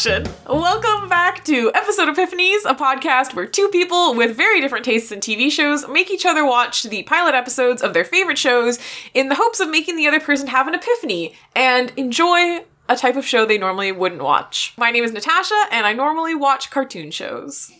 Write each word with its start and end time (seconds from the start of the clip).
Welcome 0.00 1.10
back 1.10 1.44
to 1.44 1.70
Episode 1.74 2.08
Epiphanies, 2.08 2.64
a 2.64 2.74
podcast 2.74 3.34
where 3.34 3.44
two 3.44 3.68
people 3.68 4.14
with 4.14 4.34
very 4.34 4.58
different 4.58 4.86
tastes 4.86 5.12
in 5.12 5.20
TV 5.20 5.50
shows 5.50 5.86
make 5.88 6.10
each 6.10 6.24
other 6.24 6.42
watch 6.42 6.84
the 6.84 7.02
pilot 7.02 7.34
episodes 7.34 7.82
of 7.82 7.92
their 7.92 8.06
favorite 8.06 8.38
shows 8.38 8.78
in 9.12 9.28
the 9.28 9.34
hopes 9.34 9.60
of 9.60 9.68
making 9.68 9.96
the 9.96 10.06
other 10.06 10.18
person 10.18 10.46
have 10.46 10.66
an 10.66 10.74
epiphany 10.74 11.34
and 11.54 11.92
enjoy 11.98 12.64
a 12.88 12.96
type 12.96 13.14
of 13.14 13.26
show 13.26 13.44
they 13.44 13.58
normally 13.58 13.92
wouldn't 13.92 14.22
watch. 14.22 14.72
My 14.78 14.90
name 14.90 15.04
is 15.04 15.12
Natasha, 15.12 15.66
and 15.70 15.86
I 15.86 15.92
normally 15.92 16.34
watch 16.34 16.70
cartoon 16.70 17.10
shows. 17.10 17.70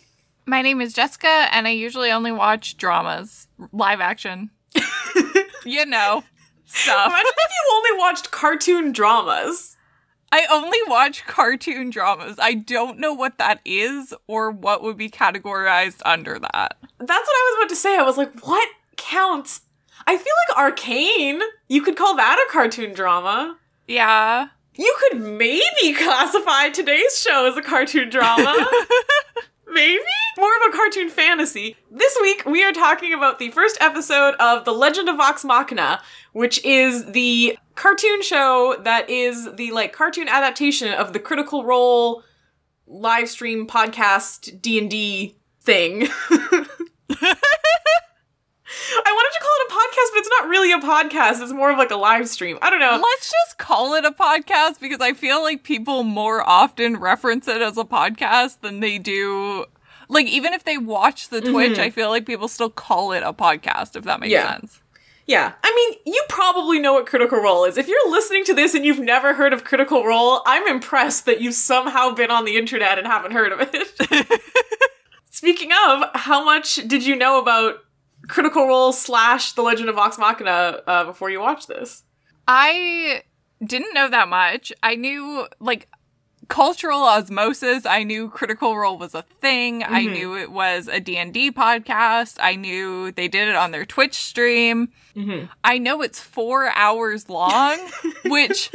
My 0.45 0.61
name 0.61 0.79
is 0.79 0.93
Jessica, 0.93 1.47
and 1.51 1.67
I 1.67 1.71
usually 1.71 2.11
only 2.11 2.31
watch 2.31 2.77
dramas, 2.77 3.47
live 3.71 3.99
action. 3.99 4.51
you 5.65 5.87
know, 5.87 6.23
stuff. 6.65 7.07
Imagine 7.07 7.31
if 7.35 7.49
you 7.49 7.75
only 7.75 7.99
watched 7.99 8.29
cartoon 8.29 8.91
dramas. 8.91 9.75
I 10.31 10.47
only 10.51 10.77
watch 10.87 11.25
cartoon 11.25 11.89
dramas. 11.89 12.37
I 12.39 12.53
don't 12.53 12.99
know 12.99 13.13
what 13.13 13.37
that 13.37 13.59
is 13.65 14.13
or 14.27 14.49
what 14.49 14.81
would 14.81 14.97
be 14.97 15.09
categorized 15.09 16.01
under 16.05 16.39
that. 16.39 16.77
That's 16.99 17.09
what 17.09 17.11
I 17.11 17.49
was 17.49 17.57
about 17.59 17.69
to 17.69 17.75
say. 17.75 17.97
I 17.97 18.03
was 18.03 18.17
like, 18.17 18.39
what 18.45 18.69
counts? 18.95 19.61
I 20.07 20.17
feel 20.17 20.33
like 20.49 20.57
Arcane, 20.57 21.41
you 21.67 21.81
could 21.81 21.97
call 21.97 22.15
that 22.15 22.45
a 22.47 22.51
cartoon 22.51 22.93
drama. 22.93 23.57
Yeah. 23.87 24.47
You 24.75 24.95
could 24.99 25.21
maybe 25.21 25.93
classify 25.97 26.69
today's 26.69 27.19
show 27.19 27.47
as 27.47 27.57
a 27.57 27.61
cartoon 27.61 28.09
drama. 28.09 28.65
maybe? 29.71 30.03
More 30.37 30.51
of 30.57 30.73
a 30.73 30.77
cartoon 30.77 31.09
fantasy. 31.09 31.75
This 31.89 32.17
week, 32.21 32.45
we 32.45 32.63
are 32.63 32.71
talking 32.71 33.13
about 33.13 33.39
the 33.39 33.51
first 33.51 33.77
episode 33.79 34.35
of 34.35 34.65
The 34.65 34.71
Legend 34.71 35.09
of 35.09 35.17
Vox 35.17 35.43
Machina, 35.43 36.01
which 36.33 36.63
is 36.63 37.11
the 37.11 37.57
cartoon 37.75 38.21
show 38.21 38.75
that 38.83 39.09
is 39.09 39.49
the 39.55 39.71
like 39.71 39.93
cartoon 39.93 40.27
adaptation 40.27 40.93
of 40.93 41.13
the 41.13 41.19
Critical 41.19 41.63
Role 41.63 42.23
live 42.87 43.29
stream 43.29 43.67
podcast 43.67 44.61
D&D 44.61 45.35
thing. 45.61 46.07
I 49.05 49.11
wanted 49.11 49.33
to 49.33 49.41
call 49.41 49.51
it 49.59 49.67
a 49.67 49.73
podcast, 49.73 50.13
but 50.13 50.19
it's 50.19 50.29
not 50.39 50.49
really 50.49 50.71
a 50.71 50.79
podcast. 50.79 51.41
It's 51.43 51.51
more 51.53 51.71
of 51.71 51.77
like 51.77 51.91
a 51.91 51.95
live 51.95 52.27
stream. 52.27 52.57
I 52.61 52.69
don't 52.69 52.79
know. 52.79 52.99
Let's 53.01 53.31
just 53.31 53.57
call 53.57 53.93
it 53.95 54.05
a 54.05 54.11
podcast 54.11 54.79
because 54.79 54.99
I 55.01 55.13
feel 55.13 55.41
like 55.41 55.63
people 55.63 56.03
more 56.03 56.41
often 56.47 56.97
reference 56.97 57.47
it 57.47 57.61
as 57.61 57.77
a 57.77 57.83
podcast 57.83 58.61
than 58.61 58.79
they 58.79 58.97
do. 58.97 59.65
Like, 60.09 60.25
even 60.27 60.53
if 60.53 60.63
they 60.65 60.77
watch 60.77 61.29
the 61.29 61.39
Twitch, 61.41 61.73
mm-hmm. 61.73 61.81
I 61.81 61.89
feel 61.89 62.09
like 62.09 62.25
people 62.25 62.47
still 62.47 62.69
call 62.69 63.13
it 63.13 63.23
a 63.23 63.31
podcast, 63.33 63.95
if 63.95 64.03
that 64.03 64.19
makes 64.19 64.31
Yeah. 64.31 64.51
sense. 64.51 64.81
Yeah. 65.25 65.53
I 65.63 65.73
mean, 66.03 66.13
you 66.13 66.21
probably 66.27 66.79
know 66.79 66.93
what 66.93 67.05
Critical 67.05 67.39
Role 67.39 67.63
is. 67.63 67.77
If 67.77 67.87
you're 67.87 68.11
listening 68.11 68.43
to 68.45 68.53
this 68.53 68.73
and 68.73 68.83
you've 68.83 68.99
never 68.99 69.33
heard 69.33 69.53
of 69.53 69.63
Critical 69.63 70.03
Role, 70.05 70.41
I'm 70.45 70.67
impressed 70.67 71.25
that 71.27 71.39
you've 71.39 71.53
somehow 71.53 72.11
been 72.11 72.31
on 72.31 72.43
the 72.43 72.57
internet 72.57 72.97
and 72.97 73.07
haven't 73.07 73.31
heard 73.31 73.53
of 73.53 73.69
it. 73.73 74.41
Speaking 75.29 75.71
of, 75.87 76.03
how 76.15 76.43
much 76.43 76.75
did 76.87 77.05
you 77.05 77.15
know 77.15 77.39
about 77.39 77.77
Critical 78.27 78.67
Role 78.67 78.91
slash 78.93 79.53
The 79.53 79.61
Legend 79.61 79.89
of 79.89 79.95
Vox 79.95 80.17
Machina 80.17 80.81
uh, 80.87 81.03
before 81.05 81.29
you 81.29 81.39
watch 81.39 81.67
this? 81.67 82.03
I 82.47 83.23
didn't 83.63 83.93
know 83.93 84.09
that 84.09 84.27
much. 84.27 84.71
I 84.83 84.95
knew 84.95 85.47
like 85.59 85.87
cultural 86.47 87.03
osmosis. 87.03 87.85
I 87.85 88.03
knew 88.03 88.29
Critical 88.29 88.77
Role 88.77 88.97
was 88.97 89.15
a 89.15 89.21
thing. 89.21 89.83
I 89.83 90.03
Mhm. 90.05 90.11
knew 90.13 90.35
it 90.37 90.51
was 90.51 90.87
a 90.87 90.99
D&D 90.99 91.51
podcast. 91.51 92.37
I 92.41 92.55
knew 92.55 93.11
they 93.11 93.27
did 93.27 93.47
it 93.47 93.55
on 93.55 93.71
their 93.71 93.85
Twitch 93.85 94.15
stream. 94.15 94.89
Mm-hmm. 95.15 95.45
I 95.63 95.77
know 95.77 96.01
it's 96.01 96.19
4 96.19 96.67
hours 96.75 97.29
long, 97.29 97.77
which 98.25 98.69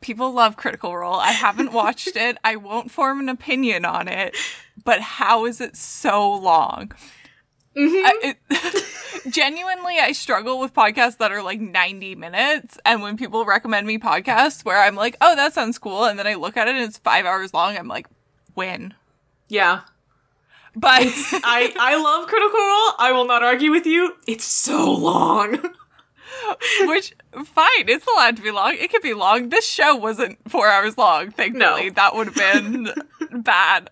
people 0.00 0.32
love 0.32 0.56
Critical 0.56 0.96
Role. 0.96 1.14
I 1.20 1.30
haven't 1.32 1.72
watched 1.72 2.16
it. 2.16 2.38
I 2.42 2.56
won't 2.56 2.90
form 2.90 3.20
an 3.20 3.28
opinion 3.28 3.84
on 3.84 4.08
it. 4.08 4.36
But 4.84 5.00
how 5.00 5.44
is 5.46 5.60
it 5.60 5.76
so 5.76 6.32
long? 6.32 6.92
Mm-hmm. 7.76 8.06
I, 8.06 8.36
it, 8.50 9.26
genuinely, 9.32 9.98
I 9.98 10.12
struggle 10.12 10.58
with 10.58 10.72
podcasts 10.72 11.18
that 11.18 11.32
are 11.32 11.42
like 11.42 11.60
90 11.60 12.14
minutes. 12.14 12.78
And 12.84 13.02
when 13.02 13.16
people 13.16 13.44
recommend 13.44 13.86
me 13.86 13.98
podcasts 13.98 14.64
where 14.64 14.80
I'm 14.80 14.94
like, 14.94 15.16
oh, 15.20 15.36
that 15.36 15.52
sounds 15.54 15.78
cool. 15.78 16.04
And 16.04 16.18
then 16.18 16.26
I 16.26 16.34
look 16.34 16.56
at 16.56 16.68
it 16.68 16.74
and 16.74 16.84
it's 16.84 16.98
five 16.98 17.26
hours 17.26 17.52
long, 17.52 17.76
I'm 17.76 17.88
like, 17.88 18.06
when? 18.54 18.94
yeah. 19.48 19.82
But 20.74 21.02
I, 21.42 21.72
I 21.78 21.96
love 21.96 22.28
Critical 22.28 22.60
Role. 22.60 22.92
I 22.98 23.12
will 23.12 23.26
not 23.26 23.42
argue 23.42 23.70
with 23.70 23.86
you. 23.86 24.14
It's 24.26 24.44
so 24.44 24.92
long. 24.92 25.58
which, 26.82 27.14
fine, 27.44 27.88
it's 27.88 28.06
allowed 28.06 28.36
to 28.36 28.42
be 28.42 28.50
long. 28.50 28.74
It 28.78 28.90
could 28.90 29.02
be 29.02 29.14
long. 29.14 29.48
This 29.48 29.66
show 29.66 29.94
wasn't 29.94 30.38
four 30.48 30.68
hours 30.68 30.98
long, 30.98 31.30
thankfully. 31.30 31.86
No. 31.86 31.90
That 31.90 32.14
would 32.14 32.28
have 32.28 32.34
been 32.34 32.92
bad. 33.42 33.90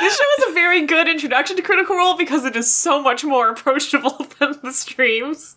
This 0.00 0.16
show 0.16 0.24
is 0.38 0.50
a 0.50 0.52
very 0.54 0.86
good 0.86 1.08
introduction 1.08 1.56
to 1.56 1.62
Critical 1.62 1.96
Role 1.96 2.16
because 2.16 2.44
it 2.44 2.56
is 2.56 2.70
so 2.70 3.02
much 3.02 3.24
more 3.24 3.48
approachable 3.50 4.26
than 4.38 4.54
the 4.62 4.72
streams. 4.72 5.56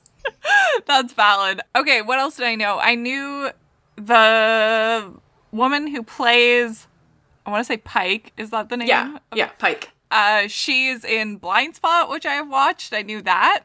That's 0.85 1.13
valid. 1.13 1.61
Okay, 1.75 2.01
what 2.01 2.19
else 2.19 2.37
did 2.37 2.45
I 2.45 2.55
know? 2.55 2.79
I 2.79 2.95
knew 2.95 3.49
the 3.95 5.11
woman 5.51 5.87
who 5.87 6.03
plays, 6.03 6.87
I 7.45 7.51
want 7.51 7.61
to 7.61 7.65
say 7.65 7.77
Pike. 7.77 8.31
Is 8.37 8.49
that 8.51 8.69
the 8.69 8.77
name? 8.77 8.87
Yeah, 8.87 9.17
yeah, 9.33 9.49
Pike. 9.59 9.91
Uh, 10.09 10.47
she's 10.47 11.03
in 11.03 11.39
Blindspot, 11.39 12.09
which 12.09 12.25
I 12.25 12.33
have 12.33 12.49
watched. 12.49 12.93
I 12.93 13.01
knew 13.01 13.21
that. 13.23 13.63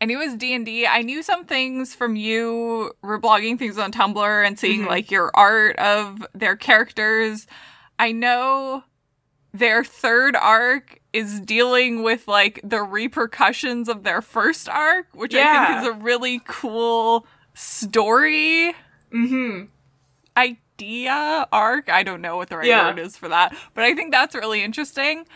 I 0.00 0.04
knew 0.04 0.20
it 0.20 0.26
was 0.26 0.36
D 0.36 0.52
and 0.54 0.66
D. 0.66 0.86
I 0.86 1.02
knew 1.02 1.22
some 1.22 1.44
things 1.46 1.94
from 1.94 2.16
you 2.16 2.92
reblogging 3.02 3.58
things 3.58 3.78
on 3.78 3.92
Tumblr 3.92 4.46
and 4.46 4.58
seeing 4.58 4.82
Mhm. 4.82 4.88
like 4.88 5.10
your 5.10 5.30
art 5.34 5.76
of 5.78 6.26
their 6.34 6.54
characters. 6.56 7.46
I 7.98 8.12
know 8.12 8.84
their 9.54 9.82
third 9.84 10.36
arc 10.36 11.00
is 11.14 11.40
dealing 11.40 12.02
with 12.02 12.28
like 12.28 12.60
the 12.62 12.82
repercussions 12.82 13.88
of 13.88 14.02
their 14.02 14.20
first 14.20 14.68
arc, 14.68 15.06
which 15.14 15.34
I 15.34 15.66
think 15.68 15.80
is 15.80 15.88
a 15.88 15.92
really 15.92 16.42
cool 16.46 17.26
story 17.54 18.74
Mm-hmm. 19.12 19.64
idea 20.36 21.48
arc. 21.52 21.88
I 21.88 22.02
don't 22.02 22.20
know 22.20 22.36
what 22.36 22.50
the 22.50 22.58
right 22.58 22.66
Yeah. 22.66 22.88
word 22.88 22.98
is 22.98 23.16
for 23.16 23.28
that, 23.28 23.56
but 23.72 23.82
I 23.84 23.94
think 23.94 24.12
that's 24.12 24.34
really 24.34 24.62
interesting. 24.62 25.26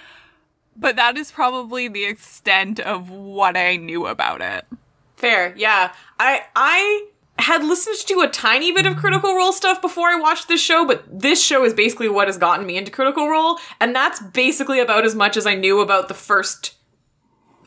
But 0.77 0.97
that 0.97 1.17
is 1.17 1.31
probably 1.31 1.89
the 1.89 2.05
extent 2.05 2.81
of 2.81 3.11
what 3.11 3.57
I 3.57 3.77
knew 3.77 4.07
about 4.07 4.41
it. 4.41 4.67
Fair, 5.17 5.55
yeah. 5.57 5.93
I 6.19 6.45
I 6.57 7.07
had 7.39 7.65
listened 7.65 7.97
to 8.07 8.21
a 8.21 8.29
tiny 8.29 8.73
bit 8.73 8.87
of 8.87 8.97
Critical 8.97 9.35
Role 9.35 9.53
stuff 9.53 9.81
before 9.81 10.09
I 10.09 10.17
watched 10.17 10.49
this 10.49 10.61
show, 10.61 10.87
but 10.87 11.05
this 11.11 11.43
show 11.43 11.65
is 11.65 11.75
basically 11.75 12.09
what 12.09 12.29
has 12.29 12.39
gotten 12.39 12.67
me 12.67 12.77
into 12.77 12.91
Critical 12.91 13.29
Role, 13.29 13.59
and 13.81 13.95
that's 13.95 14.21
basically 14.21 14.81
about 14.81 15.05
as 15.05 15.15
much 15.15 15.37
as 15.37 15.47
I 15.47 15.55
knew 15.55 15.81
about 15.81 16.09
the 16.09 16.15
first 16.15 16.75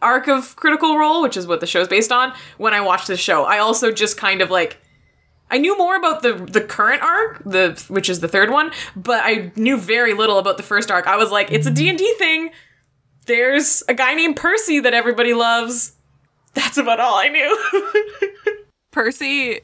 arc 0.02 0.28
of 0.28 0.56
Critical 0.56 0.98
Role, 0.98 1.22
which 1.22 1.38
is 1.38 1.48
what 1.48 1.60
the 1.60 1.68
show's 1.68 1.88
based 1.88 2.12
on, 2.12 2.34
when 2.58 2.74
I 2.74 2.82
watched 2.82 3.08
this 3.08 3.20
show. 3.20 3.46
I 3.46 3.60
also 3.60 3.92
just 3.92 4.18
kind 4.18 4.42
of 4.42 4.52
like 4.52 4.78
I 5.50 5.58
knew 5.58 5.78
more 5.78 5.96
about 5.96 6.24
the 6.24 6.34
the 6.34 6.62
current 6.62 7.02
arc, 7.02 7.44
the 7.44 7.84
which 7.88 8.10
is 8.10 8.20
the 8.20 8.28
third 8.28 8.50
one, 8.50 8.72
but 8.96 9.22
I 9.24 9.52
knew 9.56 9.78
very 9.78 10.14
little 10.14 10.40
about 10.40 10.58
the 10.58 10.64
first 10.64 10.90
arc. 10.90 11.08
I 11.08 11.16
was 11.16 11.32
like, 11.32 11.52
it's 11.52 11.68
a 11.68 11.72
D&D 11.72 12.16
thing. 12.18 12.52
There's 13.26 13.84
a 13.88 13.94
guy 13.94 14.14
named 14.14 14.36
Percy 14.36 14.80
that 14.80 14.94
everybody 14.94 15.34
loves. 15.34 15.94
That's 16.54 16.78
about 16.78 17.00
all 17.00 17.16
I 17.16 17.30
knew. 17.30 17.94
Percy 18.92 19.62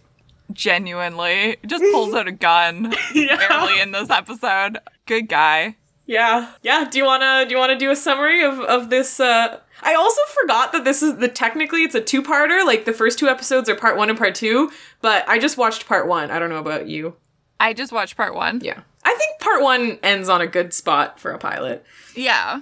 genuinely 0.52 1.58
just 1.66 1.84
pulls 1.92 2.14
out 2.16 2.28
a 2.28 2.32
gun 2.32 2.94
yeah. 3.14 3.40
early 3.52 3.80
in 3.80 3.92
this 3.92 4.10
episode. 4.10 4.80
Good 5.06 5.30
guy. 5.30 5.76
Yeah. 6.06 6.52
Yeah. 6.64 6.88
Do 6.90 6.98
you 6.98 7.06
wanna 7.06 7.46
do 7.48 7.52
you 7.54 7.60
wanna 7.60 7.78
do 7.78 7.92
a 7.92 7.96
summary 7.96 8.44
of, 8.44 8.60
of 8.62 8.90
this 8.90 9.20
uh 9.20 9.60
I 9.82 9.94
also 9.94 10.22
forgot 10.42 10.72
that 10.72 10.84
this 10.84 11.04
is 11.04 11.18
the 11.18 11.28
technically 11.28 11.84
it's 11.84 11.96
a 11.96 12.02
two 12.02 12.24
parter, 12.24 12.66
like 12.66 12.86
the 12.86 12.94
first 12.94 13.20
two 13.20 13.28
episodes 13.28 13.70
are 13.70 13.76
part 13.76 13.96
one 13.96 14.10
and 14.10 14.18
part 14.18 14.36
two, 14.36 14.72
but 15.02 15.28
I 15.30 15.38
just 15.38 15.58
watched 15.58 15.86
part 15.86 16.08
one. 16.08 16.32
I 16.32 16.40
don't 16.40 16.50
know 16.50 16.58
about 16.58 16.88
you. 16.88 17.16
I 17.60 17.74
just 17.74 17.92
watched 17.92 18.18
part 18.18 18.34
one. 18.34 18.62
Yeah. 18.64 18.82
I 19.04 19.16
think 19.16 19.40
part 19.40 19.62
one 19.62 20.00
ends 20.02 20.30
on 20.30 20.42
a 20.42 20.48
good 20.48 20.74
spot 20.74 21.20
for 21.20 21.32
a 21.32 21.38
pilot. 21.38 21.86
Yeah. 22.16 22.62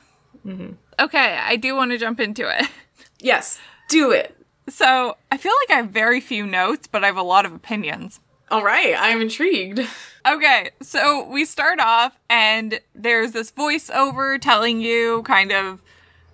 Okay, 1.00 1.38
I 1.38 1.56
do 1.56 1.76
want 1.76 1.92
to 1.92 1.98
jump 1.98 2.20
into 2.20 2.48
it. 2.48 2.70
Yes. 3.20 3.60
Do 3.90 4.12
it. 4.12 4.38
So 4.70 5.18
I 5.32 5.38
feel 5.38 5.52
like 5.64 5.76
I 5.76 5.82
have 5.82 5.90
very 5.90 6.22
few 6.22 6.46
notes, 6.46 6.86
but 6.86 7.04
I 7.04 7.08
have 7.08 7.18
a 7.18 7.24
lot 7.24 7.48
of 7.48 7.52
opinions. 7.52 8.20
All 8.52 8.64
right, 8.64 8.94
I'm 8.96 9.22
intrigued. 9.22 9.80
Okay, 10.26 10.70
so 10.82 11.28
we 11.28 11.46
start 11.46 11.80
off, 11.80 12.18
and 12.30 12.80
there's 12.94 13.32
this 13.32 13.52
voiceover 13.52 14.40
telling 14.40 14.82
you 14.82 15.24
kind 15.24 15.52
of 15.52 15.82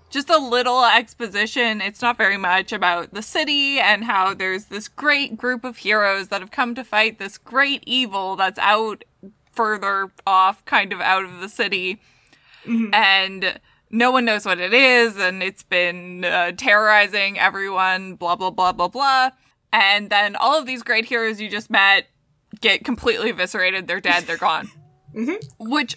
just 0.09 0.29
a 0.29 0.37
little 0.37 0.83
exposition. 0.85 1.81
It's 1.81 2.01
not 2.01 2.17
very 2.17 2.37
much 2.37 2.71
about 2.71 3.13
the 3.13 3.23
city 3.23 3.79
and 3.79 4.03
how 4.03 4.33
there's 4.33 4.65
this 4.65 4.87
great 4.87 5.37
group 5.37 5.63
of 5.63 5.77
heroes 5.77 6.27
that 6.27 6.41
have 6.41 6.51
come 6.51 6.75
to 6.75 6.83
fight 6.83 7.17
this 7.17 7.37
great 7.37 7.83
evil 7.87 8.35
that's 8.35 8.59
out 8.59 9.03
further 9.51 10.11
off, 10.27 10.63
kind 10.65 10.93
of 10.93 11.01
out 11.01 11.25
of 11.25 11.39
the 11.39 11.49
city. 11.49 11.99
Mm-hmm. 12.65 12.93
And 12.93 13.59
no 13.93 14.09
one 14.09 14.25
knows 14.25 14.43
what 14.43 14.59
it 14.59 14.73
is, 14.73 15.17
and 15.17 15.43
it's 15.43 15.61
been 15.61 16.25
uh, 16.25 16.51
terrorizing 16.57 17.37
everyone, 17.37 18.15
blah, 18.15 18.35
blah, 18.35 18.49
blah, 18.49 18.71
blah, 18.71 18.87
blah. 18.87 19.29
And 19.71 20.09
then 20.09 20.35
all 20.35 20.57
of 20.57 20.65
these 20.65 20.81
great 20.81 21.05
heroes 21.05 21.39
you 21.39 21.47
just 21.47 21.69
met 21.69 22.07
get 22.59 22.83
completely 22.83 23.29
eviscerated. 23.29 23.87
They're 23.87 24.01
dead. 24.01 24.23
They're 24.23 24.37
gone. 24.37 24.69
which 25.59 25.95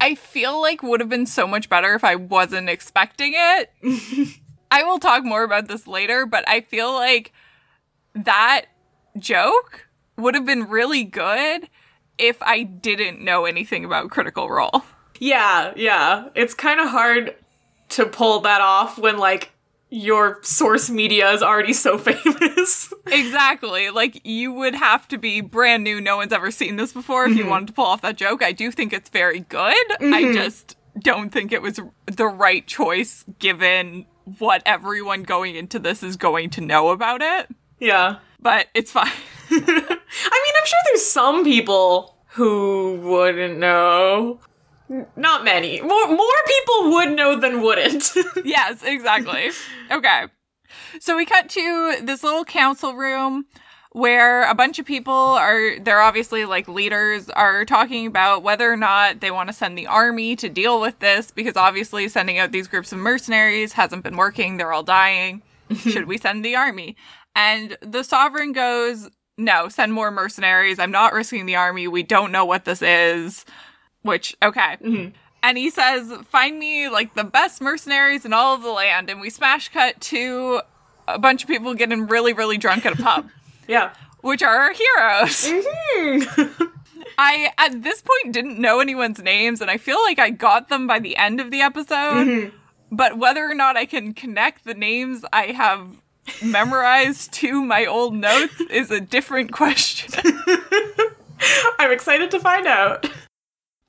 I 0.00 0.14
feel 0.14 0.60
like 0.60 0.84
would 0.84 1.00
have 1.00 1.08
been 1.08 1.26
so 1.26 1.46
much 1.46 1.68
better 1.68 1.94
if 1.94 2.04
I 2.04 2.14
wasn't 2.14 2.68
expecting 2.68 3.32
it. 3.34 3.72
I 4.70 4.84
will 4.84 5.00
talk 5.00 5.24
more 5.24 5.42
about 5.42 5.66
this 5.66 5.88
later, 5.88 6.26
but 6.26 6.48
I 6.48 6.60
feel 6.60 6.92
like 6.92 7.32
that 8.14 8.66
joke 9.18 9.88
would 10.16 10.36
have 10.36 10.46
been 10.46 10.68
really 10.68 11.02
good 11.02 11.68
if 12.16 12.40
I 12.42 12.62
didn't 12.62 13.20
know 13.20 13.44
anything 13.44 13.84
about 13.84 14.10
Critical 14.10 14.48
Role. 14.48 14.84
Yeah, 15.18 15.72
yeah. 15.76 16.28
It's 16.34 16.54
kind 16.54 16.80
of 16.80 16.88
hard 16.88 17.34
to 17.90 18.06
pull 18.06 18.40
that 18.40 18.60
off 18.60 18.98
when 18.98 19.18
like 19.18 19.52
your 19.90 20.40
source 20.42 20.90
media 20.90 21.30
is 21.30 21.42
already 21.42 21.72
so 21.72 21.96
famous. 21.98 22.92
Exactly. 23.06 23.90
Like 23.90 24.20
you 24.24 24.52
would 24.52 24.74
have 24.74 25.06
to 25.08 25.18
be 25.18 25.40
brand 25.40 25.84
new, 25.84 26.00
no 26.00 26.16
one's 26.16 26.32
ever 26.32 26.50
seen 26.50 26.76
this 26.76 26.92
before 26.92 27.26
if 27.26 27.36
you 27.36 27.42
mm-hmm. 27.42 27.50
wanted 27.50 27.66
to 27.68 27.72
pull 27.74 27.86
off 27.86 28.02
that 28.02 28.16
joke. 28.16 28.42
I 28.42 28.52
do 28.52 28.70
think 28.70 28.92
it's 28.92 29.08
very 29.08 29.40
good. 29.40 29.76
I 30.00 30.02
mm-hmm. 30.02 30.34
just 30.34 30.76
don't 30.98 31.30
think 31.30 31.52
it 31.52 31.62
was 31.62 31.80
the 32.06 32.26
right 32.26 32.66
choice 32.66 33.24
given 33.38 34.06
what 34.38 34.62
everyone 34.64 35.22
going 35.22 35.54
into 35.54 35.78
this 35.78 36.02
is 36.02 36.16
going 36.16 36.50
to 36.50 36.60
know 36.60 36.88
about 36.90 37.22
it. 37.22 37.48
yeah. 37.78 38.18
But 38.40 38.66
it's 38.74 38.90
fine. 38.90 39.10
I 39.50 39.56
mean, 39.56 39.70
I'm 39.70 40.66
sure 40.66 40.78
there's 40.86 41.04
some 41.04 41.44
people 41.44 42.16
who 42.30 42.98
wouldn't 43.02 43.58
know. 43.58 44.40
Not 45.16 45.44
many. 45.44 45.80
More 45.80 46.08
more 46.08 46.42
people 46.46 46.92
would 46.92 47.12
know 47.12 47.38
than 47.40 47.62
wouldn't. 47.62 48.12
yes, 48.44 48.82
exactly. 48.84 49.50
Okay. 49.90 50.26
So 51.00 51.16
we 51.16 51.26
cut 51.26 51.48
to 51.50 51.98
this 52.02 52.22
little 52.22 52.44
council 52.44 52.94
room 52.94 53.46
where 53.94 54.48
a 54.50 54.54
bunch 54.54 54.80
of 54.80 54.86
people 54.86 55.12
are, 55.14 55.78
they're 55.78 56.00
obviously 56.00 56.44
like 56.44 56.66
leaders, 56.66 57.30
are 57.30 57.64
talking 57.64 58.06
about 58.06 58.42
whether 58.42 58.70
or 58.70 58.76
not 58.76 59.20
they 59.20 59.30
want 59.30 59.48
to 59.48 59.52
send 59.52 59.78
the 59.78 59.86
army 59.86 60.34
to 60.34 60.48
deal 60.48 60.80
with 60.80 60.98
this 60.98 61.30
because 61.30 61.56
obviously 61.56 62.08
sending 62.08 62.38
out 62.38 62.50
these 62.50 62.66
groups 62.66 62.92
of 62.92 62.98
mercenaries 62.98 63.72
hasn't 63.72 64.02
been 64.02 64.16
working. 64.16 64.56
They're 64.56 64.72
all 64.72 64.82
dying. 64.82 65.42
Should 65.76 66.06
we 66.06 66.18
send 66.18 66.44
the 66.44 66.56
army? 66.56 66.96
And 67.36 67.76
the 67.80 68.02
sovereign 68.02 68.52
goes, 68.52 69.10
no, 69.38 69.68
send 69.68 69.92
more 69.92 70.10
mercenaries. 70.10 70.78
I'm 70.78 70.90
not 70.90 71.12
risking 71.12 71.46
the 71.46 71.56
army. 71.56 71.88
We 71.88 72.02
don't 72.02 72.32
know 72.32 72.44
what 72.44 72.64
this 72.64 72.82
is. 72.82 73.44
Which, 74.04 74.36
okay. 74.42 74.76
And 75.42 75.58
he 75.58 75.68
says, 75.68 76.12
Find 76.28 76.58
me 76.58 76.88
like 76.88 77.14
the 77.14 77.24
best 77.24 77.60
mercenaries 77.60 78.24
in 78.24 78.32
all 78.32 78.54
of 78.54 78.62
the 78.62 78.70
land. 78.70 79.10
And 79.10 79.20
we 79.20 79.28
smash 79.28 79.68
cut 79.70 80.00
to 80.02 80.60
a 81.08 81.18
bunch 81.18 81.42
of 81.42 81.48
people 81.48 81.74
getting 81.74 82.06
really, 82.06 82.32
really 82.32 82.56
drunk 82.56 82.86
at 82.86 82.98
a 82.98 83.02
pub, 83.02 83.28
yeah. 83.68 83.92
which 84.22 84.42
are 84.42 84.54
our 84.56 84.72
heroes. 84.72 85.44
Mhm. 85.44 86.70
I, 87.18 87.52
at 87.58 87.82
this 87.82 88.02
point, 88.02 88.32
didn't 88.34 88.58
know 88.58 88.80
anyone's 88.80 89.20
names, 89.22 89.60
and 89.60 89.70
I 89.70 89.76
feel 89.76 90.00
like 90.02 90.18
I 90.18 90.30
got 90.30 90.68
them 90.68 90.86
by 90.86 90.98
the 90.98 91.16
end 91.16 91.40
of 91.40 91.50
the 91.50 91.60
episode. 91.60 92.52
But 92.90 93.18
whether 93.18 93.44
or 93.48 93.54
not 93.54 93.76
I 93.76 93.84
can 93.86 94.14
connect 94.14 94.64
the 94.64 94.74
names 94.74 95.24
I 95.32 95.46
have 95.48 95.86
memorized 96.42 97.32
to 97.34 97.62
my 97.64 97.84
old 97.86 98.14
notes 98.14 98.60
is 98.70 98.90
a 98.90 99.00
different 99.00 99.52
question. 99.60 100.12
I'm 101.78 101.92
excited 101.92 102.30
to 102.30 102.40
find 102.40 102.66
out. 102.66 103.06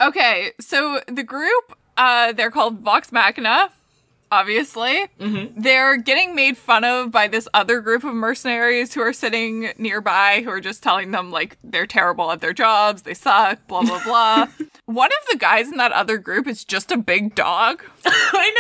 Okay, 0.02 0.52
so 0.60 1.02
the 1.08 1.24
group, 1.24 1.78
uh, 1.98 2.34
they're 2.34 2.52
called 2.52 2.80
Vox 2.80 3.12
Machina, 3.12 3.70
obviously. 4.32 5.08
They're 5.56 5.98
getting 5.98 6.36
made 6.36 6.58
fun 6.58 6.84
of 6.84 7.12
by 7.12 7.28
this 7.28 7.48
other 7.54 7.80
group 7.80 8.04
of 8.04 8.14
mercenaries 8.14 8.94
who 8.94 9.02
are 9.02 9.14
sitting 9.14 9.72
nearby, 9.78 10.42
who 10.44 10.50
are 10.50 10.60
just 10.60 10.84
telling 10.84 11.12
them, 11.12 11.32
like, 11.32 11.58
they're 11.64 11.88
terrible 11.88 12.32
at 12.32 12.42
their 12.42 12.54
jobs, 12.54 13.04
they 13.04 13.14
suck, 13.14 13.66
blah, 13.68 13.84
blah, 13.84 14.04
blah. 14.04 14.48
One 14.86 15.10
of 15.10 15.28
the 15.32 15.38
guys 15.38 15.72
in 15.72 15.78
that 15.78 15.94
other 15.94 16.18
group 16.18 16.48
is 16.48 16.66
just 16.66 16.92
a 16.92 16.98
big 16.98 17.34
dog, 17.34 17.84
I 18.06 18.52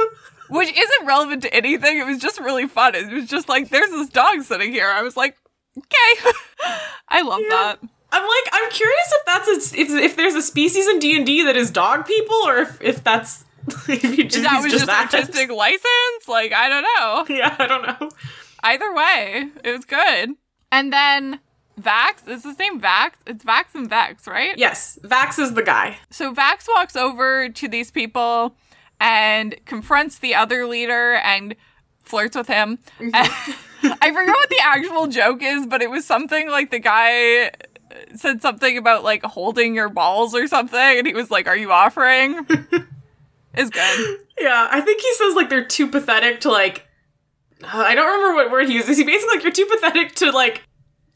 know. 0.00 0.06
which 0.48 0.76
isn't 0.76 1.06
relevant 1.06 1.42
to 1.42 1.54
anything. 1.54 1.98
It 1.98 2.06
was 2.06 2.18
just 2.18 2.40
really 2.40 2.66
fun. 2.66 2.94
It 2.94 3.10
was 3.12 3.26
just 3.26 3.48
like, 3.48 3.68
there's 3.68 3.90
this 3.90 4.08
dog 4.08 4.42
sitting 4.42 4.72
here. 4.72 4.88
I 4.88 5.02
was 5.02 5.16
like, 5.16 5.36
okay. 5.76 6.30
I 7.08 7.22
love 7.22 7.42
that. 7.50 7.78
I'm 8.16 8.26
like, 8.26 8.52
I'm 8.52 8.70
curious 8.70 9.12
if 9.12 9.24
that's 9.26 9.48
a, 9.48 9.80
if 9.80 9.90
if 9.90 10.16
there's 10.16 10.34
a 10.34 10.42
species 10.42 10.86
in 10.88 10.98
D 10.98 11.16
and 11.16 11.26
D 11.26 11.44
that 11.44 11.56
is 11.56 11.70
dog 11.70 12.06
people, 12.06 12.36
or 12.46 12.58
if, 12.58 12.80
if 12.82 13.04
that's 13.04 13.44
if 13.88 14.02
you 14.04 14.24
just, 14.24 14.42
That 14.42 14.62
was 14.62 14.72
just, 14.72 14.86
that. 14.86 15.12
artistic 15.12 15.50
license? 15.64 16.28
Like, 16.28 16.52
I 16.52 16.68
don't 16.68 16.82
know. 16.82 17.36
Yeah, 17.36 17.54
I 17.58 17.66
don't 17.66 17.82
know. 17.82 18.10
Either 18.62 18.92
way, 18.94 19.48
it 19.64 19.72
was 19.72 19.84
good. 19.84 20.30
And 20.72 20.92
then 20.92 21.40
Vax, 21.80 22.26
is 22.28 22.42
the 22.42 22.54
same 22.54 22.80
Vax? 22.80 23.12
It's 23.26 23.44
Vax 23.44 23.74
and 23.74 23.88
Vex, 23.88 24.26
right? 24.26 24.56
Yes, 24.56 24.98
Vax 25.02 25.38
is 25.38 25.54
the 25.54 25.62
guy. 25.62 25.98
So 26.10 26.32
Vax 26.34 26.66
walks 26.74 26.96
over 26.96 27.48
to 27.48 27.68
these 27.68 27.90
people 27.90 28.56
and 28.98 29.54
confronts 29.66 30.18
the 30.18 30.34
other 30.34 30.66
leader 30.66 31.14
and 31.14 31.54
flirts 32.02 32.36
with 32.36 32.46
him. 32.48 32.78
Mm-hmm. 32.98 33.12
I 34.00 34.12
forget 34.12 34.34
what 34.34 34.48
the 34.48 34.60
actual 34.62 35.06
joke 35.06 35.42
is, 35.42 35.66
but 35.66 35.82
it 35.82 35.90
was 35.90 36.04
something 36.06 36.48
like 36.48 36.70
the 36.70 36.78
guy 36.78 37.50
said 38.16 38.42
something 38.42 38.76
about 38.78 39.04
like 39.04 39.22
holding 39.22 39.74
your 39.74 39.88
balls 39.88 40.34
or 40.34 40.46
something, 40.46 40.78
and 40.98 41.06
he 41.06 41.14
was 41.14 41.30
like, 41.30 41.46
Are 41.46 41.56
you 41.56 41.72
offering? 41.72 42.46
it's 43.54 43.70
good. 43.70 44.18
Yeah, 44.38 44.68
I 44.70 44.80
think 44.80 45.00
he 45.00 45.12
says 45.14 45.34
like 45.34 45.48
they're 45.48 45.64
too 45.64 45.86
pathetic 45.88 46.40
to 46.40 46.50
like. 46.50 46.86
I 47.64 47.94
don't 47.94 48.06
remember 48.20 48.34
what 48.34 48.50
word 48.50 48.68
he 48.68 48.74
uses. 48.74 48.98
He 48.98 49.04
basically 49.04 49.36
like 49.36 49.42
you're 49.44 49.52
too 49.52 49.66
pathetic 49.66 50.14
to 50.16 50.30
like 50.30 50.62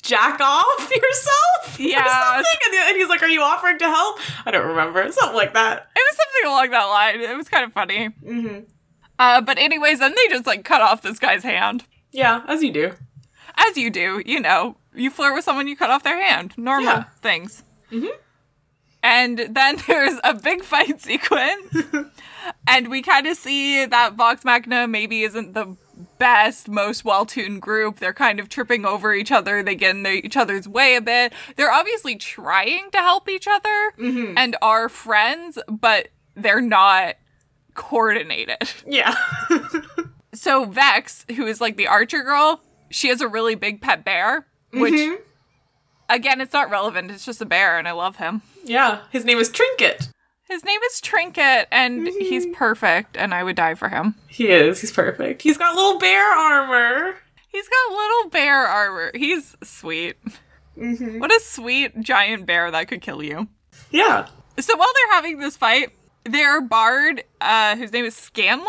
jack 0.03 0.41
off 0.41 0.91
yourself. 0.91 1.79
or 1.79 1.83
Yeah. 1.83 2.03
something. 2.37 2.57
And, 2.73 2.75
and 2.89 2.97
he's 2.97 3.09
like, 3.09 3.23
"Are 3.23 3.29
you 3.29 3.43
offering 3.43 3.79
to 3.79 3.85
help?" 3.85 4.19
I 4.47 4.51
don't 4.51 4.67
remember. 4.67 5.11
Something 5.13 5.37
like 5.37 5.53
that. 5.53 5.89
It 5.95 6.01
was 6.09 6.17
something 6.17 6.51
along 6.51 6.71
that 6.71 6.85
line. 6.85 7.21
It 7.21 7.37
was 7.37 7.49
kind 7.51 7.65
of 7.65 7.73
funny. 7.75 8.07
hmm 8.07 8.61
Uh, 9.19 9.43
but 9.43 9.59
anyways, 9.59 9.99
then 9.99 10.15
they 10.17 10.35
just 10.35 10.47
like 10.47 10.65
cut 10.65 10.81
off 10.81 11.03
this 11.03 11.19
guy's 11.19 11.43
hand. 11.43 11.85
Yeah, 12.11 12.43
as 12.49 12.63
you 12.63 12.73
do. 12.73 12.93
As 13.57 13.77
you 13.77 13.91
do, 13.91 14.23
you 14.25 14.41
know, 14.41 14.77
you 14.95 15.11
flirt 15.11 15.35
with 15.35 15.45
someone, 15.45 15.69
you 15.69 15.77
cut 15.77 15.91
off 15.91 16.03
their 16.03 16.21
hand. 16.21 16.55
Normal 16.57 16.85
Yeah. 16.93 17.05
things. 17.23 17.63
Mhm. 17.91 18.11
And 19.03 19.39
then 19.51 19.77
there's 19.87 20.19
a 20.25 20.35
big 20.35 20.63
fight 20.63 21.01
sequence, 21.11 21.77
and 22.67 22.89
we 22.89 23.01
kind 23.03 23.27
of 23.27 23.37
see 23.37 23.87
that 23.87 24.15
Vox 24.15 24.45
Machina 24.45 24.87
maybe 24.87 25.23
isn't 25.23 25.55
the 25.55 25.77
best, 26.19 26.69
most 26.69 27.05
well 27.05 27.25
tuned 27.27 27.63
group. 27.63 27.99
They're 27.99 28.13
kind 28.15 28.39
of 28.41 28.49
tripping 28.49 28.85
over 28.85 29.15
each 29.15 29.33
other. 29.33 29.63
They 29.63 29.75
get 29.75 29.97
in 29.97 30.03
their, 30.03 30.15
each 30.15 30.37
other's 30.37 30.69
way 30.69 30.97
a 30.97 31.01
bit. 31.01 31.33
They're 31.57 31.73
obviously 31.73 32.17
trying 32.17 32.91
to 32.91 32.99
help 32.99 33.29
each 33.29 33.47
other 33.49 33.93
and 33.99 34.57
are 34.61 34.89
friends, 34.89 35.59
but 35.69 36.09
they're 36.35 36.61
not 36.61 37.15
coordinated. 37.75 38.71
Yeah. 38.87 39.15
So 40.33 40.65
Vex, 40.65 41.25
who 41.37 41.47
is 41.47 41.61
like 41.61 41.77
the 41.77 41.87
archer 41.89 42.23
girl, 42.23 42.61
she 42.91 43.09
has 43.09 43.21
a 43.21 43.29
really 43.29 43.55
big 43.55 43.81
pet 43.81 44.05
bear, 44.05 44.47
which 44.73 44.95
Mhm. 44.95 45.19
again, 46.09 46.41
it's 46.41 46.53
not 46.53 46.71
relevant. 46.71 47.11
It's 47.11 47.25
just 47.25 47.41
a 47.41 47.47
bear, 47.47 47.79
and 47.79 47.87
I 47.89 47.93
love 47.93 48.17
him. 48.17 48.43
yeah. 48.65 49.01
His 49.11 49.25
name 49.25 49.39
is 49.39 49.49
Trinket. 49.49 50.09
His 50.49 50.65
name 50.65 50.81
is 50.91 51.01
Trinket, 51.01 51.69
and 51.71 52.09
he's 52.09 52.47
perfect, 52.53 53.17
and 53.17 53.33
I 53.33 53.45
would 53.45 53.55
die 53.57 53.75
for 53.77 53.89
him. 53.89 54.17
He 54.27 54.49
is. 54.49 54.81
He's 54.81 54.91
perfect. 54.91 55.43
He's 55.43 55.57
got 55.57 55.77
little 55.77 55.99
bear 55.99 56.25
armor. 56.25 57.17
He's 57.49 57.69
got 57.69 57.97
little 57.97 58.31
bear 58.31 58.67
armor. 58.67 59.13
He's 59.15 59.57
sweet. 59.63 60.17
hmm 60.77 61.19
What 61.21 61.31
a 61.33 61.39
sweet 61.41 62.01
giant 62.01 62.47
bear 62.47 62.71
that 62.71 62.89
could 62.89 63.01
kill 63.01 63.23
you. 63.23 63.47
Yeah. 63.91 64.27
So 64.59 64.77
while 64.77 64.89
they're 64.95 65.15
having 65.15 65.39
this 65.39 65.57
fight, 65.57 65.91
their 66.25 66.61
bard, 66.61 67.23
uh, 67.41 67.77
whose 67.77 67.93
name 67.93 68.05
is 68.05 68.17
Scanlan, 68.17 68.67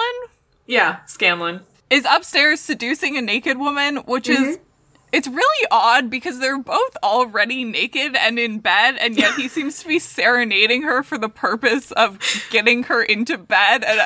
Yeah. 0.67 1.03
Scanlan. 1.05 1.61
is 1.89 2.05
upstairs 2.09 2.59
seducing 2.59 3.17
a 3.17 3.21
naked 3.21 3.57
woman, 3.57 3.97
which 3.97 4.29
is 4.29 4.59
it's 5.11 5.27
really 5.27 5.67
odd 5.71 6.09
because 6.09 6.39
they're 6.39 6.57
both 6.59 6.95
already 7.03 7.63
naked 7.63 8.15
and 8.15 8.39
in 8.39 8.59
bed, 8.59 8.95
and 8.99 9.17
yet 9.17 9.35
he 9.35 9.47
seems 9.47 9.79
to 9.81 9.87
be 9.87 9.99
serenading 9.99 10.83
her 10.83 11.03
for 11.03 11.17
the 11.17 11.29
purpose 11.29 11.91
of 11.91 12.17
getting 12.49 12.83
her 12.83 13.01
into 13.03 13.37
bed. 13.37 13.83
And 13.83 14.01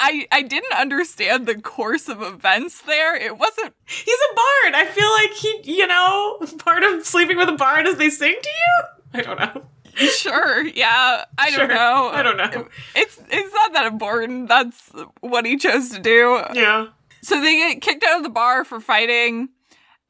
I 0.00 0.26
I 0.30 0.42
didn't 0.42 0.72
understand 0.74 1.46
the 1.46 1.60
course 1.60 2.08
of 2.08 2.22
events 2.22 2.82
there. 2.82 3.16
It 3.16 3.38
wasn't 3.38 3.74
He's 3.86 4.18
a 4.32 4.34
bard. 4.34 4.74
I 4.74 4.86
feel 4.86 5.10
like 5.12 5.32
he, 5.64 5.76
you 5.78 5.86
know, 5.86 6.38
part 6.58 6.82
of 6.82 7.04
sleeping 7.06 7.36
with 7.36 7.48
a 7.48 7.52
bard 7.56 7.86
is 7.86 7.96
they 7.96 8.10
sing 8.10 8.36
to 8.42 8.48
you. 8.50 8.84
I 9.14 9.22
don't 9.22 9.38
know. 9.38 9.62
sure. 9.96 10.66
Yeah, 10.66 11.24
I 11.38 11.50
Sure. 11.50 11.66
don't 11.66 11.74
know. 11.76 12.10
I 12.12 12.22
don't 12.22 12.36
know. 12.36 12.68
It's 12.94 13.18
it's 13.30 13.54
not 13.54 13.72
that 13.72 13.86
important. 13.86 14.48
That's 14.48 14.92
what 15.20 15.46
he 15.46 15.56
chose 15.56 15.90
to 15.90 16.00
do. 16.00 16.42
Yeah. 16.52 16.88
So 17.22 17.40
they 17.40 17.56
get 17.56 17.80
kicked 17.80 18.04
out 18.04 18.18
of 18.18 18.22
the 18.22 18.28
bar 18.28 18.62
for 18.64 18.78
fighting, 18.78 19.48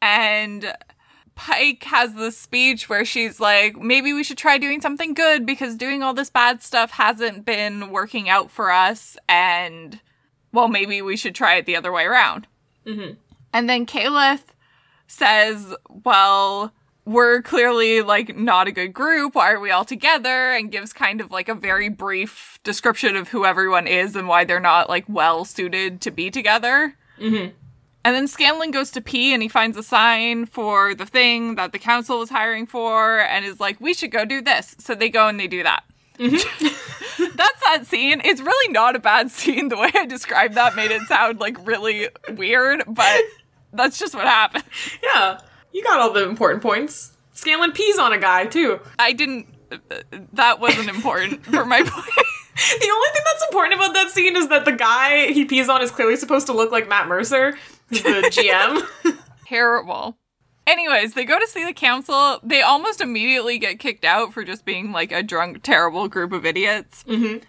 and 0.00 0.74
Pike 1.34 1.84
has 1.84 2.14
this 2.14 2.36
speech 2.36 2.88
where 2.88 3.04
she's 3.04 3.38
like, 3.40 3.76
maybe 3.76 4.12
we 4.12 4.24
should 4.24 4.38
try 4.38 4.58
doing 4.58 4.80
something 4.80 5.12
good 5.14 5.44
because 5.44 5.76
doing 5.76 6.02
all 6.02 6.14
this 6.14 6.30
bad 6.30 6.62
stuff 6.62 6.92
hasn't 6.92 7.44
been 7.44 7.90
working 7.90 8.28
out 8.28 8.50
for 8.50 8.70
us, 8.70 9.16
and 9.28 10.00
well, 10.52 10.68
maybe 10.68 11.02
we 11.02 11.16
should 11.16 11.34
try 11.34 11.56
it 11.56 11.66
the 11.66 11.76
other 11.76 11.92
way 11.92 12.04
around. 12.04 12.46
Mhm. 12.86 13.16
And 13.52 13.68
then 13.68 13.84
Keyleth 13.86 14.44
says, 15.06 15.74
well, 16.04 16.72
we're 17.04 17.40
clearly 17.42 18.02
like 18.02 18.36
not 18.36 18.66
a 18.66 18.72
good 18.72 18.92
group. 18.92 19.34
Why 19.34 19.52
are 19.52 19.60
we 19.60 19.70
all 19.70 19.84
together? 19.84 20.52
And 20.52 20.72
gives 20.72 20.92
kind 20.92 21.20
of 21.20 21.30
like 21.30 21.48
a 21.48 21.54
very 21.54 21.88
brief 21.88 22.58
description 22.64 23.14
of 23.14 23.28
who 23.28 23.44
everyone 23.44 23.86
is 23.86 24.16
and 24.16 24.26
why 24.26 24.44
they're 24.44 24.58
not 24.58 24.88
like 24.88 25.04
well 25.08 25.44
suited 25.44 26.00
to 26.00 26.10
be 26.10 26.30
together. 26.30 26.96
Mhm. 27.20 27.52
And 28.06 28.14
then 28.14 28.28
Scanlan 28.28 28.70
goes 28.70 28.92
to 28.92 29.00
pee 29.00 29.34
and 29.34 29.42
he 29.42 29.48
finds 29.48 29.76
a 29.76 29.82
sign 29.82 30.46
for 30.46 30.94
the 30.94 31.06
thing 31.06 31.56
that 31.56 31.72
the 31.72 31.80
council 31.80 32.20
was 32.20 32.30
hiring 32.30 32.64
for 32.64 33.18
and 33.18 33.44
is 33.44 33.58
like, 33.58 33.80
we 33.80 33.94
should 33.94 34.12
go 34.12 34.25
do 34.25 34.40
this. 34.40 34.76
So 34.78 34.94
they 34.94 35.08
go 35.08 35.26
and 35.26 35.40
they 35.40 35.48
do 35.48 35.64
that. 35.64 35.82
Mm-hmm. 36.16 37.26
That's 37.36 37.60
that 37.64 37.84
scene. 37.84 38.20
It's 38.25 38.40
really 38.40 38.72
not 38.72 38.94
a 38.94 39.00
bad 39.00 39.32
scene. 39.32 39.70
The 39.70 39.76
way 39.76 39.90
I 39.92 40.06
described 40.06 40.54
that 40.54 40.76
made 40.76 40.92
it 40.92 41.02
sound 41.08 41.40
like 41.40 41.56
really 41.66 42.08
weird, 42.28 42.84
but 42.86 43.22
that's 43.72 43.98
just 43.98 44.14
what 44.14 44.25
happened. 44.25 44.62
Yeah, 45.02 45.40
you 45.72 45.82
got 45.82 45.98
all 45.98 46.12
the 46.12 46.28
important 46.28 46.62
points. 46.62 47.12
Scanlan 47.32 47.72
pees 47.72 47.98
on 47.98 48.12
a 48.12 48.18
guy 48.18 48.46
too. 48.46 48.78
I 49.00 49.14
didn't. 49.14 49.48
That 50.32 50.60
wasn't 50.60 50.90
important 50.90 51.44
for 51.44 51.64
my 51.64 51.78
point. 51.82 52.26
The 52.56 52.90
only 52.90 53.08
thing 53.12 53.22
that's 53.25 53.44
important 53.44 53.75
about 53.75 53.94
that 53.94 54.10
scene 54.10 54.36
is 54.36 54.48
that 54.48 54.64
the 54.64 54.72
guy 54.72 55.32
he 55.32 55.44
pees 55.44 55.68
on 55.68 55.82
is 55.82 55.90
clearly 55.90 56.16
supposed 56.16 56.46
to 56.46 56.54
look 56.54 56.72
like 56.72 56.88
Matt 56.88 57.08
Mercer, 57.08 57.58
the 57.88 58.31
GM. 58.33 59.19
Terrible. 59.47 60.16
Anyways, 60.66 61.14
they 61.14 61.25
go 61.25 61.38
to 61.38 61.47
see 61.47 61.64
the 61.64 61.73
council. 61.73 62.40
They 62.43 62.61
almost 62.61 63.00
immediately 63.00 63.59
get 63.59 63.78
kicked 63.78 64.05
out 64.05 64.33
for 64.33 64.43
just 64.45 64.64
being 64.64 64.90
like 64.90 65.12
a 65.12 65.23
drunk, 65.23 65.62
terrible 65.62 66.09
group 66.09 66.33
of 66.33 66.45
idiots. 66.45 67.05
Mhm. 67.05 67.43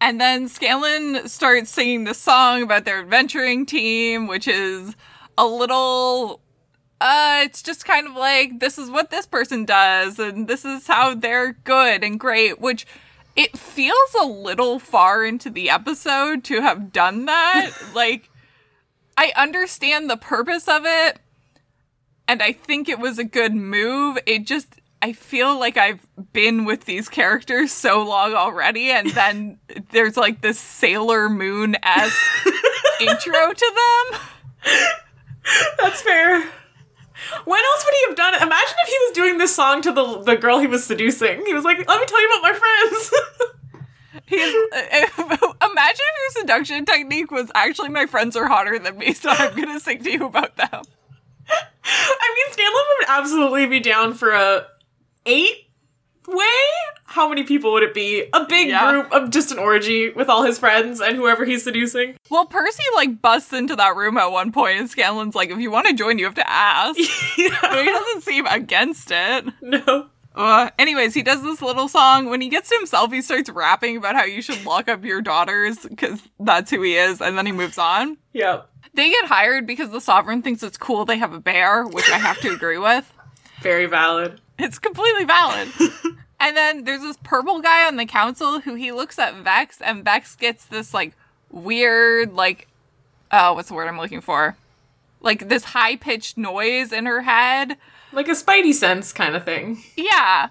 And 0.00 0.20
then 0.20 0.48
Scanlan 0.48 1.28
starts 1.28 1.70
singing 1.70 2.04
the 2.04 2.14
song 2.14 2.62
about 2.62 2.84
their 2.84 3.00
adventuring 3.00 3.66
team, 3.66 4.26
which 4.26 4.46
is 4.46 4.94
a 5.36 5.46
little. 5.46 6.40
Uh, 7.00 7.42
it's 7.44 7.62
just 7.62 7.84
kind 7.84 8.06
of 8.06 8.14
like 8.14 8.60
this 8.60 8.76
is 8.76 8.90
what 8.90 9.10
this 9.10 9.26
person 9.26 9.64
does, 9.64 10.18
and 10.18 10.46
this 10.48 10.64
is 10.64 10.86
how 10.86 11.14
they're 11.14 11.52
good 11.52 12.04
and 12.04 12.20
great, 12.20 12.60
which 12.60 12.86
it 13.34 13.56
feels 13.56 14.14
a 14.20 14.24
little 14.24 14.78
far 14.78 15.24
into 15.24 15.48
the 15.48 15.70
episode 15.70 16.44
to 16.44 16.60
have 16.60 16.92
done 16.92 17.24
that. 17.24 17.70
like, 17.94 18.28
I 19.18 19.32
understand 19.34 20.08
the 20.08 20.16
purpose 20.16 20.68
of 20.68 20.82
it, 20.84 21.18
and 22.28 22.40
I 22.40 22.52
think 22.52 22.88
it 22.88 23.00
was 23.00 23.18
a 23.18 23.24
good 23.24 23.52
move. 23.52 24.16
It 24.26 24.46
just 24.46 24.80
I 25.02 25.12
feel 25.12 25.58
like 25.58 25.76
I've 25.76 26.06
been 26.32 26.64
with 26.64 26.84
these 26.84 27.08
characters 27.08 27.72
so 27.72 28.04
long 28.04 28.34
already, 28.34 28.92
and 28.92 29.10
then 29.14 29.58
there's 29.90 30.16
like 30.16 30.40
this 30.40 30.60
Sailor 30.60 31.28
Moon 31.28 31.76
esque 31.82 32.46
intro 33.00 33.52
to 33.52 33.74
them. 34.12 34.20
that's 35.80 36.00
fair. 36.00 36.40
When 37.44 37.60
else 37.60 37.84
would 37.84 37.94
he 37.94 38.06
have 38.06 38.16
done 38.16 38.34
it? 38.34 38.42
Imagine 38.42 38.76
if 38.84 38.88
he 38.88 38.98
was 39.08 39.12
doing 39.16 39.38
this 39.38 39.52
song 39.52 39.82
to 39.82 39.90
the 39.90 40.22
the 40.22 40.36
girl 40.36 40.60
he 40.60 40.68
was 40.68 40.84
seducing. 40.84 41.44
He 41.44 41.54
was 41.54 41.64
like, 41.64 41.78
"Let 41.88 42.00
me 42.00 42.06
tell 42.06 42.22
you 42.22 42.28
about 42.28 42.42
my 42.42 42.52
friends." 42.52 43.12
He's, 44.26 44.54
imagine 45.78 46.04
if 46.14 46.34
your 46.34 46.42
seduction 46.42 46.84
technique 46.84 47.30
was 47.30 47.50
actually 47.54 47.88
my 47.90 48.06
friends 48.06 48.36
are 48.36 48.48
hotter 48.48 48.78
than 48.78 48.98
me, 48.98 49.12
so 49.14 49.30
I'm 49.30 49.54
gonna 49.54 49.80
sing 49.80 50.02
to 50.04 50.10
you 50.10 50.26
about 50.26 50.56
them. 50.56 50.68
I 51.84 52.34
mean, 52.34 52.52
Scanlan 52.52 52.84
would 52.98 53.08
absolutely 53.08 53.66
be 53.66 53.80
down 53.80 54.14
for 54.14 54.30
a 54.32 54.66
eight 55.26 55.66
way. 56.26 56.44
How 57.04 57.26
many 57.28 57.42
people 57.42 57.72
would 57.72 57.82
it 57.82 57.94
be? 57.94 58.28
A 58.34 58.44
big 58.44 58.68
Yeah. 58.68 58.90
group 58.90 59.10
of 59.12 59.30
just 59.30 59.50
an 59.50 59.58
orgy 59.58 60.10
with 60.10 60.28
all 60.28 60.42
his 60.42 60.58
friends 60.58 61.00
and 61.00 61.16
whoever 61.16 61.46
he's 61.46 61.64
seducing. 61.64 62.16
Well, 62.28 62.44
Percy 62.44 62.82
like 62.94 63.22
busts 63.22 63.52
into 63.54 63.74
that 63.76 63.96
room 63.96 64.18
at 64.18 64.30
one 64.30 64.52
point, 64.52 64.78
and 64.78 64.90
Scanlan's 64.90 65.34
like, 65.34 65.48
"If 65.50 65.58
you 65.58 65.70
want 65.70 65.86
to 65.86 65.94
join, 65.94 66.18
you 66.18 66.26
have 66.26 66.34
to 66.34 66.48
ask." 66.50 66.98
But 67.62 67.78
he 67.78 67.90
doesn't 67.90 68.22
seem 68.24 68.46
against 68.46 69.10
it. 69.10 69.46
No. 69.62 70.08
Uh, 70.38 70.70
anyways, 70.78 71.14
he 71.14 71.22
does 71.24 71.42
this 71.42 71.60
little 71.60 71.88
song. 71.88 72.26
When 72.26 72.40
he 72.40 72.48
gets 72.48 72.68
to 72.68 72.76
himself, 72.76 73.10
he 73.10 73.20
starts 73.20 73.50
rapping 73.50 73.96
about 73.96 74.14
how 74.14 74.22
you 74.24 74.40
should 74.40 74.64
lock 74.64 74.88
up 74.88 75.04
your 75.04 75.20
daughters 75.20 75.78
because 75.78 76.22
that's 76.38 76.70
who 76.70 76.80
he 76.82 76.96
is, 76.96 77.20
and 77.20 77.36
then 77.36 77.44
he 77.44 77.50
moves 77.50 77.76
on. 77.76 78.18
Yep. 78.34 78.70
They 78.94 79.10
get 79.10 79.24
hired 79.24 79.66
because 79.66 79.90
the 79.90 80.00
sovereign 80.00 80.42
thinks 80.42 80.62
it's 80.62 80.78
cool 80.78 81.04
they 81.04 81.18
have 81.18 81.32
a 81.32 81.40
bear, 81.40 81.84
which 81.84 82.08
I 82.08 82.18
have 82.18 82.40
to 82.42 82.50
agree 82.50 82.78
with. 82.78 83.12
Very 83.62 83.86
valid. 83.86 84.40
It's 84.60 84.78
completely 84.78 85.24
valid. 85.24 85.68
and 86.40 86.56
then 86.56 86.84
there's 86.84 87.02
this 87.02 87.18
purple 87.24 87.60
guy 87.60 87.88
on 87.88 87.96
the 87.96 88.06
council 88.06 88.60
who 88.60 88.76
he 88.76 88.92
looks 88.92 89.18
at 89.18 89.34
Vex, 89.42 89.80
and 89.80 90.04
Vex 90.04 90.36
gets 90.36 90.64
this 90.64 90.94
like 90.94 91.16
weird, 91.50 92.32
like, 92.32 92.68
oh, 93.32 93.54
what's 93.54 93.68
the 93.68 93.74
word 93.74 93.88
I'm 93.88 93.98
looking 93.98 94.20
for? 94.20 94.56
Like 95.20 95.48
this 95.48 95.64
high 95.64 95.96
pitched 95.96 96.38
noise 96.38 96.92
in 96.92 97.06
her 97.06 97.22
head. 97.22 97.76
Like 98.12 98.28
a 98.28 98.32
spidey 98.32 98.74
sense 98.74 99.12
kind 99.12 99.36
of 99.36 99.44
thing. 99.44 99.82
Yeah. 99.96 100.48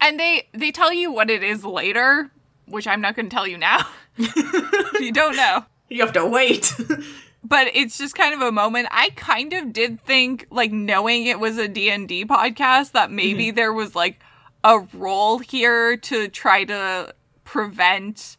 And 0.00 0.18
they 0.18 0.48
they 0.52 0.72
tell 0.72 0.92
you 0.92 1.12
what 1.12 1.30
it 1.30 1.42
is 1.42 1.64
later, 1.64 2.30
which 2.66 2.86
I'm 2.86 3.00
not 3.00 3.16
going 3.16 3.28
to 3.28 3.34
tell 3.34 3.46
you 3.46 3.58
now. 3.58 3.86
you 4.16 5.12
don't 5.12 5.36
know. 5.36 5.64
You 5.88 6.00
have 6.00 6.14
to 6.14 6.26
wait. 6.26 6.74
But 7.48 7.68
it's 7.74 7.96
just 7.96 8.16
kind 8.16 8.34
of 8.34 8.40
a 8.40 8.50
moment. 8.50 8.88
I 8.90 9.10
kind 9.10 9.52
of 9.52 9.72
did 9.72 10.02
think 10.02 10.48
like 10.50 10.72
knowing 10.72 11.26
it 11.26 11.38
was 11.38 11.58
a 11.58 11.68
D&D 11.68 12.24
podcast 12.24 12.90
that 12.90 13.12
maybe 13.12 13.46
mm-hmm. 13.46 13.54
there 13.54 13.72
was 13.72 13.94
like 13.94 14.18
a 14.64 14.80
role 14.92 15.38
here 15.38 15.96
to 15.96 16.26
try 16.26 16.64
to 16.64 17.14
prevent 17.44 18.36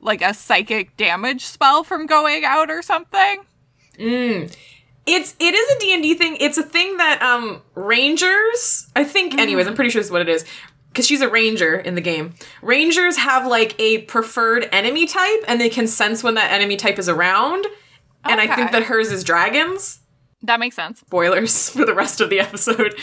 like 0.00 0.22
a 0.22 0.34
psychic 0.34 0.96
damage 0.96 1.44
spell 1.44 1.84
from 1.84 2.06
going 2.06 2.44
out 2.44 2.68
or 2.68 2.82
something. 2.82 3.44
Mm. 3.96 4.56
It's 5.08 5.34
it 5.38 5.54
is 5.54 5.76
a 5.76 5.78
D&D 5.80 6.14
thing. 6.14 6.36
It's 6.40 6.58
a 6.58 6.62
thing 6.62 6.96
that 6.98 7.22
um 7.22 7.62
rangers, 7.74 8.88
I 8.94 9.04
think 9.04 9.38
anyways, 9.38 9.66
I'm 9.66 9.74
pretty 9.74 9.90
sure 9.90 10.00
is 10.00 10.10
what 10.10 10.20
it 10.20 10.28
is. 10.28 10.44
Cuz 10.94 11.06
she's 11.06 11.20
a 11.20 11.28
ranger 11.28 11.76
in 11.76 11.94
the 11.94 12.00
game. 12.00 12.34
Rangers 12.62 13.16
have 13.16 13.46
like 13.46 13.74
a 13.80 14.02
preferred 14.02 14.68
enemy 14.72 15.06
type 15.06 15.44
and 15.46 15.60
they 15.60 15.68
can 15.68 15.86
sense 15.86 16.22
when 16.22 16.34
that 16.34 16.52
enemy 16.52 16.76
type 16.76 16.98
is 16.98 17.08
around. 17.08 17.66
And 18.24 18.40
I 18.40 18.54
think 18.54 18.72
that 18.72 18.84
hers 18.84 19.10
is 19.10 19.24
dragons. 19.24 20.00
That 20.42 20.60
makes 20.60 20.76
sense. 20.76 21.00
Spoilers 21.00 21.70
for 21.76 21.84
the 21.84 21.94
rest 21.94 22.20
of 22.20 22.30
the 22.30 22.40
episode. 22.40 22.94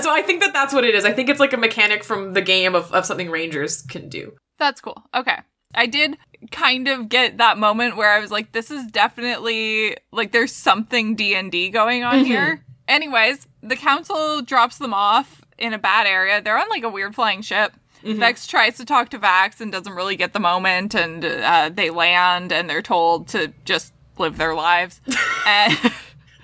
So 0.00 0.12
I 0.12 0.22
think 0.22 0.42
that 0.42 0.52
that's 0.52 0.72
what 0.72 0.84
it 0.84 0.94
is. 0.94 1.04
I 1.04 1.12
think 1.12 1.28
it's 1.28 1.40
like 1.40 1.52
a 1.52 1.56
mechanic 1.56 2.04
from 2.04 2.34
the 2.34 2.42
game 2.42 2.74
of, 2.74 2.92
of 2.92 3.04
something 3.06 3.30
rangers 3.30 3.82
can 3.82 4.08
do. 4.08 4.32
That's 4.58 4.80
cool. 4.80 5.02
Okay. 5.14 5.38
I 5.74 5.86
did 5.86 6.16
kind 6.50 6.88
of 6.88 7.08
get 7.08 7.38
that 7.38 7.56
moment 7.58 7.96
where 7.96 8.10
I 8.10 8.20
was 8.20 8.30
like 8.30 8.52
this 8.52 8.70
is 8.70 8.86
definitely 8.90 9.96
like 10.12 10.32
there's 10.32 10.52
something 10.52 11.14
D&D 11.16 11.70
going 11.70 12.04
on 12.04 12.24
here. 12.24 12.62
Anyways, 12.86 13.46
the 13.62 13.76
council 13.76 14.42
drops 14.42 14.76
them 14.78 14.92
off 14.92 15.42
in 15.58 15.72
a 15.72 15.78
bad 15.78 16.06
area. 16.06 16.42
They're 16.42 16.58
on 16.58 16.68
like 16.68 16.82
a 16.84 16.88
weird 16.90 17.14
flying 17.14 17.40
ship. 17.42 17.72
Vex 18.02 18.46
tries 18.46 18.76
to 18.76 18.84
talk 18.84 19.08
to 19.10 19.18
Vax 19.18 19.62
and 19.62 19.72
doesn't 19.72 19.94
really 19.94 20.16
get 20.16 20.34
the 20.34 20.40
moment 20.40 20.94
and 20.94 21.24
uh, 21.24 21.70
they 21.72 21.88
land 21.88 22.52
and 22.52 22.68
they're 22.68 22.82
told 22.82 23.28
to 23.28 23.52
just 23.64 23.94
live 24.18 24.36
their 24.36 24.54
lives. 24.54 25.00
and 25.46 25.78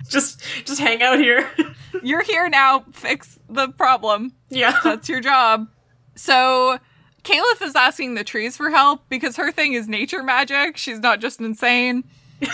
Just 0.09 0.41
just 0.65 0.79
hang 0.81 1.01
out 1.03 1.19
here. 1.19 1.47
you're 2.03 2.23
here 2.23 2.49
now, 2.49 2.83
fix 2.91 3.39
the 3.47 3.69
problem. 3.69 4.33
yeah. 4.49 4.79
That's 4.83 5.07
your 5.07 5.21
job. 5.21 5.67
So 6.15 6.79
Keyleth 7.23 7.61
is 7.61 7.75
asking 7.75 8.15
the 8.15 8.23
trees 8.23 8.57
for 8.57 8.69
help 8.71 9.07
because 9.09 9.35
her 9.37 9.51
thing 9.51 9.73
is 9.73 9.87
nature 9.87 10.23
magic. 10.23 10.77
She's 10.77 10.99
not 10.99 11.19
just 11.19 11.39
insane. 11.39 12.03
Imagine 12.41 12.53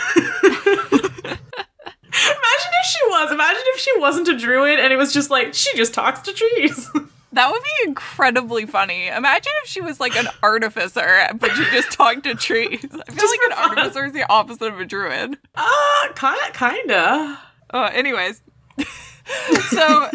if 2.74 2.86
she 2.86 3.00
was. 3.08 3.32
Imagine 3.32 3.62
if 3.68 3.80
she 3.80 3.98
wasn't 4.00 4.28
a 4.28 4.38
druid 4.38 4.80
and 4.80 4.92
it 4.92 4.98
was 4.98 5.14
just 5.14 5.30
like 5.30 5.54
she 5.54 5.76
just 5.78 5.94
talks 5.94 6.22
to 6.22 6.34
trees. 6.34 6.90
That 7.34 7.52
would 7.52 7.62
be 7.62 7.90
incredibly 7.90 8.66
funny. 8.66 9.10
Imagine 9.10 9.52
if 9.62 9.70
she 9.70 9.82
was 9.82 10.00
like 10.00 10.16
an 10.16 10.28
artificer, 10.42 11.28
but 11.36 11.52
she 11.52 11.66
just 11.72 11.92
talked 11.92 12.24
to 12.24 12.34
trees. 12.34 12.80
I 12.86 13.12
feel 13.12 13.16
Just 13.16 13.38
like 13.38 13.40
an 13.52 13.52
fun. 13.52 13.70
artificer 13.78 14.06
is 14.06 14.14
the 14.14 14.26
opposite 14.32 14.74
of 14.74 14.80
a 14.80 14.86
druid. 14.86 15.38
Uh, 15.54 16.08
kind 16.16 16.40
of, 16.48 16.54
kinda. 16.54 17.38
Uh, 17.72 17.90
anyways, 17.94 18.42
so 19.70 20.10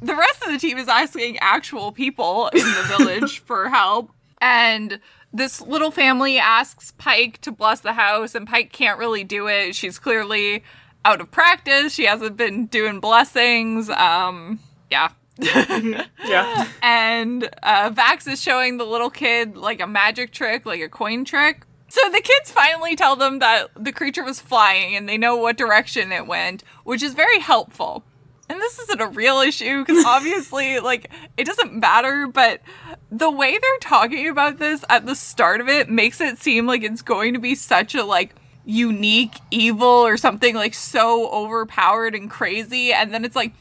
the 0.00 0.14
rest 0.14 0.42
of 0.42 0.52
the 0.52 0.58
team 0.58 0.78
is 0.78 0.88
asking 0.88 1.38
actual 1.38 1.92
people 1.92 2.48
in 2.48 2.64
the 2.64 2.96
village 2.96 3.38
for 3.44 3.68
help, 3.68 4.10
and 4.40 5.00
this 5.32 5.60
little 5.60 5.90
family 5.90 6.38
asks 6.38 6.92
Pike 6.92 7.40
to 7.40 7.50
bless 7.50 7.80
the 7.80 7.94
house, 7.94 8.34
and 8.34 8.46
Pike 8.46 8.72
can't 8.72 8.98
really 8.98 9.24
do 9.24 9.48
it. 9.48 9.74
She's 9.74 9.98
clearly 9.98 10.62
out 11.04 11.20
of 11.20 11.30
practice. 11.30 11.92
She 11.92 12.04
hasn't 12.04 12.36
been 12.36 12.66
doing 12.66 13.00
blessings. 13.00 13.90
Um, 13.90 14.60
yeah. 14.90 15.10
Yeah. 15.38 16.68
and 16.82 17.48
uh, 17.62 17.90
Vax 17.90 18.30
is 18.30 18.40
showing 18.40 18.78
the 18.78 18.84
little 18.84 19.10
kid 19.10 19.56
like 19.56 19.80
a 19.80 19.86
magic 19.86 20.30
trick, 20.30 20.64
like 20.64 20.80
a 20.80 20.88
coin 20.88 21.24
trick. 21.24 21.62
So 21.88 22.00
the 22.10 22.20
kids 22.20 22.50
finally 22.50 22.96
tell 22.96 23.16
them 23.16 23.38
that 23.40 23.70
the 23.76 23.92
creature 23.92 24.24
was 24.24 24.40
flying 24.40 24.96
and 24.96 25.08
they 25.08 25.18
know 25.18 25.36
what 25.36 25.56
direction 25.56 26.12
it 26.12 26.26
went, 26.26 26.64
which 26.84 27.02
is 27.02 27.14
very 27.14 27.38
helpful. 27.38 28.04
And 28.48 28.60
this 28.60 28.78
isn't 28.78 29.00
a 29.00 29.08
real 29.08 29.40
issue 29.40 29.84
because 29.84 30.04
obviously, 30.06 30.80
like, 30.80 31.10
it 31.36 31.44
doesn't 31.44 31.74
matter, 31.74 32.26
but 32.26 32.60
the 33.10 33.30
way 33.30 33.58
they're 33.58 33.78
talking 33.80 34.28
about 34.28 34.58
this 34.58 34.84
at 34.88 35.06
the 35.06 35.14
start 35.14 35.60
of 35.60 35.68
it 35.68 35.88
makes 35.88 36.20
it 36.20 36.38
seem 36.38 36.66
like 36.66 36.82
it's 36.82 37.02
going 37.02 37.34
to 37.34 37.40
be 37.40 37.54
such 37.54 37.94
a, 37.94 38.04
like, 38.04 38.34
unique 38.64 39.36
evil 39.50 39.86
or 39.86 40.16
something, 40.16 40.54
like, 40.54 40.74
so 40.74 41.28
overpowered 41.30 42.14
and 42.14 42.30
crazy. 42.30 42.92
And 42.92 43.12
then 43.12 43.24
it's 43.24 43.36
like, 43.36 43.52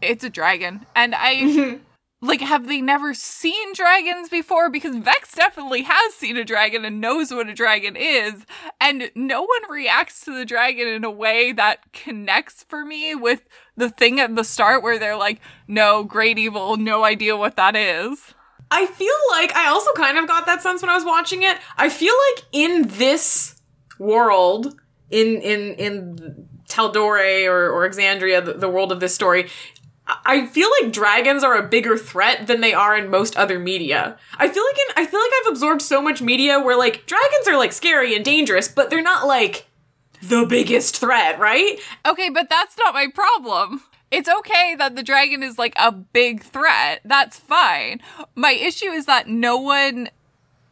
it's 0.00 0.24
a 0.24 0.30
dragon. 0.30 0.86
And 0.94 1.14
I. 1.16 1.78
like 2.22 2.40
have 2.40 2.66
they 2.66 2.80
never 2.80 3.14
seen 3.14 3.72
dragons 3.74 4.28
before? 4.28 4.70
Because 4.70 4.96
vex 4.96 5.34
definitely 5.34 5.82
has 5.82 6.14
seen 6.14 6.36
a 6.36 6.44
dragon 6.44 6.84
and 6.84 7.00
knows 7.00 7.30
what 7.30 7.48
a 7.48 7.54
dragon 7.54 7.94
is. 7.96 8.46
And 8.80 9.10
no 9.14 9.42
one 9.42 9.70
reacts 9.70 10.24
to 10.24 10.36
the 10.36 10.44
dragon 10.44 10.88
in 10.88 11.04
a 11.04 11.10
way 11.10 11.52
that 11.52 11.92
connects 11.92 12.64
for 12.68 12.84
me 12.84 13.14
with 13.14 13.42
the 13.76 13.90
thing 13.90 14.18
at 14.18 14.34
the 14.34 14.44
start 14.44 14.82
where 14.82 14.98
they're 14.98 15.16
like 15.16 15.40
no 15.68 16.04
great 16.04 16.38
evil 16.38 16.76
no 16.76 17.04
idea 17.04 17.36
what 17.36 17.56
that 17.56 17.76
is. 17.76 18.34
I 18.70 18.86
feel 18.86 19.14
like 19.30 19.54
I 19.54 19.68
also 19.68 19.92
kind 19.92 20.18
of 20.18 20.26
got 20.26 20.46
that 20.46 20.62
sense 20.62 20.82
when 20.82 20.90
I 20.90 20.96
was 20.96 21.04
watching 21.04 21.42
it. 21.42 21.58
I 21.76 21.88
feel 21.88 22.14
like 22.34 22.44
in 22.52 22.88
this 22.88 23.60
world, 23.98 24.80
in 25.10 25.40
in 25.40 25.74
in 25.74 26.48
Taldore 26.68 27.46
or, 27.48 27.70
or 27.70 27.88
Exandria, 27.88 28.44
the, 28.44 28.54
the 28.54 28.68
world 28.68 28.90
of 28.90 29.00
this 29.00 29.14
story, 29.14 29.48
I- 30.06 30.46
feel 30.46 30.68
like 30.80 30.92
dragons 30.92 31.42
are 31.42 31.56
a 31.56 31.66
bigger 31.66 31.96
threat 31.96 32.46
than 32.46 32.60
they 32.60 32.72
are 32.72 32.96
in 32.96 33.10
most 33.10 33.36
other 33.36 33.58
media. 33.58 34.16
I 34.38 34.48
feel 34.48 34.62
like 34.64 34.78
in 34.78 35.02
I 35.04 35.06
feel 35.06 35.20
like 35.20 35.30
I've 35.40 35.52
absorbed 35.52 35.82
so 35.82 36.00
much 36.00 36.22
media 36.22 36.60
where 36.60 36.76
like 36.76 37.06
dragons 37.06 37.48
are 37.48 37.56
like 37.56 37.72
scary 37.72 38.14
and 38.14 38.24
dangerous, 38.24 38.68
but 38.68 38.90
they're 38.90 39.02
not 39.02 39.26
like 39.26 39.66
the 40.22 40.46
biggest 40.48 40.96
threat, 40.98 41.38
right? 41.38 41.78
Okay, 42.06 42.30
but 42.30 42.48
that's 42.48 42.76
not 42.78 42.94
my 42.94 43.08
problem. 43.12 43.82
It's 44.10 44.28
okay 44.28 44.76
that 44.76 44.94
the 44.94 45.02
dragon 45.02 45.42
is 45.42 45.58
like 45.58 45.74
a 45.76 45.90
big 45.90 46.42
threat. 46.42 47.00
That's 47.04 47.38
fine. 47.38 48.00
My 48.34 48.52
issue 48.52 48.90
is 48.90 49.06
that 49.06 49.28
no 49.28 49.56
one 49.56 50.08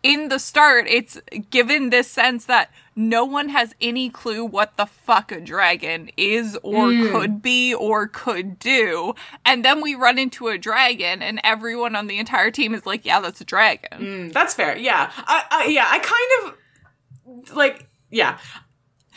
in 0.04 0.28
the 0.28 0.38
start, 0.38 0.86
it's 0.86 1.18
given 1.50 1.90
this 1.90 2.08
sense 2.10 2.44
that 2.44 2.70
no 2.96 3.24
one 3.24 3.48
has 3.48 3.74
any 3.80 4.08
clue 4.08 4.44
what 4.44 4.76
the 4.76 4.86
fuck 4.86 5.32
a 5.32 5.40
dragon 5.40 6.10
is 6.16 6.56
or 6.62 6.90
could 6.90 7.42
be 7.42 7.74
or 7.74 8.06
could 8.06 8.58
do. 8.58 9.14
And 9.44 9.64
then 9.64 9.80
we 9.80 9.94
run 9.94 10.18
into 10.18 10.48
a 10.48 10.58
dragon 10.58 11.22
and 11.22 11.40
everyone 11.42 11.96
on 11.96 12.06
the 12.06 12.18
entire 12.18 12.50
team 12.50 12.74
is 12.74 12.86
like, 12.86 13.04
yeah, 13.04 13.20
that's 13.20 13.40
a 13.40 13.44
dragon. 13.44 14.00
Mm, 14.00 14.32
that's 14.32 14.54
fair. 14.54 14.76
Yeah. 14.76 15.10
I, 15.16 15.44
I 15.50 15.66
yeah, 15.66 15.86
I 15.88 15.98
kind 15.98 16.54
of 16.54 17.56
like 17.56 17.88
yeah. 18.10 18.38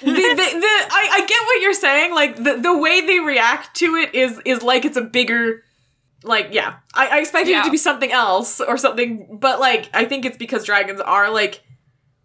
the, 0.01 0.11
the, 0.11 0.13
the 0.13 0.21
I, 0.21 1.09
I 1.11 1.25
get 1.27 1.41
what 1.45 1.61
you're 1.61 1.73
saying. 1.73 2.13
Like 2.13 2.35
the, 2.37 2.57
the 2.57 2.77
way 2.77 3.01
they 3.01 3.19
react 3.19 3.75
to 3.77 3.95
it 3.95 4.15
is 4.15 4.41
is 4.45 4.63
like 4.63 4.85
it's 4.85 4.97
a 4.97 5.01
bigger 5.01 5.63
like 6.23 6.49
yeah. 6.51 6.77
I, 6.95 7.07
I 7.07 7.19
expected 7.19 7.51
it 7.55 7.63
to 7.63 7.71
be 7.71 7.77
something 7.77 8.11
else 8.11 8.59
or 8.59 8.77
something, 8.77 9.37
but 9.39 9.59
like 9.59 9.89
I 9.93 10.05
think 10.05 10.25
it's 10.25 10.37
because 10.37 10.65
dragons 10.65 10.99
are 10.99 11.31
like 11.31 11.63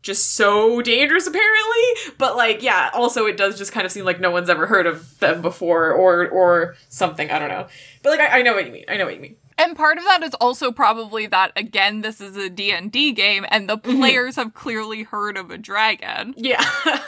just 0.02 0.32
so 0.32 0.82
dangerous 0.82 1.26
apparently. 1.26 2.14
But 2.18 2.36
like 2.36 2.62
yeah, 2.62 2.90
also 2.92 3.26
it 3.26 3.36
does 3.36 3.56
just 3.56 3.72
kind 3.72 3.86
of 3.86 3.92
seem 3.92 4.04
like 4.04 4.20
no 4.20 4.30
one's 4.30 4.50
ever 4.50 4.66
heard 4.66 4.86
of 4.86 5.18
them 5.20 5.42
before 5.42 5.92
or 5.92 6.28
or 6.28 6.74
something. 6.88 7.30
I 7.30 7.38
don't 7.38 7.48
know. 7.48 7.66
But 8.02 8.10
like 8.10 8.20
I, 8.20 8.40
I 8.40 8.42
know 8.42 8.54
what 8.54 8.66
you 8.66 8.72
mean. 8.72 8.84
I 8.88 8.96
know 8.96 9.06
what 9.06 9.14
you 9.14 9.20
mean. 9.20 9.36
And 9.58 9.76
part 9.76 9.98
of 9.98 10.04
that 10.04 10.22
is 10.22 10.34
also 10.34 10.72
probably 10.72 11.26
that 11.26 11.52
again 11.56 12.00
this 12.00 12.20
is 12.20 12.36
a 12.36 12.50
D&D 12.50 13.12
game 13.12 13.46
and 13.50 13.68
the 13.68 13.78
mm-hmm. 13.78 13.98
players 13.98 14.36
have 14.36 14.54
clearly 14.54 15.04
heard 15.04 15.36
of 15.36 15.50
a 15.50 15.58
dragon. 15.58 16.34
Yeah. 16.36 16.64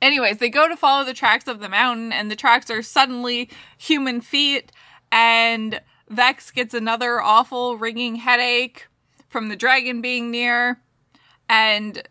Anyways, 0.00 0.38
they 0.38 0.48
go 0.48 0.68
to 0.68 0.76
follow 0.76 1.04
the 1.04 1.14
tracks 1.14 1.48
of 1.48 1.58
the 1.60 1.68
mountain, 1.68 2.12
and 2.12 2.30
the 2.30 2.36
tracks 2.36 2.70
are 2.70 2.82
suddenly 2.82 3.50
human 3.76 4.20
feet, 4.20 4.70
and 5.10 5.80
Vex 6.08 6.50
gets 6.50 6.72
another 6.72 7.20
awful 7.20 7.76
ringing 7.76 8.14
headache 8.14 8.86
from 9.28 9.48
the 9.48 9.56
dragon 9.56 10.00
being 10.00 10.30
near, 10.30 10.80
and 11.48 12.08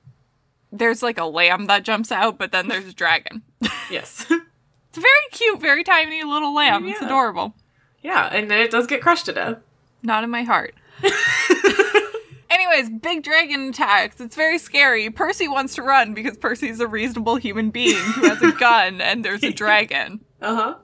there's 0.71 1.01
like 1.03 1.17
a 1.17 1.25
lamb 1.25 1.65
that 1.67 1.83
jumps 1.83 2.11
out, 2.11 2.37
but 2.37 2.51
then 2.51 2.67
there's 2.67 2.87
a 2.87 2.93
dragon. 2.93 3.43
yes. 3.91 4.25
It's 4.29 4.97
a 4.97 5.01
very 5.01 5.27
cute, 5.31 5.59
very 5.61 5.83
tiny 5.83 6.23
little 6.23 6.53
lamb. 6.53 6.87
It's 6.87 7.01
adorable. 7.01 7.53
yeah, 8.01 8.25
and 8.27 8.49
then 8.49 8.59
it 8.59 8.71
does 8.71 8.87
get 8.87 9.01
crushed 9.01 9.25
to 9.25 9.33
death. 9.33 9.57
Not 10.03 10.23
in 10.23 10.29
my 10.29 10.43
heart. 10.43 10.73
Anyways, 12.49 12.89
big 13.01 13.23
dragon 13.23 13.69
attacks. 13.69 14.19
It's 14.21 14.35
very 14.35 14.57
scary. 14.57 15.09
Percy 15.09 15.47
wants 15.47 15.75
to 15.75 15.81
run 15.83 16.13
because 16.13 16.37
Percy's 16.37 16.79
a 16.79 16.87
reasonable 16.87 17.35
human 17.35 17.69
being 17.71 17.97
who 17.97 18.27
has 18.27 18.41
a 18.41 18.51
gun 18.53 19.01
and 19.01 19.23
there's 19.23 19.43
a 19.43 19.51
dragon. 19.53 20.21
Uh-huh. 20.41 20.75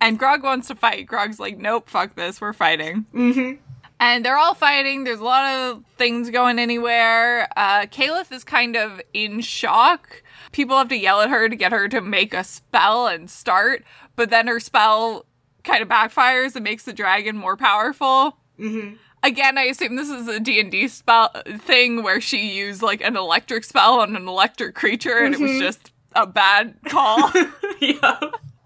And 0.00 0.18
Grog 0.18 0.42
wants 0.44 0.68
to 0.68 0.74
fight. 0.74 1.06
Grog's 1.06 1.40
like, 1.40 1.58
nope, 1.58 1.88
fuck 1.88 2.14
this, 2.16 2.40
we're 2.40 2.52
fighting. 2.52 3.06
Mm-hmm. 3.14 3.62
And 4.00 4.24
they're 4.24 4.38
all 4.38 4.54
fighting. 4.54 5.04
There's 5.04 5.20
a 5.20 5.24
lot 5.24 5.44
of 5.44 5.84
things 5.96 6.30
going 6.30 6.58
anywhere. 6.58 7.48
Uh, 7.56 7.82
Keyleth 7.86 8.30
is 8.30 8.44
kind 8.44 8.76
of 8.76 9.00
in 9.12 9.40
shock. 9.40 10.22
People 10.52 10.78
have 10.78 10.88
to 10.88 10.96
yell 10.96 11.20
at 11.20 11.30
her 11.30 11.48
to 11.48 11.56
get 11.56 11.72
her 11.72 11.88
to 11.88 12.00
make 12.00 12.32
a 12.32 12.44
spell 12.44 13.08
and 13.08 13.28
start, 13.28 13.84
but 14.14 14.30
then 14.30 14.46
her 14.46 14.60
spell 14.60 15.26
kind 15.64 15.82
of 15.82 15.88
backfires 15.88 16.54
and 16.54 16.64
makes 16.64 16.84
the 16.84 16.92
dragon 16.92 17.36
more 17.36 17.56
powerful. 17.56 18.38
Mm-hmm. 18.58 18.94
Again, 19.22 19.58
I 19.58 19.64
assume 19.64 19.96
this 19.96 20.08
is 20.08 20.28
a 20.28 20.38
D&D 20.38 20.88
spell 20.88 21.30
thing 21.58 22.04
where 22.04 22.20
she 22.20 22.56
used 22.56 22.82
like 22.82 23.00
an 23.00 23.16
electric 23.16 23.64
spell 23.64 24.00
on 24.00 24.14
an 24.14 24.28
electric 24.28 24.76
creature 24.76 25.18
and 25.18 25.34
it 25.34 25.40
was 25.40 25.58
just 25.58 25.92
a 26.14 26.26
bad 26.26 26.76
call. 26.86 27.32
yeah. 27.80 28.20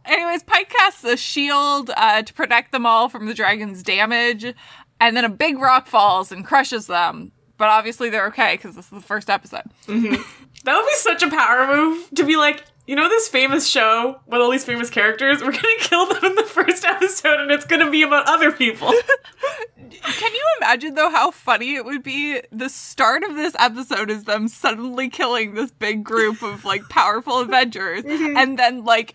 Anyways, 0.04 0.42
Pike 0.42 0.68
casts 0.68 1.04
a 1.04 1.16
shield 1.16 1.90
uh, 1.96 2.22
to 2.22 2.34
protect 2.34 2.72
them 2.72 2.84
all 2.84 3.08
from 3.08 3.26
the 3.26 3.34
dragon's 3.34 3.82
damage, 3.82 4.52
and 5.02 5.16
then 5.16 5.24
a 5.24 5.28
big 5.28 5.58
rock 5.58 5.86
falls 5.86 6.30
and 6.30 6.44
crushes 6.44 6.86
them. 6.86 7.32
But 7.58 7.68
obviously 7.68 8.08
they're 8.08 8.26
okay 8.28 8.54
because 8.54 8.76
this 8.76 8.86
is 8.86 8.90
the 8.90 9.00
first 9.00 9.28
episode. 9.28 9.64
Mm-hmm. 9.86 10.20
That 10.64 10.76
would 10.76 10.86
be 10.86 10.94
such 10.94 11.22
a 11.22 11.30
power 11.30 11.66
move 11.66 12.08
to 12.14 12.24
be 12.24 12.36
like, 12.36 12.64
you 12.86 12.96
know, 12.96 13.08
this 13.08 13.28
famous 13.28 13.66
show 13.66 14.20
with 14.26 14.40
all 14.40 14.50
these 14.50 14.64
famous 14.64 14.90
characters, 14.90 15.40
we're 15.40 15.52
gonna 15.52 15.62
kill 15.80 16.06
them 16.06 16.24
in 16.24 16.34
the 16.34 16.44
first 16.44 16.84
episode 16.84 17.40
and 17.40 17.50
it's 17.50 17.64
gonna 17.64 17.90
be 17.90 18.02
about 18.02 18.28
other 18.28 18.52
people. 18.52 18.92
Can 19.90 20.34
you 20.34 20.44
imagine 20.58 20.94
though 20.94 21.10
how 21.10 21.30
funny 21.30 21.74
it 21.74 21.84
would 21.84 22.02
be? 22.02 22.40
The 22.50 22.68
start 22.68 23.22
of 23.24 23.34
this 23.34 23.54
episode 23.58 24.10
is 24.10 24.24
them 24.24 24.48
suddenly 24.48 25.08
killing 25.08 25.54
this 25.54 25.70
big 25.70 26.02
group 26.04 26.42
of 26.42 26.64
like 26.64 26.82
powerful 26.88 27.40
Avengers, 27.40 28.04
mm-hmm. 28.04 28.36
and 28.36 28.58
then 28.58 28.84
like 28.84 29.14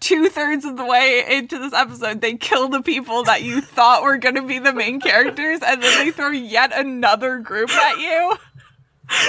two 0.00 0.28
thirds 0.28 0.64
of 0.64 0.76
the 0.76 0.84
way 0.84 1.24
into 1.28 1.58
this 1.58 1.72
episode, 1.72 2.20
they 2.20 2.34
kill 2.34 2.68
the 2.68 2.82
people 2.82 3.22
that 3.24 3.42
you 3.42 3.60
thought 3.60 4.02
were 4.02 4.18
going 4.18 4.34
to 4.34 4.42
be 4.42 4.58
the 4.58 4.72
main 4.72 5.00
characters, 5.00 5.60
and 5.64 5.82
then 5.82 6.04
they 6.04 6.10
throw 6.10 6.30
yet 6.30 6.72
another 6.74 7.38
group 7.38 7.70
at 7.70 7.98
you. 7.98 8.36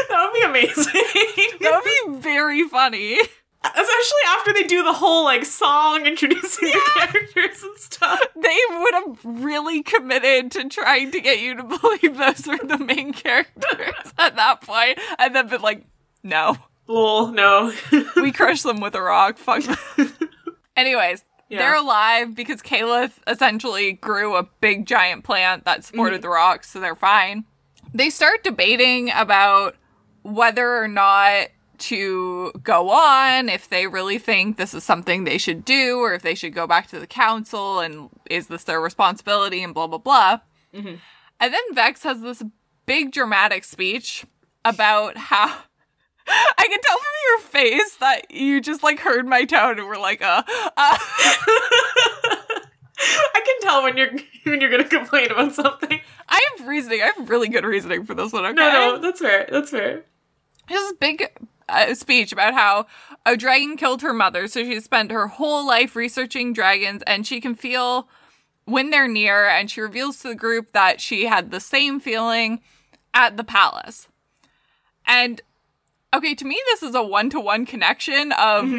that 0.09 0.31
would 0.31 0.39
be 0.39 0.45
amazing. 0.45 1.03
That 1.61 1.81
would 1.83 2.17
be 2.17 2.21
very 2.21 2.67
funny. 2.67 3.19
Especially 3.63 4.23
after 4.27 4.53
they 4.53 4.63
do 4.63 4.83
the 4.83 4.93
whole 4.93 5.23
like 5.23 5.43
song 5.43 6.05
introducing 6.05 6.69
the 6.69 6.81
characters 6.95 7.63
and 7.63 7.77
stuff. 7.77 8.19
They 8.35 8.57
would 8.69 8.93
have 8.93 9.19
really 9.23 9.81
committed 9.81 10.51
to 10.51 10.69
trying 10.69 11.11
to 11.11 11.19
get 11.19 11.39
you 11.39 11.55
to 11.55 11.63
believe 11.63 12.17
those 12.17 12.47
were 12.47 12.65
the 12.65 12.77
main 12.77 13.13
characters 13.13 14.13
at 14.17 14.35
that 14.35 14.61
point, 14.61 14.99
and 15.19 15.35
then 15.35 15.47
been 15.47 15.61
like, 15.61 15.83
no. 16.23 16.57
Lol, 16.87 17.27
no. 17.27 17.73
we 18.15 18.31
crush 18.31 18.61
them 18.61 18.79
with 18.79 18.95
a 18.95 19.01
rock. 19.01 19.37
Fuck. 19.37 19.63
Anyways, 20.77 21.25
Yeah. 21.49 21.59
they're 21.59 21.75
alive 21.75 22.35
because 22.35 22.61
Keyleth 22.61 23.19
essentially 23.27 23.93
grew 23.93 24.35
a 24.35 24.43
big 24.61 24.85
giant 24.85 25.23
plant 25.25 25.65
that 25.65 25.83
supported 25.83 26.17
mm-hmm. 26.17 26.21
the 26.21 26.29
rocks, 26.29 26.69
so 26.69 26.79
they're 26.79 26.95
fine. 26.95 27.43
They 27.93 28.09
start 28.09 28.43
debating 28.43 29.11
about 29.13 29.75
whether 30.23 30.81
or 30.81 30.87
not 30.87 31.47
to 31.79 32.51
go 32.63 32.89
on, 32.89 33.49
if 33.49 33.69
they 33.69 33.87
really 33.87 34.17
think 34.17 34.57
this 34.57 34.73
is 34.73 34.83
something 34.83 35.23
they 35.23 35.37
should 35.37 35.63
do, 35.63 35.99
or 35.99 36.13
if 36.13 36.21
they 36.21 36.35
should 36.35 36.53
go 36.53 36.65
back 36.67 36.87
to 36.87 36.99
the 36.99 37.07
council 37.07 37.79
and 37.79 38.09
is 38.29 38.47
this 38.47 38.63
their 38.63 38.81
responsibility 38.81 39.63
and 39.63 39.73
blah 39.73 39.87
blah 39.87 39.99
blah. 39.99 40.39
Mm-hmm. 40.73 40.95
And 41.39 41.53
then 41.53 41.61
Vex 41.73 42.03
has 42.03 42.21
this 42.21 42.43
big 42.85 43.11
dramatic 43.11 43.63
speech 43.63 44.25
about 44.65 45.17
how 45.17 45.59
I 46.27 46.67
can 46.67 46.79
tell 46.81 46.97
from 46.97 47.13
your 47.29 47.39
face 47.47 47.95
that 47.95 48.31
you 48.31 48.61
just 48.61 48.83
like 48.83 48.99
heard 48.99 49.25
my 49.27 49.45
tone 49.45 49.79
and 49.79 49.87
were 49.87 49.97
like, 49.97 50.21
uh, 50.21 50.43
uh. 50.47 50.97
I 52.99 53.41
can 53.45 53.61
tell 53.61 53.83
when 53.83 53.97
you're 53.97 54.11
when 54.43 54.59
you're 54.61 54.71
gonna 54.71 54.83
complain 54.83 55.31
about 55.31 55.53
something. 55.53 56.01
I 56.27 56.41
have 56.57 56.67
reasoning. 56.67 57.01
I 57.01 57.11
have 57.15 57.29
really 57.29 57.47
good 57.47 57.63
reasoning 57.63 58.05
for 58.05 58.13
this 58.13 58.33
one. 58.33 58.45
Okay, 58.45 58.53
No, 58.55 58.71
no, 58.71 58.97
that's 58.99 59.21
fair. 59.21 59.47
That's 59.51 59.71
fair. 59.71 60.03
His 60.67 60.93
big 60.99 61.29
uh, 61.69 61.93
speech 61.93 62.31
about 62.31 62.53
how 62.53 62.87
a 63.25 63.37
dragon 63.37 63.77
killed 63.77 64.01
her 64.01 64.13
mother, 64.13 64.47
so 64.47 64.63
she 64.63 64.79
spent 64.79 65.11
her 65.11 65.27
whole 65.27 65.65
life 65.65 65.95
researching 65.95 66.53
dragons, 66.53 67.03
and 67.07 67.25
she 67.25 67.39
can 67.39 67.55
feel 67.55 68.09
when 68.65 68.89
they're 68.89 69.07
near. 69.07 69.47
And 69.47 69.69
she 69.71 69.79
reveals 69.79 70.19
to 70.21 70.29
the 70.29 70.35
group 70.35 70.71
that 70.73 70.99
she 70.99 71.27
had 71.27 71.51
the 71.51 71.59
same 71.59 71.99
feeling 71.99 72.61
at 73.13 73.37
the 73.37 73.43
palace. 73.43 74.07
And 75.05 75.41
okay, 76.13 76.35
to 76.35 76.45
me, 76.45 76.59
this 76.67 76.83
is 76.83 76.95
a 76.95 77.03
one 77.03 77.29
to 77.31 77.39
one 77.39 77.65
connection 77.65 78.31
of. 78.33 78.71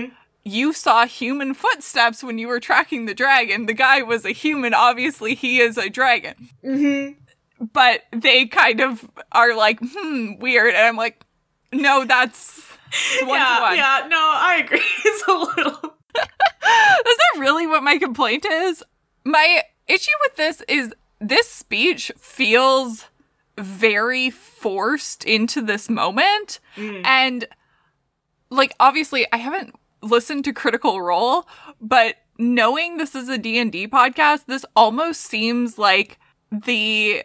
You 0.44 0.72
saw 0.72 1.04
human 1.04 1.52
footsteps 1.52 2.22
when 2.22 2.38
you 2.38 2.48
were 2.48 2.60
tracking 2.60 3.04
the 3.04 3.12
dragon. 3.12 3.66
The 3.66 3.74
guy 3.74 4.00
was 4.00 4.24
a 4.24 4.30
human. 4.30 4.72
Obviously, 4.72 5.34
he 5.34 5.60
is 5.60 5.76
a 5.76 5.90
dragon. 5.90 6.48
Mm-hmm. 6.64 7.66
But 7.72 8.04
they 8.12 8.46
kind 8.46 8.80
of 8.80 9.10
are 9.32 9.54
like, 9.54 9.78
hmm, 9.82 10.38
weird. 10.38 10.74
And 10.74 10.86
I'm 10.86 10.96
like, 10.96 11.22
no, 11.70 12.06
that's 12.06 12.62
one 13.22 13.40
yeah, 13.40 13.56
to 13.56 13.62
one. 13.62 13.76
yeah, 13.76 14.06
no, 14.08 14.16
I 14.16 14.62
agree. 14.64 14.80
It's 15.04 15.28
a 15.28 15.32
little. 15.32 15.94
Is 16.14 17.16
that 17.16 17.38
really 17.38 17.66
what 17.66 17.82
my 17.82 17.98
complaint 17.98 18.44
is? 18.44 18.82
My 19.24 19.62
issue 19.86 20.10
with 20.22 20.36
this 20.36 20.62
is 20.68 20.94
this 21.20 21.48
speech 21.48 22.10
feels 22.18 23.06
very 23.58 24.30
forced 24.30 25.24
into 25.24 25.60
this 25.60 25.88
moment 25.88 26.60
mm. 26.76 27.02
and 27.04 27.46
like 28.50 28.74
obviously 28.80 29.26
I 29.32 29.36
haven't 29.36 29.74
listened 30.02 30.44
to 30.44 30.52
Critical 30.52 31.00
Role, 31.00 31.46
but 31.80 32.16
knowing 32.38 32.96
this 32.96 33.14
is 33.14 33.28
a 33.28 33.38
D&D 33.38 33.88
podcast, 33.88 34.46
this 34.46 34.64
almost 34.76 35.22
seems 35.22 35.78
like 35.78 36.18
the 36.50 37.24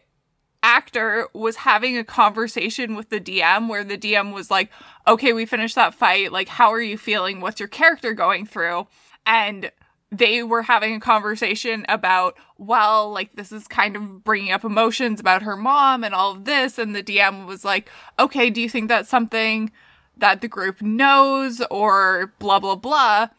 actor 0.63 1.27
was 1.33 1.57
having 1.57 1.97
a 1.97 2.03
conversation 2.03 2.95
with 2.95 3.09
the 3.09 3.19
DM 3.19 3.67
where 3.67 3.83
the 3.83 3.97
DM 3.97 4.33
was 4.33 4.49
like, 4.49 4.71
"Okay, 5.07 5.33
we 5.33 5.45
finished 5.45 5.75
that 5.75 5.93
fight. 5.93 6.31
Like 6.31 6.47
how 6.47 6.71
are 6.71 6.81
you 6.81 6.97
feeling? 6.97 7.41
What's 7.41 7.59
your 7.59 7.69
character 7.69 8.13
going 8.13 8.45
through?" 8.45 8.87
And 9.25 9.71
they 10.13 10.43
were 10.43 10.61
having 10.61 10.95
a 10.95 10.99
conversation 10.99 11.85
about, 11.89 12.37
well, 12.57 13.11
like 13.11 13.35
this 13.35 13.51
is 13.51 13.67
kind 13.67 13.95
of 13.95 14.23
bringing 14.23 14.51
up 14.51 14.63
emotions 14.63 15.19
about 15.19 15.41
her 15.41 15.57
mom 15.57 16.03
and 16.03 16.13
all 16.13 16.31
of 16.31 16.45
this. 16.45 16.77
And 16.77 16.95
the 16.95 17.03
DM 17.03 17.47
was 17.47 17.65
like, 17.65 17.89
okay, 18.19 18.49
do 18.49 18.61
you 18.61 18.69
think 18.69 18.89
that's 18.89 19.09
something 19.09 19.71
that 20.15 20.41
the 20.41 20.47
group 20.47 20.81
knows 20.81 21.61
or 21.71 22.33
blah, 22.37 22.59
blah, 22.59 22.75
blah? 22.75 23.29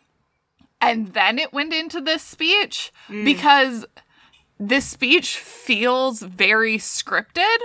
And 0.81 1.15
then 1.15 1.39
it 1.39 1.53
went 1.53 1.73
into 1.73 2.01
this 2.01 2.23
speech 2.23 2.93
mm. 3.09 3.25
because 3.25 3.87
this 4.59 4.87
speech 4.87 5.39
feels 5.39 6.21
very 6.23 6.77
scripted 6.79 7.57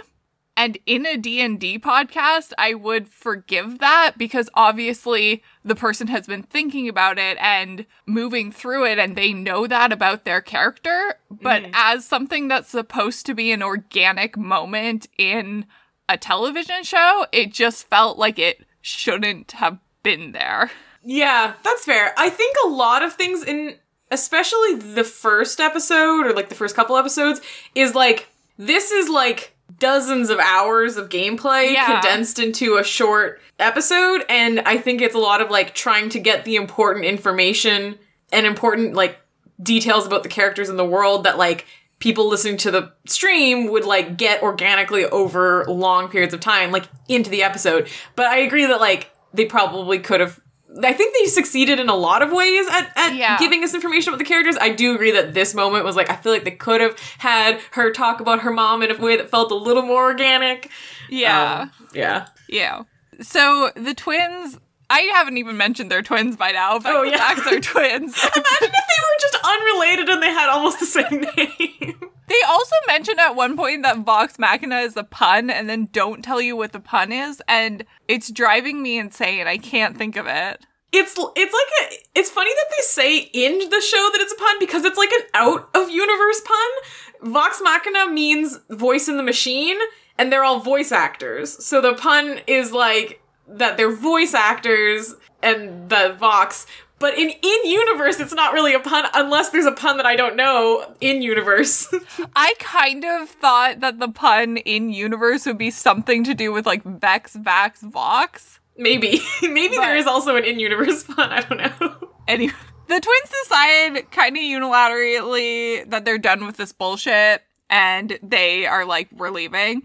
and 0.59 0.77
in 0.85 1.05
a 1.05 1.17
d&d 1.17 1.79
podcast 1.79 2.53
i 2.57 2.73
would 2.73 3.07
forgive 3.07 3.79
that 3.79 4.13
because 4.17 4.49
obviously 4.53 5.41
the 5.69 5.75
person 5.75 6.07
has 6.07 6.27
been 6.27 6.43
thinking 6.43 6.89
about 6.89 7.17
it 7.17 7.37
and 7.39 7.85
moving 8.05 8.51
through 8.51 8.85
it 8.85 8.99
and 8.99 9.15
they 9.15 9.31
know 9.31 9.67
that 9.67 9.91
about 9.91 10.25
their 10.25 10.41
character. 10.41 11.15
But 11.29 11.63
mm-hmm. 11.63 11.71
as 11.75 12.05
something 12.05 12.47
that's 12.47 12.69
supposed 12.69 13.25
to 13.27 13.33
be 13.33 13.51
an 13.51 13.63
organic 13.63 14.35
moment 14.35 15.07
in 15.17 15.65
a 16.09 16.17
television 16.17 16.83
show 16.83 17.25
it 17.31 17.53
just 17.53 17.87
felt 17.87 18.17
like 18.17 18.39
it 18.39 18.65
shouldn't 18.81 19.51
have 19.53 19.77
been 20.03 20.31
there. 20.31 20.71
Yeah, 21.03 21.53
that's 21.63 21.85
fair. 21.85 22.13
I 22.17 22.29
think 22.29 22.55
a 22.65 22.69
lot 22.69 23.03
of 23.03 23.13
things 23.13 23.43
in 23.43 23.75
especially 24.11 24.75
the 24.75 25.03
first 25.03 25.59
episode 25.59 26.25
or 26.25 26.33
like 26.33 26.49
the 26.49 26.55
first 26.55 26.75
couple 26.75 26.97
episodes 26.97 27.41
is 27.75 27.93
like 27.93 28.27
this 28.57 28.91
is 28.91 29.07
like 29.07 29.55
dozens 29.77 30.29
of 30.29 30.39
hours 30.39 30.97
of 30.97 31.09
gameplay 31.09 31.73
Yeah. 31.73 31.99
condensed 32.01 32.39
into 32.39 32.77
a 32.77 32.83
short 32.83 33.39
episode 33.59 34.23
and 34.29 34.61
I 34.61 34.77
think 34.77 35.01
it's 35.01 35.15
a 35.15 35.19
lot 35.19 35.41
of 35.41 35.49
like 35.51 35.75
trying 35.75 36.09
to 36.09 36.19
get 36.19 36.45
the 36.45 36.55
important 36.55 37.05
information 37.05 37.97
and 38.31 38.45
important 38.45 38.93
like 38.95 39.19
details 39.61 40.07
about 40.07 40.23
the 40.23 40.29
characters 40.29 40.69
in 40.69 40.77
the 40.77 40.85
world 40.85 41.25
that 41.25 41.37
like 41.37 41.65
people 41.99 42.29
listening 42.29 42.55
to 42.57 42.71
the 42.71 42.91
stream 43.05 43.69
would 43.71 43.83
like 43.85 44.17
get 44.17 44.41
organically 44.41 45.03
over 45.05 45.65
long 45.67 46.07
periods 46.07 46.33
of 46.33 46.39
time 46.39 46.71
like 46.71 46.85
into 47.09 47.29
the 47.29 47.43
episode 47.43 47.89
but 48.15 48.25
i 48.27 48.37
agree 48.37 48.65
that 48.65 48.79
like 48.79 49.11
they 49.33 49.43
probably 49.45 49.99
could 49.99 50.21
have 50.21 50.39
i 50.83 50.93
think 50.93 51.15
they 51.19 51.25
succeeded 51.25 51.79
in 51.79 51.89
a 51.89 51.95
lot 51.95 52.21
of 52.21 52.31
ways 52.31 52.65
at, 52.71 52.91
at 52.95 53.15
Yeah. 53.15 53.37
giving 53.39 53.63
us 53.63 53.73
information 53.73 54.09
about 54.13 54.19
the 54.19 54.25
characters 54.25 54.55
i 54.61 54.69
do 54.69 54.93
agree 54.95 55.11
that 55.11 55.33
this 55.33 55.53
moment 55.55 55.83
was 55.85 55.95
like 55.95 56.09
i 56.09 56.15
feel 56.15 56.31
like 56.31 56.43
they 56.43 56.51
could 56.51 56.79
have 56.81 56.97
had 57.17 57.59
her 57.71 57.91
talk 57.91 58.19
about 58.21 58.41
her 58.41 58.51
mom 58.51 58.81
in 58.83 58.91
a 58.91 58.97
way 58.99 59.17
that 59.17 59.29
felt 59.29 59.51
a 59.51 59.55
little 59.55 59.83
more 59.83 60.03
organic 60.05 60.69
yeah 61.09 61.61
Um, 61.61 61.71
yeah 61.93 62.27
Yeah. 62.47 62.83
So 63.21 63.71
the 63.75 63.93
twins, 63.93 64.57
I 64.89 65.01
haven't 65.13 65.37
even 65.37 65.55
mentioned 65.57 65.91
they're 65.91 66.01
twins 66.01 66.35
by 66.35 66.51
now. 66.51 66.79
But 66.79 66.93
Oh, 66.95 67.03
yeah. 67.03 67.17
Max 67.17 67.41
are 67.47 67.59
twins. 67.59 68.17
imagine 68.23 68.35
if 68.61 68.61
they 68.61 68.69
were 68.69 69.19
just 69.21 69.37
unrelated 69.43 70.09
and 70.09 70.23
they 70.23 70.31
had 70.31 70.49
almost 70.49 70.79
the 70.79 70.85
same 70.85 71.21
name 71.37 72.09
they 72.29 72.41
also 72.47 72.75
mentioned 72.87 73.19
at 73.19 73.35
one 73.35 73.57
point 73.57 73.81
that 73.81 73.97
Vox 73.99 74.37
Machina 74.37 74.77
is 74.81 74.95
a 74.95 75.03
pun 75.03 75.49
and 75.49 75.67
then 75.67 75.89
don't 75.91 76.21
tell 76.23 76.39
you 76.39 76.55
what 76.55 76.73
the 76.73 76.79
pun 76.79 77.11
is. 77.11 77.41
And 77.47 77.85
it's 78.07 78.29
driving 78.29 78.83
me 78.83 78.99
insane. 78.99 79.47
I 79.47 79.57
can't 79.57 79.97
think 79.97 80.15
of 80.15 80.27
it. 80.27 80.63
it's 80.93 81.15
it's 81.17 81.53
like 81.53 81.91
a 81.91 81.95
it's 82.13 82.29
funny 82.29 82.51
that 82.53 82.67
they 82.69 82.83
say 82.83 83.17
in 83.33 83.57
the 83.57 83.81
show 83.81 84.09
that 84.13 84.21
it's 84.21 84.33
a 84.33 84.35
pun 84.37 84.59
because 84.59 84.85
it's 84.85 84.97
like 84.97 85.11
an 85.11 85.21
out 85.33 85.69
of 85.73 85.89
universe 85.89 86.41
pun. 86.45 87.31
Vox 87.31 87.59
Machina 87.63 88.11
means 88.11 88.59
voice 88.69 89.07
in 89.09 89.17
the 89.17 89.23
machine, 89.23 89.77
and 90.19 90.31
they're 90.31 90.43
all 90.43 90.59
voice 90.59 90.91
actors. 90.91 91.65
So 91.65 91.81
the 91.81 91.93
pun 91.95 92.41
is 92.45 92.71
like 92.71 93.21
that 93.57 93.77
they're 93.77 93.91
voice 93.95 94.33
actors 94.33 95.15
and 95.43 95.89
the 95.89 96.15
Vox. 96.19 96.65
But 96.99 97.17
in 97.17 97.29
in 97.29 97.59
universe, 97.65 98.19
it's 98.19 98.33
not 98.33 98.53
really 98.53 98.73
a 98.73 98.79
pun 98.81 99.05
unless 99.13 99.49
there's 99.51 99.65
a 99.65 99.71
pun 99.71 99.95
that 99.97 100.05
I 100.05 100.17
don't 100.17 100.35
know 100.35 100.93
in 100.99 101.21
universe. 101.21 101.87
I 102.35 102.53
kind 102.59 103.05
of 103.05 103.29
thought 103.29 103.79
that 103.79 103.99
the 103.99 104.09
pun 104.09 104.57
in 104.57 104.89
universe 104.89 105.45
would 105.45 105.57
be 105.57 105.71
something 105.71 106.25
to 106.25 106.33
do 106.33 106.51
with 106.51 106.65
like 106.65 106.83
Vex, 106.83 107.37
Vax, 107.37 107.79
Vox. 107.89 108.59
maybe 108.77 109.21
maybe 109.41 109.77
there 109.77 109.93
But- 109.93 109.97
is 109.97 110.07
also 110.07 110.35
an 110.35 110.43
in 110.43 110.59
universe 110.59 111.03
pun. 111.15 111.29
I 111.31 111.39
don't 111.41 111.57
know. 111.79 112.09
Anyway, 112.27 112.53
the 112.87 112.99
twins 112.99 113.29
decide 113.43 114.11
kind 114.11 114.35
of 114.35 114.43
unilaterally 114.43 115.89
that 115.89 116.03
they're 116.05 116.17
done 116.17 116.45
with 116.45 116.57
this 116.57 116.73
bullshit 116.73 117.43
and 117.69 118.19
they 118.23 118.65
are 118.65 118.83
like, 118.85 119.07
we're 119.15 119.29
leaving. 119.29 119.83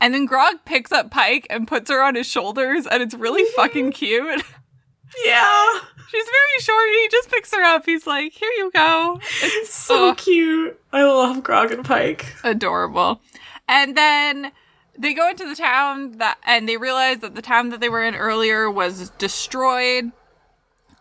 And 0.00 0.12
then 0.12 0.26
Grog 0.26 0.56
picks 0.64 0.92
up 0.92 1.10
Pike 1.10 1.46
and 1.50 1.66
puts 1.66 1.90
her 1.90 2.02
on 2.02 2.14
his 2.14 2.26
shoulders, 2.26 2.86
and 2.86 3.02
it's 3.02 3.14
really 3.14 3.44
fucking 3.56 3.92
cute. 3.92 4.42
Yeah, 5.24 5.80
She's 6.08 6.24
very 6.26 6.60
short. 6.60 6.88
He 6.90 7.08
just 7.10 7.30
picks 7.30 7.52
her 7.54 7.62
up. 7.62 7.86
He's 7.86 8.06
like, 8.06 8.32
here 8.32 8.50
you 8.56 8.70
go. 8.72 9.20
It's 9.42 9.70
so 9.74 10.10
so 10.10 10.14
cute. 10.14 10.80
I 10.92 11.02
love 11.04 11.42
Grog 11.42 11.72
and 11.72 11.84
Pike. 11.84 12.26
adorable. 12.44 13.20
And 13.68 13.96
then 13.96 14.52
they 14.96 15.14
go 15.14 15.28
into 15.28 15.48
the 15.48 15.56
town 15.56 16.18
that 16.18 16.38
and 16.44 16.68
they 16.68 16.76
realize 16.76 17.18
that 17.18 17.34
the 17.34 17.42
town 17.42 17.70
that 17.70 17.80
they 17.80 17.88
were 17.88 18.04
in 18.04 18.14
earlier 18.14 18.70
was 18.70 19.10
destroyed 19.10 20.12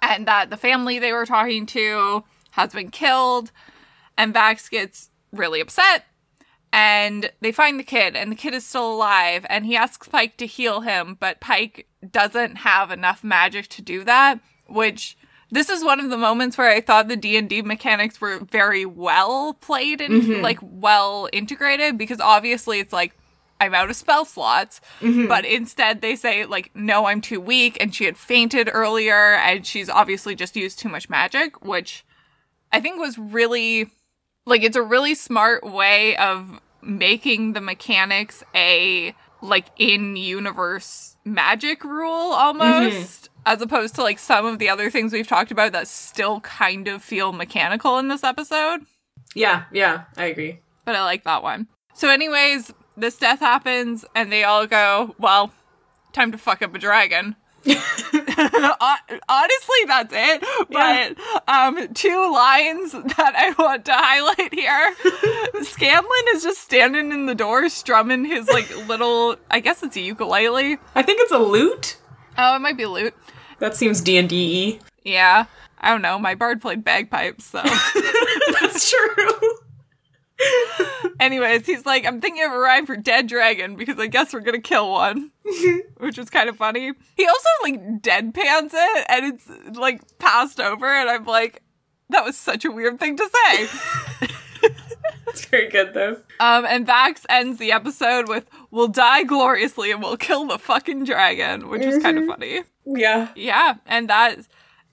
and 0.01 0.27
that 0.27 0.49
the 0.49 0.58
family 0.58 0.97
they 0.99 1.12
were 1.12 1.25
talking 1.25 1.65
to 1.67 2.23
has 2.51 2.73
been 2.73 2.89
killed 2.89 3.51
and 4.17 4.34
Vax 4.34 4.69
gets 4.69 5.10
really 5.32 5.60
upset 5.60 6.06
and 6.73 7.31
they 7.39 7.51
find 7.51 7.79
the 7.79 7.83
kid 7.83 8.15
and 8.15 8.31
the 8.31 8.36
kid 8.36 8.53
is 8.53 8.65
still 8.65 8.91
alive 8.91 9.45
and 9.47 9.65
he 9.65 9.77
asks 9.77 10.07
Pike 10.07 10.36
to 10.38 10.47
heal 10.47 10.81
him 10.81 11.15
but 11.19 11.39
Pike 11.39 11.88
doesn't 12.12 12.57
have 12.57 12.91
enough 12.91 13.23
magic 13.23 13.67
to 13.69 13.81
do 13.81 14.03
that 14.03 14.39
which 14.67 15.15
this 15.51 15.69
is 15.69 15.83
one 15.83 15.99
of 15.99 16.09
the 16.09 16.17
moments 16.17 16.57
where 16.57 16.71
I 16.71 16.81
thought 16.81 17.07
the 17.07 17.15
D&D 17.15 17.62
mechanics 17.62 18.19
were 18.19 18.39
very 18.39 18.86
well 18.86 19.53
played 19.53 20.01
and 20.01 20.23
mm-hmm. 20.23 20.41
like 20.41 20.57
well 20.62 21.29
integrated 21.31 21.97
because 21.97 22.19
obviously 22.19 22.79
it's 22.79 22.91
like 22.91 23.15
I'm 23.62 23.75
out 23.75 23.91
of 23.91 23.95
spell 23.95 24.25
slots 24.25 24.81
mm-hmm. 24.99 25.27
but 25.27 25.45
instead 25.45 26.01
they 26.01 26.15
say 26.15 26.43
like 26.45 26.71
no 26.73 27.05
I'm 27.05 27.21
too 27.21 27.39
weak 27.39 27.77
and 27.79 27.93
she 27.93 28.05
had 28.05 28.17
fainted 28.17 28.67
earlier 28.73 29.36
and 29.36 29.65
she's 29.65 29.89
obviously 29.89 30.33
just 30.33 30.55
used 30.55 30.79
too 30.79 30.89
much 30.89 31.07
magic 31.07 31.63
which 31.63 32.03
I 32.71 32.81
think 32.81 32.99
was 32.99 33.19
really 33.19 33.91
like 34.45 34.63
it's 34.63 34.75
a 34.75 34.82
really 34.82 35.15
smart 35.15 35.63
way 35.63 36.15
of 36.17 36.60
making 36.82 37.53
the 37.53 37.62
mechanics 37.62 38.43
a 38.53 39.15
like 39.41 39.67
in 39.77 40.15
universe 40.15 41.15
magic 41.25 41.84
rule 41.84 42.12
almost 42.34 43.23
mm-hmm. 43.23 43.34
as 43.45 43.62
opposed 43.62 43.95
to 43.95 44.01
like 44.01 44.19
some 44.19 44.45
of 44.45 44.60
the 44.60 44.69
other 44.69 44.89
things 44.89 45.13
we've 45.13 45.27
talked 45.27 45.51
about 45.51 45.71
that 45.71 45.88
still 45.88 46.39
kind 46.41 46.88
of 46.88 47.01
feel 47.03 47.32
mechanical 47.32 47.97
in 47.97 48.08
this 48.10 48.23
episode 48.23 48.82
Yeah, 49.36 49.63
yeah, 49.71 50.03
I 50.17 50.25
agree. 50.25 50.60
but 50.86 50.95
I 50.95 51.03
like 51.03 51.23
that 51.23 51.41
one. 51.43 51.67
So 51.93 52.10
anyways, 52.10 52.73
this 52.97 53.17
death 53.17 53.39
happens 53.39 54.03
and 54.15 54.32
they 54.32 54.43
all 54.43 54.67
go, 54.67 55.15
well, 55.17 55.51
time 56.12 56.32
to 56.32 56.38
fuck 56.38 56.62
up 56.62 56.75
a 56.75 56.79
dragon. 56.79 57.36
Hon- 58.37 59.19
Honestly, 59.29 59.77
that's 59.87 60.13
it. 60.15 60.43
But 60.69 61.17
um, 61.47 61.93
two 61.93 62.31
lines 62.33 62.91
that 62.91 63.33
I 63.35 63.53
want 63.57 63.85
to 63.85 63.93
highlight 63.93 64.53
here. 64.53 64.95
Scanlan 65.63 66.25
is 66.33 66.43
just 66.43 66.61
standing 66.61 67.11
in 67.11 67.25
the 67.25 67.35
door, 67.35 67.69
strumming 67.69 68.25
his 68.25 68.47
like 68.47 68.69
little. 68.87 69.35
I 69.51 69.59
guess 69.59 69.83
it's 69.83 69.95
a 69.95 70.01
ukulele. 70.01 70.77
I 70.95 71.01
think 71.03 71.19
it's 71.21 71.31
a 71.31 71.39
lute. 71.39 71.97
Oh, 72.37 72.55
it 72.55 72.59
might 72.59 72.77
be 72.77 72.83
a 72.83 72.89
lute. 72.89 73.13
That 73.59 73.75
seems 73.75 74.01
D 74.01 74.17
and 74.17 74.27
D. 74.29 74.79
Yeah, 75.03 75.45
I 75.79 75.89
don't 75.91 76.01
know. 76.01 76.17
My 76.19 76.35
bard 76.35 76.61
played 76.61 76.83
bagpipes, 76.83 77.45
so. 77.45 77.61
That's 78.61 78.89
true. 78.89 79.57
Anyways, 81.19 81.65
he's 81.65 81.85
like, 81.85 82.05
I'm 82.05 82.19
thinking 82.19 82.43
of 82.43 82.51
a 82.51 82.57
rhyme 82.57 82.85
for 82.85 82.97
dead 82.97 83.27
dragon 83.27 83.75
because 83.75 83.97
I 83.99 84.07
guess 84.07 84.33
we're 84.33 84.41
gonna 84.41 84.59
kill 84.59 84.91
one. 84.91 85.31
Which 85.97 86.17
was 86.17 86.29
kind 86.29 86.49
of 86.49 86.57
funny. 86.57 86.91
He 87.15 87.25
also 87.25 87.49
like 87.63 87.81
deadpans 88.01 88.71
it 88.73 89.05
and 89.09 89.33
it's 89.33 89.77
like 89.77 90.01
passed 90.19 90.59
over, 90.59 90.85
and 90.85 91.09
I'm 91.09 91.25
like, 91.25 91.61
that 92.09 92.23
was 92.25 92.35
such 92.37 92.65
a 92.65 92.71
weird 92.71 92.99
thing 92.99 93.17
to 93.17 93.29
say. 93.29 93.67
It's 95.27 95.45
very 95.45 95.67
good 95.67 95.93
though. 95.95 96.17
um, 96.39 96.63
and 96.65 96.85
Vax 96.85 97.25
ends 97.27 97.57
the 97.57 97.71
episode 97.71 98.27
with, 98.29 98.47
We'll 98.69 98.87
die 98.87 99.23
gloriously 99.23 99.91
and 99.91 100.01
we'll 100.01 100.15
kill 100.17 100.45
the 100.45 100.59
fucking 100.59 101.05
dragon, 101.05 101.69
which 101.69 101.81
is 101.81 102.01
kind 102.03 102.19
of 102.19 102.25
funny. 102.27 102.61
Yeah, 102.85 103.29
Yeah, 103.35 103.75
and 103.87 104.09
that 104.09 104.39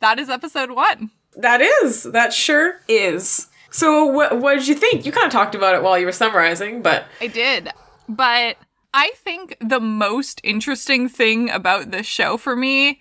that 0.01 0.19
is 0.19 0.31
episode 0.31 0.71
one. 0.71 1.11
that 1.37 1.61
is. 1.61 2.05
That 2.05 2.33
sure 2.33 2.81
is. 2.89 3.49
So 3.71 4.05
what 4.07 4.39
what 4.39 4.59
did 4.59 4.69
you 4.69 4.75
think? 4.75 5.07
You 5.07 5.13
kind 5.13 5.27
of 5.27 5.33
talked 5.33 5.55
about 5.55 5.75
it 5.75 5.83
while 5.83 5.99
you 5.99 6.07
were 6.07 6.13
summarizing, 6.13 6.83
but 6.83 7.05
I 7.21 7.29
did. 7.29 7.71
But 8.09 8.57
I 8.93 9.13
think 9.17 9.57
the 9.61 9.81
most 9.81 10.41
interesting 10.43 11.09
thing 11.09 11.49
about 11.49 11.91
this 11.91 12.07
show 12.07 12.37
for 12.37 12.57
me 12.57 13.01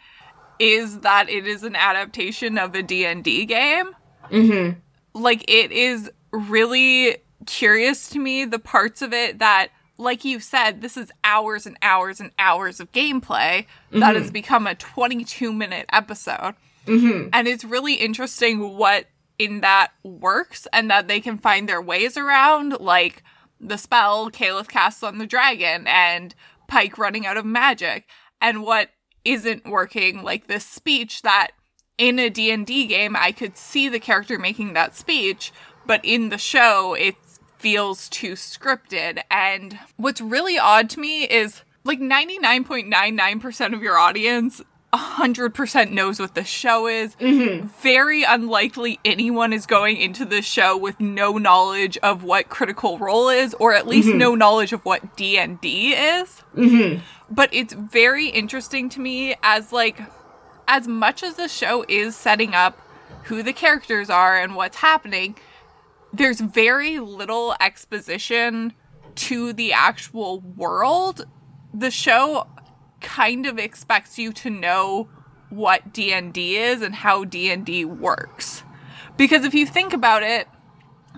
is 0.60 1.00
that 1.00 1.30
it 1.30 1.48
is 1.48 1.64
an 1.64 1.76
adaptation 1.76 2.58
of 2.58 2.76
a 2.76 2.84
D&D 2.84 3.46
game. 3.46 3.92
mm-hmm. 4.30 4.80
Like 5.20 5.44
it 5.50 5.72
is 5.72 6.12
really 6.32 7.18
curious 7.46 8.10
to 8.10 8.20
me 8.20 8.46
the 8.46 8.60
parts 8.60 9.02
of 9.02 9.14
it 9.14 9.40
that 9.40 9.70
like 9.98 10.24
you 10.24 10.40
said 10.40 10.82
this 10.82 10.96
is 10.96 11.12
hours 11.24 11.66
and 11.66 11.78
hours 11.82 12.20
and 12.20 12.32
hours 12.38 12.80
of 12.80 12.92
gameplay 12.92 13.66
that 13.92 14.16
has 14.16 14.30
become 14.30 14.68
a 14.68 14.76
22 14.76 15.52
minute 15.52 15.86
episode. 15.92 16.54
Mm-hmm. 16.86 17.30
And 17.34 17.48
it's 17.48 17.64
really 17.64 17.96
interesting 17.96 18.78
what 18.78 19.06
in 19.40 19.62
that 19.62 19.92
works 20.04 20.68
and 20.72 20.92
that 20.92 21.08
they 21.08 21.22
can 21.22 21.38
find 21.38 21.68
their 21.68 21.82
ways 21.82 22.18
around, 22.18 22.80
like 22.80 23.24
the 23.60 23.78
spell 23.78 24.30
Keyleth 24.30 24.68
casts 24.68 25.02
on 25.02 25.18
the 25.18 25.26
dragon 25.26 25.86
and 25.88 26.36
Pike 26.68 27.00
running 27.00 27.26
out 27.26 27.38
of 27.38 27.46
magic, 27.46 28.06
and 28.40 28.62
what 28.62 28.90
isn't 29.26 29.68
working, 29.68 30.22
like 30.22 30.46
this 30.46 30.66
speech 30.66 31.24
that 31.24 31.52
in 31.98 32.20
a 32.20 32.30
D&D 32.30 32.86
game 32.86 33.16
I 33.16 33.32
could 33.32 33.58
see 33.58 33.90
the 33.90 34.00
character 34.00 34.38
making 34.38 34.74
that 34.74 34.96
speech, 34.96 35.52
but 35.88 36.00
in 36.04 36.30
the 36.30 36.38
show 36.38 36.94
it 36.94 37.16
feels 37.58 38.08
too 38.08 38.34
scripted. 38.34 39.22
And 39.32 39.80
what's 39.98 40.22
really 40.22 40.60
odd 40.60 40.90
to 40.92 41.00
me 41.00 41.24
is 41.24 41.64
like 41.84 42.00
99.99% 42.00 43.74
of 43.74 43.82
your 43.82 43.98
audience 43.98 44.62
100% 44.94 45.92
knows 45.92 46.20
what 46.20 46.34
the 46.34 46.44
show 46.44 46.88
is. 46.88 47.16
Mm-hmm. 47.18 47.68
Very 47.82 48.24
unlikely 48.24 49.00
anyone 49.06 49.54
is 49.54 49.66
going 49.66 49.98
into 49.98 50.26
the 50.26 50.42
show 50.42 50.76
with 50.76 51.00
no 51.00 51.38
knowledge 51.38 51.98
of 52.00 52.24
what 52.24 52.50
Critical 52.50 52.98
Role 52.98 53.30
is 53.30 53.54
or 53.56 53.74
at 53.74 53.88
least 53.88 54.10
mm-hmm. 54.10 54.18
no 54.18 54.36
knowledge 54.36 54.74
of 54.74 54.84
what 54.86 55.16
D&D 55.16 55.94
is. 55.94 56.44
Mm-hmm. 56.56 57.04
But 57.30 57.54
it's 57.54 57.74
very 57.74 58.30
interesting 58.30 58.90
to 58.90 59.00
me 59.00 59.36
as 59.44 59.72
like 59.72 60.02
as 60.68 60.88
much 60.88 61.24
as 61.24 61.36
the 61.36 61.48
show 61.48 61.86
is 61.88 62.16
setting 62.16 62.54
up 62.54 62.80
who 63.24 63.44
the 63.44 63.54
characters 63.54 64.10
are 64.10 64.38
and 64.38 64.56
what's 64.56 64.78
happening, 64.78 65.36
there's 66.12 66.40
very 66.40 67.00
little 67.00 67.56
exposition 67.60 68.74
to 69.16 69.54
the 69.54 69.74
actual 69.74 70.40
world. 70.40 71.26
The 71.74 71.92
show 71.92 72.48
kind 73.02 73.46
of 73.46 73.58
expects 73.58 74.18
you 74.18 74.32
to 74.34 74.50
know 74.50 75.10
what 75.50 75.94
D&D 75.94 76.58
is 76.58 76.82
and 76.82 76.96
how 76.96 77.24
D&D 77.24 77.86
works. 77.86 78.64
Because 79.18 79.44
if 79.44 79.54
you 79.54 79.66
think 79.66 79.94
about 79.94 80.24
it, 80.24 80.48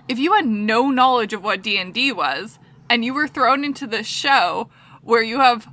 if 0.08 0.18
you 0.18 0.32
had 0.32 0.46
no 0.46 0.90
knowledge 0.90 1.32
of 1.32 1.44
what 1.44 1.62
D&D 1.62 2.12
was 2.12 2.58
and 2.90 3.04
you 3.04 3.14
were 3.14 3.28
thrown 3.28 3.64
into 3.64 3.86
this 3.86 4.06
show 4.06 4.68
where 5.02 5.22
you 5.22 5.38
have 5.40 5.68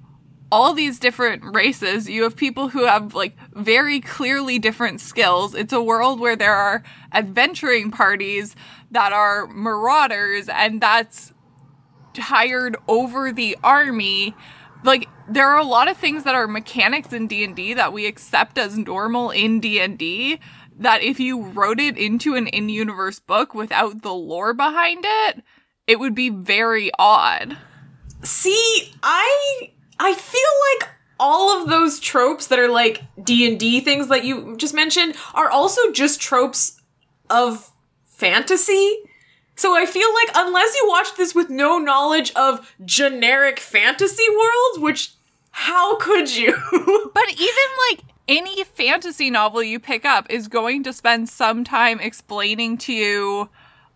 all 0.52 0.74
these 0.74 1.00
different 1.00 1.44
races, 1.56 2.10
you 2.10 2.24
have 2.24 2.36
people 2.36 2.70
who 2.70 2.86
have 2.86 3.14
like 3.14 3.36
very 3.54 4.00
clearly 4.00 4.60
different 4.60 5.00
skills. 5.00 5.54
It's 5.54 5.74
a 5.74 5.82
world 5.82 6.20
where 6.20 6.36
there 6.36 6.56
are 6.56 6.84
adventuring 7.14 7.92
parties 7.92 8.56
that 8.92 9.14
are 9.14 9.48
marauders 9.48 10.50
and 10.50 10.82
that's 10.82 11.34
hired 12.18 12.76
over 12.88 13.32
the 13.32 13.58
army 13.64 14.36
like 14.84 15.08
there 15.28 15.50
are 15.50 15.60
a 15.60 15.64
lot 15.64 15.88
of 15.88 15.98
things 15.98 16.24
that 16.24 16.36
are 16.36 16.48
mechanics 16.48 17.14
in 17.14 17.28
D&D 17.28 17.74
that 17.74 17.94
we 17.94 18.06
accept 18.06 18.58
as 18.58 18.78
normal 18.78 19.30
in 19.30 19.60
D&D 19.60 20.40
that 20.78 21.04
if 21.04 21.20
you 21.20 21.44
wrote 21.44 21.80
it 21.80 21.98
into 21.98 22.36
an 22.36 22.48
in-universe 22.48 23.20
book 23.20 23.54
without 23.54 24.02
the 24.02 24.14
lore 24.14 24.54
behind 24.54 25.04
it, 25.06 25.44
it 25.88 26.00
would 26.00 26.16
be 26.16 26.30
very 26.30 26.90
odd. 26.98 27.58
See, 28.24 28.94
I 29.04 29.72
I 30.00 30.14
feel 30.14 30.42
like 30.82 30.90
all 31.20 31.62
of 31.62 31.70
those 31.70 32.00
tropes 32.00 32.48
that 32.48 32.60
are 32.60 32.70
like 32.70 33.04
D&D 33.22 33.82
things 33.82 34.08
that 34.08 34.24
you 34.24 34.56
just 34.56 34.74
mentioned 34.74 35.16
are 35.34 35.50
also 35.50 35.92
just 35.92 36.22
tropes 36.22 36.82
of 37.30 37.72
fantasy. 38.06 38.98
So 39.60 39.76
I 39.76 39.86
feel 39.86 40.08
like 40.14 40.30
unless 40.36 40.74
you 40.74 40.88
watch 40.88 41.18
this 41.18 41.36
with 41.36 41.50
no 41.50 41.80
knowledge 41.80 42.32
of 42.34 42.74
generic 42.86 43.60
fantasy 43.60 44.24
worlds, 44.30 44.80
which 44.80 45.12
how 45.52 45.98
could 45.98 46.34
you? 46.34 46.56
But 47.14 47.30
even 47.32 47.70
like 47.92 48.04
any 48.30 48.64
fantasy 48.64 49.30
novel 49.30 49.62
you 49.62 49.78
pick 49.78 50.06
up 50.06 50.28
is 50.30 50.48
going 50.48 50.84
to 50.84 50.94
spend 50.94 51.28
some 51.28 51.66
time 51.66 52.00
explaining 52.00 52.78
to 52.78 52.94
you 52.94 53.50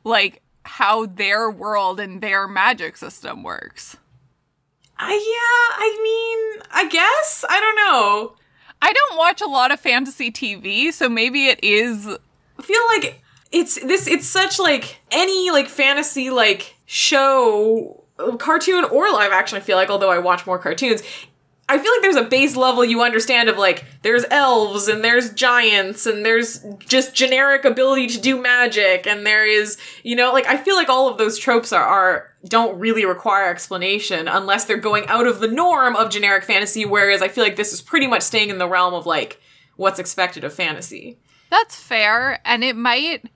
like 0.03 0.41
how 0.65 1.05
their 1.05 1.49
world 1.49 1.97
and 1.97 2.19
their 2.19 2.45
magic 2.45 2.97
system 2.97 3.41
works. 3.41 3.95
I, 4.97 5.13
yeah, 5.13 5.77
I 5.77 5.99
mean, 6.03 6.63
I 6.73 6.89
guess 6.89 7.45
I 7.49 7.61
don't 7.61 7.75
know. 7.77 8.35
I 8.81 8.91
don't 8.91 9.17
watch 9.17 9.39
a 9.39 9.47
lot 9.47 9.71
of 9.71 9.79
fantasy 9.79 10.29
TV, 10.29 10.91
so 10.91 11.07
maybe 11.07 11.47
it 11.47 11.63
is 11.63 12.05
I 12.59 12.61
feel 12.61 12.81
like 12.97 13.22
it's 13.53 13.81
this 13.81 14.07
it's 14.07 14.27
such 14.27 14.59
like 14.59 14.99
any 15.11 15.51
like 15.51 15.69
fantasy 15.69 16.29
like 16.29 16.75
show 16.85 18.03
cartoon 18.39 18.83
or 18.85 19.11
live 19.11 19.31
action 19.31 19.57
I 19.57 19.61
feel 19.61 19.77
like 19.77 19.89
although 19.89 20.11
I 20.11 20.17
watch 20.17 20.45
more 20.45 20.59
cartoons 20.59 21.01
I 21.69 21.77
feel 21.77 21.91
like 21.93 22.01
there's 22.01 22.17
a 22.17 22.23
base 22.23 22.57
level 22.57 22.83
you 22.83 23.01
understand 23.01 23.47
of 23.47 23.57
like 23.57 23.85
there's 24.01 24.25
elves 24.29 24.87
and 24.87 25.03
there's 25.03 25.33
giants 25.33 26.05
and 26.05 26.25
there's 26.25 26.65
just 26.79 27.15
generic 27.15 27.63
ability 27.63 28.07
to 28.07 28.19
do 28.19 28.41
magic 28.41 29.07
and 29.07 29.25
there 29.25 29.45
is 29.45 29.77
you 30.03 30.15
know 30.15 30.33
like 30.33 30.47
I 30.47 30.57
feel 30.57 30.75
like 30.75 30.89
all 30.89 31.07
of 31.07 31.17
those 31.17 31.37
tropes 31.37 31.71
are, 31.71 31.83
are 31.83 32.31
don't 32.45 32.77
really 32.79 33.05
require 33.05 33.49
explanation 33.49 34.27
unless 34.27 34.65
they're 34.65 34.77
going 34.77 35.07
out 35.07 35.27
of 35.27 35.39
the 35.39 35.47
norm 35.47 35.95
of 35.95 36.09
generic 36.09 36.43
fantasy 36.43 36.85
whereas 36.85 37.21
I 37.21 37.27
feel 37.27 37.43
like 37.43 37.55
this 37.55 37.71
is 37.71 37.81
pretty 37.81 38.07
much 38.07 38.23
staying 38.23 38.49
in 38.49 38.57
the 38.57 38.67
realm 38.67 38.93
of 38.93 39.05
like 39.05 39.39
what's 39.75 39.99
expected 39.99 40.43
of 40.43 40.53
fantasy. 40.53 41.19
That's 41.49 41.75
fair, 41.75 42.39
and 42.45 42.63
it 42.63 42.75
might 42.75 43.29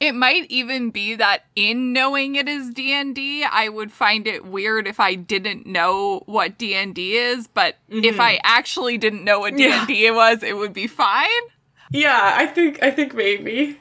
it 0.00 0.12
might 0.12 0.46
even 0.50 0.90
be 0.90 1.14
that 1.14 1.44
in 1.54 1.92
knowing 1.92 2.34
it 2.34 2.48
is 2.48 2.70
D&D, 2.70 3.44
I 3.44 3.68
would 3.68 3.92
find 3.92 4.26
it 4.26 4.44
weird 4.44 4.86
if 4.86 4.98
I 5.00 5.14
didn't 5.14 5.66
know 5.66 6.22
what 6.26 6.58
D&D 6.58 7.16
is, 7.16 7.46
but 7.46 7.76
if 7.88 8.04
mm-hmm. 8.04 8.20
I 8.20 8.40
actually 8.42 8.98
didn't 8.98 9.24
know 9.24 9.40
what 9.40 9.58
Yeah. 9.58 9.86
D&D 9.86 10.10
was, 10.10 10.42
it 10.42 10.56
would 10.56 10.72
be 10.72 10.86
fine. 10.86 11.28
Yeah, 11.90 12.34
I 12.36 12.46
think 12.46 12.82
I 12.82 12.90
think 12.90 13.14
maybe. 13.14 13.78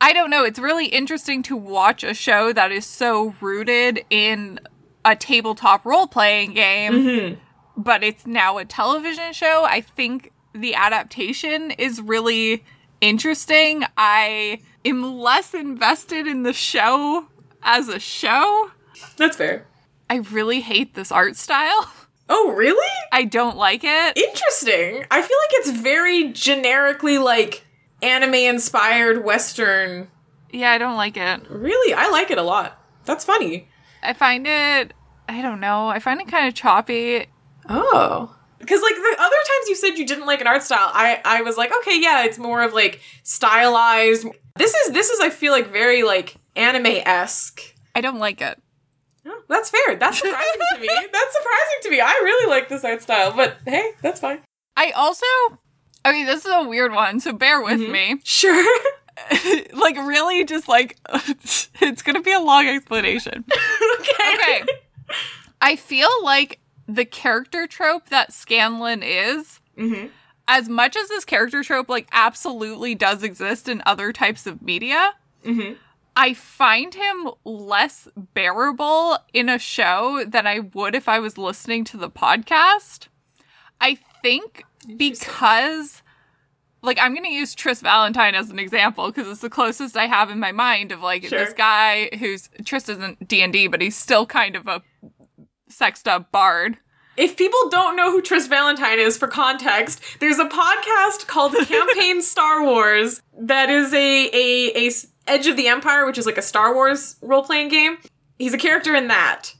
I 0.00 0.12
don't 0.12 0.30
know, 0.30 0.44
it's 0.44 0.58
really 0.58 0.86
interesting 0.86 1.42
to 1.44 1.56
watch 1.56 2.04
a 2.04 2.14
show 2.14 2.52
that 2.52 2.70
is 2.70 2.86
so 2.86 3.34
rooted 3.40 4.04
in 4.10 4.60
a 5.04 5.16
tabletop 5.16 5.84
role-playing 5.84 6.52
game, 6.52 6.92
mm-hmm. 6.92 7.40
but 7.76 8.04
it's 8.04 8.26
now 8.26 8.58
a 8.58 8.64
television 8.64 9.32
show. 9.32 9.64
I 9.64 9.80
think 9.80 10.32
the 10.52 10.74
adaptation 10.74 11.70
is 11.72 12.00
really 12.00 12.64
interesting. 13.00 13.84
I 13.96 14.60
am 14.86 15.18
less 15.18 15.54
invested 15.54 16.26
in 16.26 16.42
the 16.42 16.52
show 16.52 17.28
as 17.62 17.88
a 17.88 18.00
show. 18.00 18.70
That's 19.16 19.36
fair. 19.36 19.66
I 20.08 20.16
really 20.16 20.60
hate 20.60 20.94
this 20.94 21.12
art 21.12 21.36
style. 21.36 21.90
Oh, 22.28 22.52
really? 22.52 22.92
I 23.12 23.24
don't 23.24 23.56
like 23.56 23.82
it. 23.84 24.16
Interesting. 24.16 25.04
I 25.10 25.22
feel 25.22 25.36
like 25.44 25.50
it's 25.52 25.70
very 25.70 26.32
generically 26.32 27.18
like 27.18 27.64
anime 28.02 28.34
inspired 28.34 29.24
western. 29.24 30.08
Yeah, 30.50 30.72
I 30.72 30.78
don't 30.78 30.96
like 30.96 31.16
it. 31.16 31.48
Really? 31.48 31.94
I 31.94 32.08
like 32.08 32.30
it 32.30 32.38
a 32.38 32.42
lot. 32.42 32.82
That's 33.04 33.24
funny. 33.24 33.68
I 34.02 34.12
find 34.12 34.46
it, 34.46 34.92
I 35.28 35.42
don't 35.42 35.60
know, 35.60 35.88
I 35.88 35.98
find 35.98 36.20
it 36.20 36.28
kind 36.28 36.48
of 36.48 36.54
choppy. 36.54 37.26
Oh. 37.68 38.34
Because 38.58 38.80
like 38.82 38.94
the 38.94 39.16
other 39.18 39.36
times 39.36 39.68
you 39.68 39.76
said 39.76 39.98
you 39.98 40.06
didn't 40.06 40.26
like 40.26 40.40
an 40.40 40.46
art 40.46 40.62
style, 40.62 40.90
I 40.92 41.20
I 41.24 41.42
was 41.42 41.56
like, 41.56 41.72
okay, 41.78 42.00
yeah, 42.00 42.24
it's 42.24 42.38
more 42.38 42.62
of 42.62 42.72
like 42.72 43.00
stylized. 43.22 44.26
This 44.56 44.74
is 44.74 44.92
this 44.92 45.10
is 45.10 45.20
I 45.20 45.30
feel 45.30 45.52
like 45.52 45.72
very 45.72 46.02
like 46.02 46.36
anime 46.54 46.86
esque. 47.04 47.60
I 47.94 48.00
don't 48.00 48.18
like 48.18 48.40
it. 48.40 48.60
Oh, 49.26 49.42
that's 49.48 49.70
fair. 49.70 49.96
That's 49.96 50.18
surprising 50.18 50.60
to 50.74 50.80
me. 50.80 50.86
That's 51.12 51.32
surprising 51.36 51.78
to 51.82 51.90
me. 51.90 52.00
I 52.00 52.12
really 52.22 52.48
like 52.48 52.68
this 52.68 52.84
art 52.84 53.02
style, 53.02 53.32
but 53.34 53.56
hey, 53.66 53.90
that's 54.00 54.20
fine. 54.20 54.38
I 54.76 54.92
also, 54.92 55.26
okay, 56.06 56.24
this 56.24 56.44
is 56.44 56.52
a 56.52 56.62
weird 56.62 56.92
one, 56.92 57.18
so 57.18 57.32
bear 57.32 57.60
with 57.60 57.80
me. 57.80 58.20
Sure. 58.24 58.64
like, 59.72 59.96
really, 59.96 60.44
just 60.44 60.68
like, 60.68 60.96
it's 61.80 62.02
gonna 62.02 62.20
be 62.22 62.32
a 62.32 62.38
long 62.40 62.68
explanation. 62.68 63.44
okay. 64.00 64.34
Okay. 64.34 64.62
I 65.60 65.74
feel 65.74 66.10
like 66.22 66.60
the 66.86 67.04
character 67.04 67.66
trope 67.66 68.10
that 68.10 68.32
Scanlan 68.32 69.02
is, 69.02 69.58
Mhm. 69.76 70.10
As 70.48 70.68
much 70.68 70.96
as 70.96 71.08
this 71.08 71.24
character 71.24 71.62
trope, 71.62 71.88
like, 71.88 72.08
absolutely 72.12 72.94
does 72.94 73.22
exist 73.22 73.68
in 73.68 73.82
other 73.86 74.12
types 74.12 74.46
of 74.46 74.62
media, 74.62 75.14
Mhm. 75.44 75.76
I 76.16 76.32
find 76.32 76.94
him 76.94 77.28
less 77.44 78.08
bearable 78.16 79.18
in 79.34 79.48
a 79.48 79.58
show 79.58 80.24
than 80.26 80.46
I 80.46 80.60
would 80.60 80.94
if 80.94 81.08
I 81.08 81.18
was 81.18 81.36
listening 81.36 81.84
to 81.84 81.96
the 81.98 82.08
podcast. 82.10 83.08
I 83.80 83.98
think 84.22 84.64
because 84.96 86.02
like 86.82 86.98
I'm 87.00 87.14
gonna 87.14 87.28
use 87.28 87.54
Tris 87.54 87.80
Valentine 87.80 88.34
as 88.34 88.48
an 88.50 88.58
example 88.58 89.08
because 89.08 89.26
it's 89.28 89.40
the 89.40 89.50
closest 89.50 89.96
I 89.96 90.06
have 90.06 90.30
in 90.30 90.38
my 90.38 90.52
mind 90.52 90.92
of 90.92 91.00
like 91.02 91.24
Sure. 91.26 91.44
this 91.44 91.52
guy 91.52 92.08
who's 92.18 92.48
Tris 92.64 92.88
isn't 92.88 93.26
D 93.28 93.42
and 93.42 93.52
D, 93.52 93.66
but 93.66 93.80
he's 93.82 93.96
still 93.96 94.24
kind 94.24 94.54
of 94.56 94.66
a 94.68 94.82
sexed 95.68 96.06
up 96.08 96.30
bard. 96.32 96.78
If 97.16 97.36
people 97.36 97.68
don't 97.70 97.96
know 97.96 98.10
who 98.10 98.20
Tris 98.20 98.46
Valentine 98.46 98.98
is, 98.98 99.16
for 99.16 99.26
context, 99.28 100.00
there's 100.20 100.38
a 100.38 100.46
podcast 100.48 101.26
called 101.26 101.54
Campaign 101.66 102.20
Star 102.22 102.62
Wars 102.64 103.22
that 103.38 103.70
is 103.70 103.92
a 103.94 104.26
a 104.28 104.90
Edge 105.26 105.46
of 105.46 105.56
the 105.56 105.66
Empire, 105.68 106.06
which 106.06 106.18
is 106.18 106.26
like 106.26 106.38
a 106.38 106.42
Star 106.42 106.74
Wars 106.74 107.16
role 107.22 107.42
playing 107.42 107.68
game. 107.68 107.98
He's 108.38 108.52
a 108.54 108.58
character 108.58 108.94
in 108.94 109.08
that. 109.08 109.54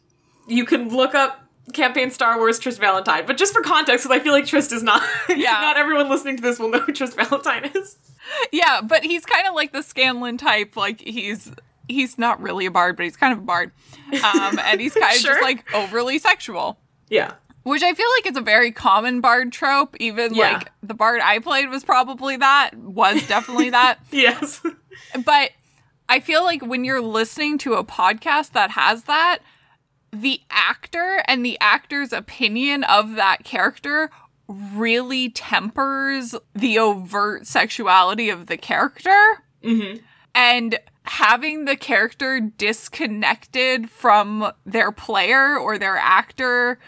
You 0.46 0.64
can 0.64 0.90
look 0.90 1.14
up 1.14 1.40
Campaign 1.72 2.10
Star 2.10 2.36
Wars 2.38 2.58
Tris 2.58 2.78
Valentine, 2.78 3.24
but 3.26 3.36
just 3.36 3.52
for 3.52 3.62
context, 3.62 4.04
because 4.04 4.16
I 4.16 4.22
feel 4.22 4.32
like 4.32 4.46
Trist 4.46 4.70
is 4.72 4.82
not. 4.82 5.02
Yeah. 5.28 5.52
not 5.52 5.76
everyone 5.76 6.08
listening 6.08 6.36
to 6.36 6.42
this 6.42 6.58
will 6.58 6.68
know 6.70 6.78
who 6.80 6.92
Tris 6.92 7.14
Valentine 7.14 7.70
is. 7.74 7.96
Yeah, 8.52 8.80
but 8.82 9.02
he's 9.04 9.24
kind 9.24 9.46
of 9.48 9.54
like 9.54 9.72
the 9.72 9.82
Scanlan 9.82 10.36
type. 10.36 10.76
Like 10.76 11.00
he's 11.00 11.50
he's 11.88 12.18
not 12.18 12.40
really 12.40 12.66
a 12.66 12.70
bard, 12.70 12.96
but 12.96 13.04
he's 13.04 13.16
kind 13.16 13.32
of 13.32 13.38
a 13.40 13.42
bard, 13.42 13.72
um, 14.22 14.58
and 14.60 14.80
he's 14.80 14.94
kind 15.00 15.14
of 15.14 15.20
Sure. 15.20 15.32
just 15.32 15.42
like 15.42 15.72
overly 15.74 16.18
sexual. 16.18 16.78
Yeah. 17.08 17.32
Which 17.66 17.82
I 17.82 17.94
feel 17.94 18.06
like 18.18 18.30
is 18.30 18.36
a 18.36 18.42
very 18.42 18.70
common 18.70 19.20
bard 19.20 19.50
trope. 19.52 19.96
Even 19.98 20.34
Yeah. 20.34 20.52
like 20.52 20.70
the 20.84 20.94
bard 20.94 21.20
I 21.20 21.40
played 21.40 21.68
was 21.68 21.82
probably 21.84 22.36
that, 22.36 22.76
was 22.76 23.26
definitely 23.26 23.70
that. 23.70 23.98
Yes. 24.12 24.60
But 25.24 25.50
I 26.08 26.20
feel 26.20 26.44
like 26.44 26.64
when 26.64 26.84
you're 26.84 27.00
listening 27.00 27.58
to 27.58 27.74
a 27.74 27.82
podcast 27.84 28.52
that 28.52 28.70
has 28.70 29.02
that, 29.04 29.38
the 30.12 30.40
actor 30.48 31.24
and 31.26 31.44
the 31.44 31.58
actor's 31.60 32.12
opinion 32.12 32.84
of 32.84 33.16
that 33.16 33.42
character 33.42 34.10
really 34.48 35.28
tempers 35.30 36.36
the 36.54 36.78
overt 36.78 37.48
sexuality 37.48 38.30
of 38.30 38.46
the 38.46 38.56
character. 38.56 39.42
mm-hmm. 39.64 39.98
And 40.36 40.78
having 41.02 41.64
the 41.64 41.76
character 41.76 42.38
disconnected 42.40 43.90
from 43.90 44.52
their 44.64 44.92
player 44.92 45.56
or 45.58 45.78
their 45.78 45.96
actor, 45.96 46.78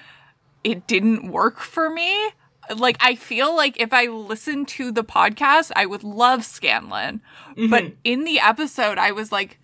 it 0.64 0.86
didn't 0.86 1.30
work 1.30 1.58
for 1.60 1.90
me. 1.90 2.30
Like, 2.74 2.96
I 3.00 3.14
feel 3.14 3.56
like 3.56 3.80
if 3.80 3.92
I 3.92 4.06
listened 4.06 4.68
to 4.68 4.92
the 4.92 5.04
podcast, 5.04 5.72
I 5.74 5.86
would 5.86 6.04
love 6.04 6.44
Scanlan. 6.44 7.22
But 7.56 7.84
mm-hmm. 7.84 7.94
in 8.04 8.24
the 8.24 8.40
episode, 8.40 8.98
I 8.98 9.12
was 9.12 9.32
like, 9.32 9.58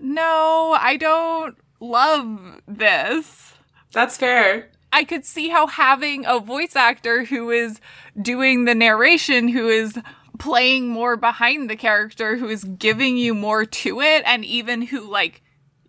no, 0.00 0.76
I 0.80 0.96
don't 0.96 1.56
love 1.80 2.62
this. 2.66 3.54
That's 3.92 4.16
fair. 4.16 4.70
I 4.92 5.04
could 5.04 5.24
see 5.24 5.50
how 5.50 5.66
having 5.66 6.24
a 6.26 6.40
voice 6.40 6.74
actor 6.74 7.24
who 7.24 7.50
is 7.50 7.80
doing 8.20 8.64
the 8.64 8.74
narration, 8.74 9.48
who 9.48 9.68
is 9.68 9.98
playing 10.38 10.88
more 10.88 11.16
behind 11.16 11.68
the 11.68 11.76
character, 11.76 12.36
who 12.36 12.48
is 12.48 12.64
giving 12.64 13.16
you 13.16 13.34
more 13.34 13.64
to 13.64 14.00
it, 14.00 14.22
and 14.24 14.44
even 14.44 14.82
who, 14.82 15.08
like, 15.08 15.42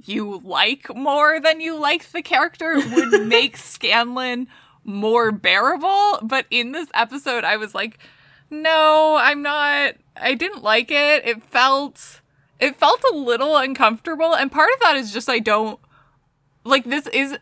you 0.08 0.42
like 0.44 0.94
more 0.96 1.40
than 1.40 1.62
you 1.62 1.78
like 1.78 2.12
the 2.12 2.22
character 2.22 2.76
would 2.76 3.28
make 3.28 3.58
Scanlan 3.58 4.48
more 4.84 5.32
bearable. 5.32 6.20
But 6.22 6.46
in 6.50 6.72
this 6.72 6.90
episode, 6.94 7.44
I 7.44 7.58
was 7.58 7.74
like, 7.76 8.00
no, 8.50 9.18
I'm 9.20 9.42
not. 9.42 9.96
I 10.18 10.34
didn't 10.34 10.64
like 10.64 10.92
it. 10.92 11.26
It 11.26 11.44
felt. 11.44 12.22
It 12.60 12.76
felt 12.76 13.02
a 13.12 13.16
little 13.16 13.58
uncomfortable, 13.58 14.36
and 14.36 14.52
part 14.52 14.70
of 14.74 14.80
that 14.82 14.96
is 14.96 15.12
just 15.12 15.28
I 15.30 15.40
don't 15.40 15.80
like 16.64 16.84
this 16.84 17.08
is 17.08 17.36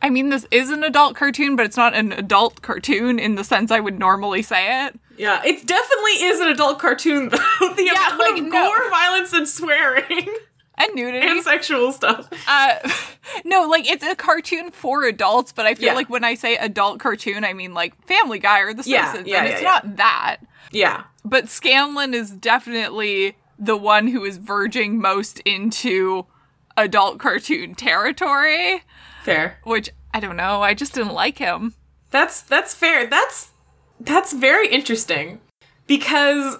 I 0.00 0.10
mean 0.10 0.28
this 0.28 0.46
is 0.52 0.70
an 0.70 0.84
adult 0.84 1.16
cartoon, 1.16 1.56
but 1.56 1.66
it's 1.66 1.76
not 1.76 1.92
an 1.94 2.12
adult 2.12 2.62
cartoon 2.62 3.18
in 3.18 3.34
the 3.34 3.42
sense 3.42 3.72
I 3.72 3.80
would 3.80 3.98
normally 3.98 4.42
say 4.42 4.86
it. 4.86 4.98
Yeah, 5.16 5.42
it 5.44 5.66
definitely 5.66 6.12
is 6.24 6.38
an 6.38 6.48
adult 6.48 6.78
cartoon 6.78 7.30
though. 7.30 7.36
the 7.74 7.82
Yeah, 7.84 8.14
amount 8.14 8.18
like, 8.20 8.38
of 8.38 8.44
no. 8.44 8.50
gore, 8.50 8.90
violence, 8.90 9.32
and 9.32 9.48
swearing 9.48 10.28
And 10.76 10.94
nudity. 10.94 11.26
and 11.26 11.42
sexual 11.42 11.92
stuff. 11.92 12.28
uh 12.48 12.76
no, 13.44 13.66
like 13.68 13.88
it's 13.88 14.04
a 14.04 14.14
cartoon 14.16 14.70
for 14.70 15.04
adults, 15.04 15.52
but 15.52 15.66
I 15.66 15.74
feel 15.74 15.86
Yeah. 15.86 15.94
like 15.94 16.10
when 16.10 16.24
I 16.24 16.34
say 16.34 16.56
adult 16.56 16.98
cartoon, 17.00 17.44
I 17.44 17.52
mean 17.52 17.74
like 17.74 17.94
Family 18.06 18.38
Guy 18.38 18.60
or 18.60 18.74
The 18.74 18.82
Simpsons. 18.82 19.28
yeah, 19.28 19.38
and 19.44 19.48
it's 19.52 19.62
yeah. 19.62 19.68
not 19.68 19.96
that. 19.96 20.36
Yeah, 20.72 21.04
But 21.24 21.48
Scanlan 21.48 22.14
is 22.14 22.30
definitely 22.32 23.36
the 23.58 23.76
one 23.76 24.08
who 24.08 24.24
is 24.24 24.38
verging 24.38 25.00
most 25.00 25.38
into 25.40 26.26
adult 26.76 27.20
cartoon 27.20 27.76
territory, 27.76 28.82
fair. 29.22 29.58
which 29.62 29.90
I 30.12 30.18
don't 30.18 30.36
know, 30.36 30.60
I 30.62 30.74
just 30.74 30.92
didn't 30.94 31.12
like 31.14 31.38
him. 31.38 31.74
That's 32.10 32.42
that's 32.42 32.74
fair. 32.74 33.06
That's 33.06 33.52
that's 34.00 34.32
very 34.32 34.66
interesting 34.68 35.40
because 35.86 36.58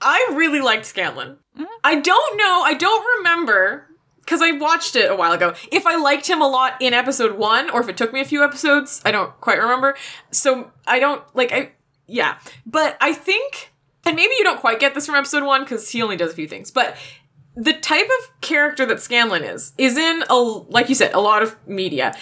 I 0.00 0.30
really 0.32 0.60
liked 0.60 0.86
Scanlan. 0.86 1.38
Mm-hmm. 1.54 1.64
I 1.84 2.00
don't 2.00 2.36
know. 2.36 2.62
I 2.64 2.74
don't 2.74 3.18
remember 3.18 3.86
because 4.20 4.42
I 4.42 4.52
watched 4.52 4.96
it 4.96 5.10
a 5.10 5.14
while 5.14 5.32
ago. 5.32 5.54
If 5.72 5.86
I 5.86 5.96
liked 5.96 6.28
him 6.28 6.40
a 6.40 6.48
lot 6.48 6.74
in 6.80 6.94
episode 6.94 7.36
one, 7.36 7.70
or 7.70 7.80
if 7.80 7.88
it 7.88 7.96
took 7.96 8.12
me 8.12 8.20
a 8.20 8.24
few 8.24 8.44
episodes, 8.44 9.02
I 9.04 9.10
don't 9.10 9.38
quite 9.40 9.58
remember. 9.58 9.96
So 10.30 10.70
I 10.86 10.98
don't 11.00 11.22
like. 11.34 11.52
I 11.52 11.72
yeah, 12.06 12.38
but 12.66 12.96
I 13.00 13.12
think, 13.12 13.72
and 14.04 14.16
maybe 14.16 14.32
you 14.38 14.44
don't 14.44 14.60
quite 14.60 14.80
get 14.80 14.94
this 14.94 15.06
from 15.06 15.14
episode 15.14 15.44
one 15.44 15.62
because 15.62 15.90
he 15.90 16.02
only 16.02 16.16
does 16.16 16.32
a 16.32 16.34
few 16.34 16.48
things, 16.48 16.70
but. 16.70 16.96
The 17.56 17.72
type 17.72 18.06
of 18.06 18.40
character 18.40 18.86
that 18.86 19.00
Scanlan 19.00 19.42
is 19.42 19.72
is 19.76 19.96
in 19.98 20.22
a 20.30 20.36
like 20.36 20.88
you 20.88 20.94
said 20.94 21.12
a 21.12 21.20
lot 21.20 21.42
of 21.42 21.56
media 21.66 22.14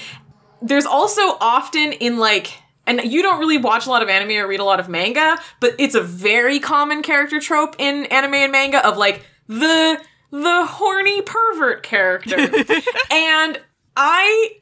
there's 0.61 0.87
also 0.87 1.37
often 1.41 1.93
in 1.93 2.19
like 2.19 2.63
and 2.89 3.13
you 3.13 3.23
don't 3.23 3.39
really 3.39 3.59
watch 3.59 3.87
a 3.87 3.91
lot 3.91 4.03
of 4.03 4.09
anime 4.09 4.37
or 4.43 4.49
read 4.49 4.61
a 4.61 4.65
lot 4.65 4.81
of 4.81 4.89
manga, 4.89 5.39
but 5.61 5.75
it's 5.79 5.95
a 5.95 6.03
very 6.03 6.59
common 6.59 7.03
character 7.03 7.39
trope 7.39 7.77
in 7.79 8.07
anime 8.07 8.35
and 8.35 8.53
manga 8.53 8.85
of 8.87 8.97
like 8.97 9.25
the 9.47 10.01
the 10.31 10.67
horny 10.67 11.23
pervert 11.23 11.83
character. 11.83 12.37
and 13.11 13.61
I 13.97 14.59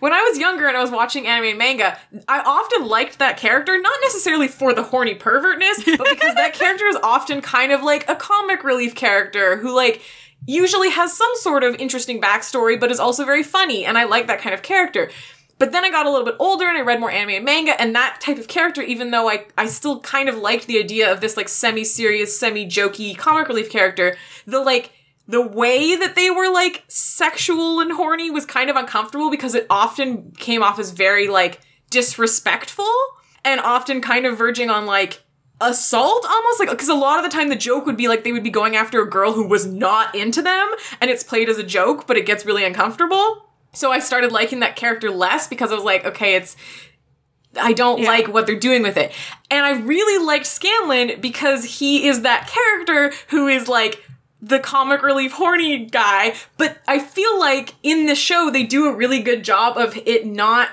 when 0.00 0.12
I 0.12 0.22
was 0.22 0.38
younger 0.38 0.66
and 0.66 0.76
I 0.76 0.82
was 0.82 0.90
watching 0.90 1.26
anime 1.26 1.50
and 1.50 1.58
manga, 1.58 1.98
I 2.26 2.40
often 2.40 2.86
liked 2.86 3.18
that 3.18 3.36
character, 3.36 3.78
not 3.80 3.98
necessarily 4.02 4.48
for 4.48 4.72
the 4.72 4.82
horny 4.82 5.14
pervertness, 5.14 5.84
but 5.84 6.08
because 6.10 6.34
that 6.34 6.54
character 6.54 6.86
is 6.86 6.96
often 7.02 7.40
kind 7.42 7.72
of 7.72 7.82
like 7.82 8.08
a 8.08 8.16
comic 8.16 8.64
relief 8.64 8.94
character 8.94 9.56
who 9.56 9.74
like 9.74 10.00
usually 10.46 10.90
has 10.90 11.16
some 11.16 11.30
sort 11.34 11.62
of 11.62 11.74
interesting 11.76 12.20
backstory, 12.20 12.80
but 12.80 12.90
is 12.90 13.00
also 13.00 13.24
very 13.24 13.42
funny, 13.42 13.84
and 13.84 13.98
I 13.98 14.04
like 14.04 14.26
that 14.28 14.40
kind 14.40 14.54
of 14.54 14.62
character. 14.62 15.10
But 15.60 15.72
then 15.72 15.84
I 15.84 15.90
got 15.90 16.06
a 16.06 16.10
little 16.10 16.24
bit 16.24 16.36
older 16.38 16.66
and 16.66 16.78
I 16.78 16.80
read 16.80 17.00
more 17.00 17.10
anime 17.10 17.34
and 17.34 17.44
manga, 17.44 17.78
and 17.78 17.94
that 17.94 18.18
type 18.22 18.38
of 18.38 18.48
character, 18.48 18.80
even 18.80 19.10
though 19.10 19.28
I, 19.28 19.44
I 19.58 19.66
still 19.66 20.00
kind 20.00 20.30
of 20.30 20.38
liked 20.38 20.66
the 20.66 20.78
idea 20.78 21.12
of 21.12 21.20
this 21.20 21.36
like 21.36 21.50
semi-serious, 21.50 22.40
semi-jokey 22.40 23.18
comic 23.18 23.46
relief 23.46 23.68
character, 23.70 24.16
the 24.46 24.60
like 24.60 24.90
the 25.28 25.46
way 25.46 25.94
that 25.96 26.16
they 26.16 26.30
were 26.30 26.50
like 26.50 26.82
sexual 26.88 27.78
and 27.78 27.92
horny 27.92 28.30
was 28.30 28.46
kind 28.46 28.70
of 28.70 28.76
uncomfortable 28.76 29.30
because 29.30 29.54
it 29.54 29.66
often 29.68 30.32
came 30.38 30.62
off 30.62 30.78
as 30.78 30.92
very 30.92 31.28
like 31.28 31.60
disrespectful 31.90 32.90
and 33.44 33.60
often 33.60 34.00
kind 34.00 34.24
of 34.24 34.38
verging 34.38 34.70
on 34.70 34.86
like 34.86 35.22
assault 35.60 36.24
almost 36.26 36.58
like 36.58 36.70
because 36.70 36.88
a 36.88 36.94
lot 36.94 37.18
of 37.18 37.30
the 37.30 37.36
time 37.36 37.50
the 37.50 37.54
joke 37.54 37.84
would 37.84 37.98
be 37.98 38.08
like 38.08 38.24
they 38.24 38.32
would 38.32 38.42
be 38.42 38.48
going 38.48 38.76
after 38.76 39.02
a 39.02 39.10
girl 39.10 39.34
who 39.34 39.46
was 39.46 39.66
not 39.66 40.14
into 40.14 40.40
them 40.40 40.72
and 41.02 41.10
it's 41.10 41.22
played 41.22 41.50
as 41.50 41.58
a 41.58 41.62
joke 41.62 42.06
but 42.06 42.16
it 42.16 42.24
gets 42.24 42.46
really 42.46 42.64
uncomfortable 42.64 43.49
so 43.72 43.90
i 43.92 43.98
started 43.98 44.32
liking 44.32 44.60
that 44.60 44.76
character 44.76 45.10
less 45.10 45.46
because 45.48 45.70
i 45.70 45.74
was 45.74 45.84
like 45.84 46.04
okay 46.04 46.34
it's 46.34 46.56
I 47.60 47.72
don't 47.72 47.98
Yeah. 47.98 48.06
like 48.06 48.28
what 48.28 48.46
they're 48.46 48.54
doing 48.60 48.82
with 48.82 48.96
it. 48.96 49.10
And 49.50 49.66
I 49.66 49.72
really 49.72 50.24
liked 50.24 50.46
Scanlan 50.46 51.20
because 51.20 51.64
he 51.64 52.06
is 52.06 52.22
that 52.22 52.46
character 52.48 53.12
who 53.30 53.48
is 53.48 53.66
like 53.66 54.04
the 54.40 54.60
comic 54.60 55.02
relief 55.02 55.32
horny 55.32 55.84
guy, 55.86 56.36
but 56.58 56.78
I 56.86 57.00
feel 57.00 57.40
like 57.40 57.74
in 57.82 58.06
the 58.06 58.14
show 58.14 58.50
they 58.52 58.62
do 58.62 58.86
a 58.86 58.94
really 58.94 59.20
good 59.20 59.42
job 59.42 59.76
of 59.76 59.96
it 60.06 60.24
not 60.26 60.68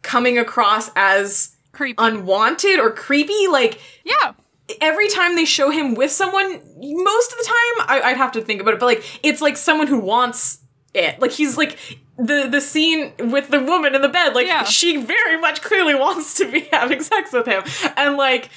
coming 0.00 0.38
across 0.38 0.90
as 0.96 1.54
Creepy. 1.72 1.96
unwanted 1.98 2.78
or 2.78 2.90
creepy. 2.92 3.46
Like 3.46 3.78
yeah. 4.02 4.32
every 4.80 5.08
time 5.10 5.36
they 5.36 5.44
show 5.44 5.68
him 5.68 5.94
with 5.94 6.10
someone, 6.12 6.48
most 6.80 7.32
of 7.32 7.36
the 7.38 7.44
time, 7.44 7.86
I, 7.90 8.00
I'd 8.06 8.16
have 8.16 8.32
to 8.32 8.40
think 8.40 8.62
about 8.62 8.72
it, 8.72 8.80
but 8.80 8.86
like 8.86 9.04
it's 9.22 9.42
like 9.42 9.58
someone 9.58 9.86
who 9.86 9.98
wants 10.00 10.60
it. 10.94 11.20
Like 11.20 11.32
he's 11.32 11.58
like 11.58 11.76
the 12.18 12.48
the 12.50 12.60
scene 12.60 13.12
with 13.18 13.48
the 13.50 13.60
woman 13.60 13.94
in 13.94 14.02
the 14.02 14.08
bed. 14.08 14.34
Like 14.34 14.46
Yeah. 14.46 14.64
she 14.64 14.96
very 14.96 15.38
much 15.40 15.62
clearly 15.62 15.94
wants 16.06 16.34
to 16.34 16.50
be 16.50 16.60
having 16.72 17.02
sex 17.02 17.32
with 17.32 17.46
him, 17.46 17.62
and 17.96 18.16
like. 18.16 18.50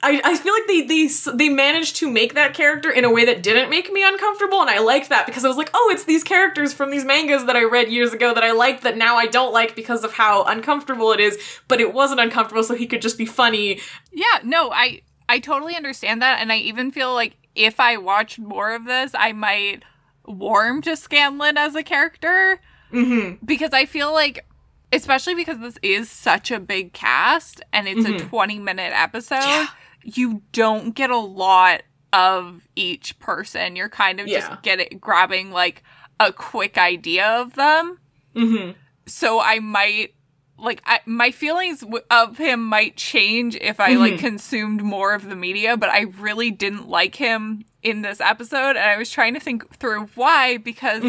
I, 0.00 0.20
I 0.24 0.36
feel 0.36 0.52
like 0.52 0.68
they 0.68 0.82
they 0.82 1.08
they 1.34 1.48
managed 1.48 1.96
to 1.96 2.08
make 2.08 2.34
that 2.34 2.54
character 2.54 2.88
in 2.88 3.04
a 3.04 3.10
way 3.10 3.24
that 3.24 3.42
didn't 3.42 3.68
make 3.68 3.92
me 3.92 4.06
uncomfortable, 4.06 4.60
and 4.60 4.70
I 4.70 4.78
liked 4.78 5.08
that 5.08 5.26
because 5.26 5.44
I 5.44 5.48
was 5.48 5.56
like, 5.56 5.70
oh, 5.74 5.90
it's 5.92 6.04
these 6.04 6.22
characters 6.22 6.72
from 6.72 6.92
these 6.92 7.04
mangas 7.04 7.46
that 7.46 7.56
I 7.56 7.64
read 7.64 7.88
years 7.88 8.12
ago 8.12 8.32
that 8.32 8.44
I 8.44 8.52
liked 8.52 8.84
that 8.84 8.96
now 8.96 9.16
I 9.16 9.26
don't 9.26 9.52
like 9.52 9.74
because 9.74 10.04
of 10.04 10.12
how 10.12 10.44
uncomfortable 10.44 11.10
it 11.10 11.18
is. 11.18 11.36
But 11.66 11.80
it 11.80 11.92
wasn't 11.92 12.20
uncomfortable, 12.20 12.62
so 12.62 12.76
he 12.76 12.86
could 12.86 13.02
just 13.02 13.18
be 13.18 13.26
funny. 13.26 13.80
Yeah, 14.12 14.38
no, 14.44 14.70
I 14.70 15.02
I 15.28 15.40
totally 15.40 15.74
understand 15.74 16.22
that 16.22 16.38
and 16.40 16.52
I 16.52 16.58
even 16.58 16.92
feel 16.92 17.12
like 17.12 17.34
if 17.56 17.80
I 17.80 17.96
watched 17.96 18.38
more 18.38 18.70
of 18.76 18.84
this, 18.84 19.10
I 19.18 19.32
might 19.32 19.82
warm 20.24 20.80
to 20.82 20.94
Scanlan 20.94 21.58
as 21.58 21.74
a 21.74 21.82
character 21.82 22.60
Mm-hmm. 22.92 23.44
because 23.44 23.72
I 23.72 23.84
feel 23.86 24.12
like 24.12 24.44
especially 24.92 25.34
because 25.34 25.58
this 25.58 25.78
is 25.82 26.10
such 26.10 26.50
a 26.50 26.58
big 26.58 26.92
cast 26.94 27.60
and 27.72 27.86
it's 27.86 28.06
a 28.08 28.18
20 28.18 28.58
minute 28.58 28.92
episode, 28.94 29.40
Yeah. 29.44 29.66
you 30.02 30.42
don't 30.52 30.94
get 30.94 31.10
a 31.10 31.18
lot 31.18 31.82
of 32.12 32.66
each 32.74 33.18
person. 33.18 33.76
You're 33.76 33.90
kind 33.90 34.18
of 34.20 34.26
Yeah. 34.28 34.40
just 34.40 34.62
getting 34.62 34.98
grabbing 34.98 35.50
like 35.50 35.82
a 36.18 36.32
quick 36.32 36.78
idea 36.78 37.26
of 37.26 37.52
them. 37.54 37.98
Mm-hmm. 38.34 38.70
So 39.06 39.40
I 39.40 39.58
might 39.58 40.14
like 40.60 40.82
I, 40.86 41.00
my 41.06 41.30
feelings 41.30 41.84
of 42.10 42.38
him 42.38 42.64
might 42.64 42.96
change 42.96 43.56
if 43.56 43.78
I 43.80 43.94
like 43.94 44.18
consumed 44.18 44.82
more 44.82 45.12
of 45.14 45.28
the 45.28 45.36
media, 45.36 45.76
but 45.76 45.90
I 45.90 46.06
really 46.18 46.50
didn't 46.50 46.88
like 46.88 47.14
him 47.14 47.64
in 47.82 48.00
this 48.02 48.20
episode 48.22 48.70
and 48.70 48.78
I 48.78 48.96
was 48.96 49.10
trying 49.10 49.34
to 49.34 49.40
think 49.40 49.76
through 49.76 50.06
why 50.14 50.56
because 50.56 51.02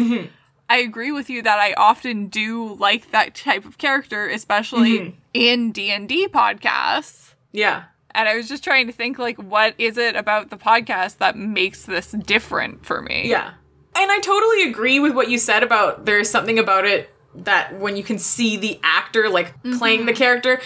I 0.70 0.76
agree 0.76 1.10
with 1.10 1.28
you 1.28 1.42
that 1.42 1.58
I 1.58 1.72
often 1.72 2.28
do 2.28 2.74
like 2.74 3.10
that 3.10 3.34
type 3.34 3.64
of 3.64 3.76
character, 3.76 4.28
especially 4.28 5.00
mm-hmm. 5.00 5.18
in 5.34 5.72
D&D 5.72 6.28
podcasts. 6.28 7.34
Yeah. 7.50 7.86
And 8.12 8.28
I 8.28 8.36
was 8.36 8.48
just 8.48 8.62
trying 8.62 8.86
to 8.86 8.92
think 8.92 9.18
like 9.18 9.36
what 9.36 9.74
is 9.78 9.98
it 9.98 10.14
about 10.14 10.50
the 10.50 10.56
podcast 10.56 11.18
that 11.18 11.36
makes 11.36 11.86
this 11.86 12.12
different 12.12 12.86
for 12.86 13.02
me? 13.02 13.28
Yeah. 13.28 13.54
And 13.96 14.12
I 14.12 14.20
totally 14.20 14.62
agree 14.70 15.00
with 15.00 15.12
what 15.12 15.28
you 15.28 15.38
said 15.38 15.64
about 15.64 16.04
there's 16.06 16.30
something 16.30 16.60
about 16.60 16.84
it 16.84 17.12
that 17.34 17.76
when 17.80 17.96
you 17.96 18.04
can 18.04 18.20
see 18.20 18.56
the 18.56 18.78
actor 18.84 19.28
like 19.28 19.48
mm-hmm. 19.64 19.76
playing 19.76 20.06
the 20.06 20.12
character 20.12 20.60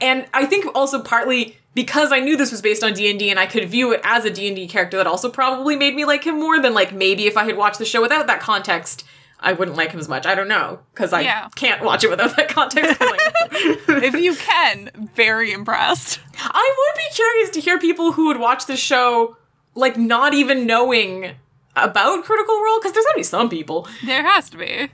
and 0.00 0.26
I 0.34 0.46
think 0.46 0.66
also 0.74 1.00
partly 1.00 1.56
because 1.74 2.10
I 2.10 2.18
knew 2.18 2.36
this 2.36 2.50
was 2.50 2.62
based 2.62 2.82
on 2.82 2.94
D&D 2.94 3.30
and 3.30 3.38
I 3.38 3.46
could 3.46 3.68
view 3.68 3.92
it 3.92 4.00
as 4.02 4.24
a 4.24 4.30
D&D 4.30 4.66
character 4.66 4.96
that 4.96 5.06
also 5.06 5.30
probably 5.30 5.76
made 5.76 5.94
me 5.94 6.04
like 6.04 6.24
him 6.24 6.40
more 6.40 6.60
than 6.60 6.74
like 6.74 6.92
maybe 6.92 7.26
if 7.26 7.36
I 7.36 7.44
had 7.44 7.56
watched 7.56 7.78
the 7.78 7.84
show 7.84 8.02
without 8.02 8.26
that 8.26 8.40
context 8.40 9.04
I 9.38 9.52
wouldn't 9.52 9.76
like 9.76 9.92
him 9.92 10.00
as 10.00 10.08
much. 10.08 10.26
I 10.26 10.34
don't 10.34 10.48
know 10.48 10.80
cuz 10.94 11.12
I 11.12 11.20
Yeah. 11.20 11.48
can't 11.54 11.82
watch 11.84 12.02
it 12.04 12.10
without 12.10 12.34
that 12.36 12.48
context. 12.48 12.96
if 13.00 14.14
you 14.14 14.34
can, 14.34 14.90
very 15.14 15.52
impressed. 15.52 16.20
I 16.38 16.74
would 16.78 16.98
be 16.98 17.14
curious 17.14 17.50
to 17.50 17.60
hear 17.60 17.78
people 17.78 18.12
who 18.12 18.26
would 18.28 18.38
watch 18.38 18.66
the 18.66 18.76
show 18.76 19.36
like 19.74 19.96
not 19.96 20.32
even 20.34 20.66
knowing 20.66 21.34
about 21.76 22.24
Critical 22.24 22.62
Role 22.62 22.78
because 22.80 22.92
there's 22.92 23.04
be 23.14 23.22
some 23.22 23.48
people 23.50 23.86
There 24.04 24.22
has 24.26 24.48
to 24.50 24.56
be. 24.56 24.88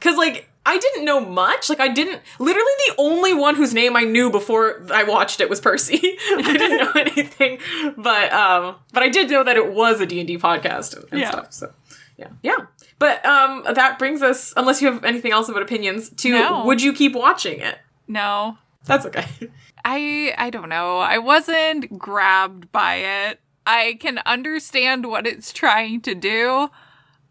Cause 0.00 0.16
like 0.16 0.48
I 0.66 0.78
didn't 0.78 1.04
know 1.04 1.20
much. 1.20 1.68
Like 1.68 1.80
I 1.80 1.88
didn't 1.88 2.22
literally 2.38 2.72
the 2.88 2.94
only 2.96 3.34
one 3.34 3.54
whose 3.54 3.74
name 3.74 3.96
I 3.96 4.04
knew 4.04 4.30
before 4.30 4.86
I 4.92 5.02
watched 5.02 5.42
it 5.42 5.50
was 5.50 5.60
Percy. 5.60 6.16
I 6.30 6.42
didn't 6.56 6.78
know 6.78 6.92
anything. 7.00 7.58
But 7.98 8.32
um 8.32 8.76
but 8.94 9.02
I 9.02 9.10
did 9.10 9.30
know 9.30 9.44
that 9.44 9.56
it 9.58 9.72
was 9.74 10.00
a 10.00 10.06
D&D 10.06 10.38
podcast 10.38 10.96
and, 10.96 11.04
and 11.12 11.20
Yeah. 11.20 11.30
stuff. 11.30 11.52
So 11.52 11.72
yeah. 12.16 12.28
Yeah. 12.42 12.56
But 13.04 13.24
um 13.26 13.64
that 13.74 13.98
brings 13.98 14.22
us 14.22 14.54
unless 14.56 14.80
you 14.80 14.90
have 14.90 15.04
anything 15.04 15.32
else 15.32 15.48
about 15.48 15.62
opinions 15.62 16.08
to 16.22 16.30
No. 16.30 16.64
would 16.64 16.80
you 16.82 16.92
keep 16.92 17.14
watching 17.14 17.60
it? 17.60 17.78
No. 18.08 18.56
That's 18.86 19.04
okay. 19.06 19.26
I 19.84 20.34
I 20.38 20.48
don't 20.50 20.68
know. 20.70 20.98
I 20.98 21.18
wasn't 21.18 21.98
grabbed 21.98 22.70
by 22.72 22.94
it. 22.96 23.40
I 23.66 23.96
can 24.00 24.20
understand 24.26 25.06
what 25.06 25.26
it's 25.26 25.52
trying 25.52 26.00
to 26.02 26.14
do. 26.14 26.68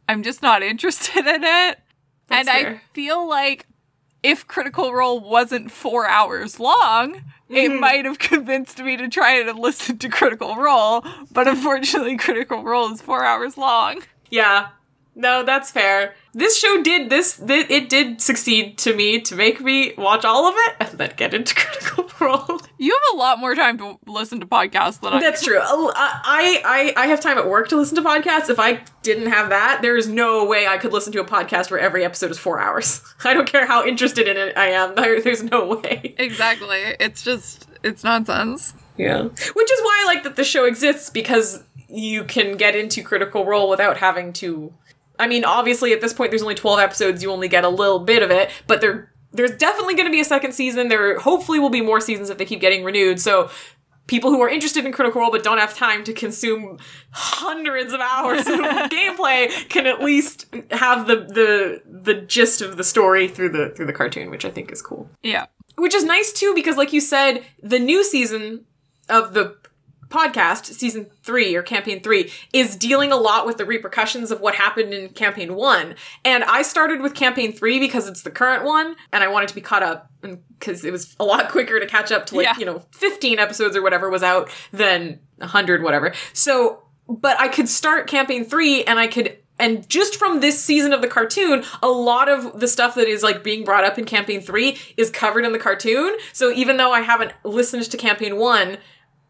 I'm 0.09 0.21
just 0.23 0.41
not 0.41 0.61
interested 0.71 1.25
in 1.25 1.43
it. 1.43 1.79
That's 2.27 2.47
and 2.47 2.49
I 2.49 2.81
feel 2.93 3.27
like 3.27 3.65
if 4.21 4.47
Critical 4.47 4.93
Role 4.93 5.19
wasn't 5.19 5.69
four 5.71 6.07
hours 6.07 6.59
long, 6.59 7.15
it 7.49 7.69
Mm-hmm. 7.71 7.79
might 7.79 8.05
have 8.05 8.19
convinced 8.31 8.79
me 8.79 8.95
to 8.97 9.07
try 9.09 9.43
to 9.43 9.53
listen 9.53 9.97
to 9.99 10.09
Critical 10.09 10.55
Role. 10.55 11.03
But 11.31 11.47
unfortunately, 11.47 12.15
Critical 12.17 12.63
Role 12.63 12.91
is 12.93 13.01
four 13.01 13.23
hours 13.25 13.57
long. 13.57 14.01
Yeah. 14.29 14.69
No, 15.15 15.43
that's 15.43 15.69
fair. 15.69 16.15
This 16.33 16.57
show 16.57 16.81
did 16.81 17.11
this, 17.11 17.33
thi- 17.35 17.67
it 17.69 17.87
did 17.87 18.19
succeed 18.19 18.79
to 18.79 18.95
me 18.95 19.21
to 19.21 19.35
make 19.35 19.61
me 19.61 19.93
watch 19.97 20.25
all 20.25 20.47
of 20.47 20.55
it 20.57 20.75
and 20.79 20.97
then 20.99 21.13
get 21.15 21.33
into 21.35 21.53
Critical 21.55 22.09
Role. 22.19 22.59
You 22.79 22.91
have 22.91 23.15
a 23.15 23.17
lot 23.17 23.37
more 23.37 23.53
time 23.53 23.77
to 23.77 23.99
listen 24.07 24.39
to 24.39 24.47
podcasts 24.47 24.99
than 25.01 25.13
I 25.13 25.19
That's 25.19 25.43
true. 25.43 25.59
I, 25.61 26.61
I 26.65 26.93
I 27.03 27.07
have 27.07 27.19
time 27.21 27.37
at 27.37 27.47
work 27.47 27.67
to 27.69 27.75
listen 27.75 27.95
to 27.97 28.01
podcasts. 28.01 28.49
If 28.49 28.59
I 28.59 28.81
didn't 29.03 29.27
have 29.31 29.49
that, 29.49 29.83
there 29.83 29.95
is 29.95 30.07
no 30.07 30.45
way 30.45 30.65
I 30.65 30.77
could 30.79 30.91
listen 30.93 31.13
to 31.13 31.21
a 31.21 31.25
podcast 31.25 31.69
where 31.69 31.79
every 31.79 32.03
episode 32.03 32.31
is 32.31 32.39
four 32.39 32.59
hours. 32.59 33.03
I 33.23 33.33
don't 33.35 33.47
care 33.47 33.67
how 33.67 33.85
interested 33.85 34.27
in 34.27 34.35
it 34.37 34.57
I 34.57 34.69
am. 34.69 34.95
There, 35.03 35.21
there's 35.21 35.43
no 35.43 35.75
way. 35.75 36.15
Exactly. 36.17 36.79
It's 36.99 37.23
just, 37.23 37.67
it's 37.83 38.03
nonsense. 38.03 38.73
Yeah. 38.97 39.23
Which 39.23 39.71
is 39.71 39.79
why 39.81 40.03
I 40.03 40.05
like 40.07 40.23
that 40.23 40.35
the 40.37 40.43
show 40.43 40.65
exists 40.65 41.09
because 41.09 41.61
you 41.89 42.23
can 42.23 42.57
get 42.57 42.75
into 42.75 43.03
Critical 43.03 43.45
Role 43.45 43.69
without 43.69 43.97
having 43.97 44.33
to. 44.33 44.73
I 45.19 45.27
mean, 45.27 45.45
obviously 45.45 45.93
at 45.93 46.01
this 46.01 46.13
point 46.13 46.31
there's 46.31 46.41
only 46.41 46.55
12 46.55 46.79
episodes. 46.79 47.21
You 47.23 47.31
only 47.31 47.47
get 47.47 47.63
a 47.63 47.69
little 47.69 47.99
bit 47.99 48.23
of 48.23 48.31
it, 48.31 48.49
but 48.67 48.81
there 48.81 49.11
there's 49.31 49.51
definitely 49.57 49.95
going 49.95 50.05
to 50.07 50.11
be 50.11 50.19
a 50.19 50.25
second 50.25 50.51
season. 50.53 50.89
There 50.89 51.17
hopefully 51.19 51.59
will 51.59 51.69
be 51.71 51.81
more 51.81 51.99
seasons 51.99 52.29
if 52.29 52.37
they 52.37 52.45
keep 52.45 52.59
getting 52.61 52.83
renewed. 52.83 53.19
So 53.19 53.49
people 54.05 54.29
who 54.31 54.41
are 54.41 54.49
interested 54.49 54.85
in 54.85 54.91
Critical 54.91 55.21
Role 55.21 55.31
but 55.31 55.43
don't 55.43 55.57
have 55.59 55.75
time 55.75 56.03
to 56.03 56.13
consume 56.13 56.77
hundreds 57.11 57.93
of 57.93 57.99
hours 57.99 58.41
of 58.41 58.59
gameplay 58.89 59.49
can 59.69 59.87
at 59.87 60.01
least 60.03 60.45
have 60.71 61.07
the 61.07 61.15
the 61.15 61.81
the 61.85 62.13
gist 62.15 62.61
of 62.61 62.77
the 62.77 62.83
story 62.83 63.27
through 63.27 63.49
the 63.49 63.69
through 63.75 63.85
the 63.85 63.93
cartoon, 63.93 64.29
which 64.29 64.45
I 64.45 64.49
think 64.51 64.71
is 64.71 64.81
cool 64.81 65.09
Yeah. 65.23 65.45
which 65.77 65.93
is 65.95 66.03
nice 66.03 66.31
too 66.33 66.53
because 66.53 66.75
like 66.77 66.93
you 66.93 67.01
said 67.01 67.43
the 67.61 67.79
new 67.79 68.03
season 68.03 68.65
of 69.09 69.33
the 69.33 69.55
podcast 70.13 70.65
season 70.65 71.07
3 71.23 71.55
or 71.55 71.63
campaign 71.63 71.99
3 72.01 72.31
is 72.53 72.75
dealing 72.75 73.11
a 73.11 73.15
lot 73.15 73.47
with 73.47 73.57
the 73.57 73.65
repercussions 73.65 74.29
of 74.29 74.39
what 74.39 74.53
happened 74.53 74.93
in 74.93 75.09
campaign 75.09 75.55
1 75.55 75.95
and 76.23 76.43
i 76.43 76.61
started 76.61 77.01
with 77.01 77.15
campaign 77.15 77.51
3 77.51 77.79
because 77.79 78.07
it's 78.07 78.21
the 78.21 78.29
current 78.29 78.63
one 78.63 78.95
and 79.11 79.23
i 79.23 79.27
wanted 79.27 79.49
to 79.49 79.55
be 79.55 79.61
caught 79.61 79.81
up 79.81 80.11
because 80.59 80.85
it 80.85 80.91
was 80.91 81.15
a 81.19 81.25
lot 81.25 81.49
quicker 81.55 81.79
to 81.79 81.87
catch 81.87 82.11
up 82.11 82.27
to 82.27 82.35
like 82.35 82.45
Yeah. 82.45 82.57
you 82.59 82.65
know 82.65 82.83
15 82.91 83.39
episodes 83.39 83.75
or 83.75 83.81
whatever 83.81 84.09
was 84.11 84.21
out 84.21 84.49
than 84.71 85.19
100 85.37 85.81
whatever 85.81 86.13
so 86.31 86.83
but 87.09 87.39
i 87.39 87.47
could 87.47 87.67
start 87.67 88.05
campaign 88.07 88.45
3 88.45 88.83
and 88.83 88.99
i 88.99 89.07
could 89.07 89.37
and 89.59 89.87
just 89.87 90.15
from 90.15 90.39
this 90.39 90.61
season 90.61 90.93
of 90.93 91.01
the 91.03 91.07
cartoon, 91.07 91.63
a 91.83 91.87
lot 91.87 92.27
of 92.27 92.59
the 92.59 92.67
stuff 92.67 92.95
that 92.95 93.07
is 93.07 93.21
like 93.21 93.43
being 93.43 93.63
brought 93.63 93.83
up 93.83 93.99
in 93.99 94.03
campaign 94.03 94.41
three 94.41 94.79
is 94.97 95.11
covered 95.11 95.45
in 95.45 95.51
the 95.51 95.59
cartoon. 95.59 96.17
So 96.33 96.51
even 96.51 96.77
though 96.77 96.91
I 96.91 97.01
haven't 97.01 97.33
listened 97.43 97.83
to 97.83 97.95
campaign 97.95 98.37
one, 98.37 98.77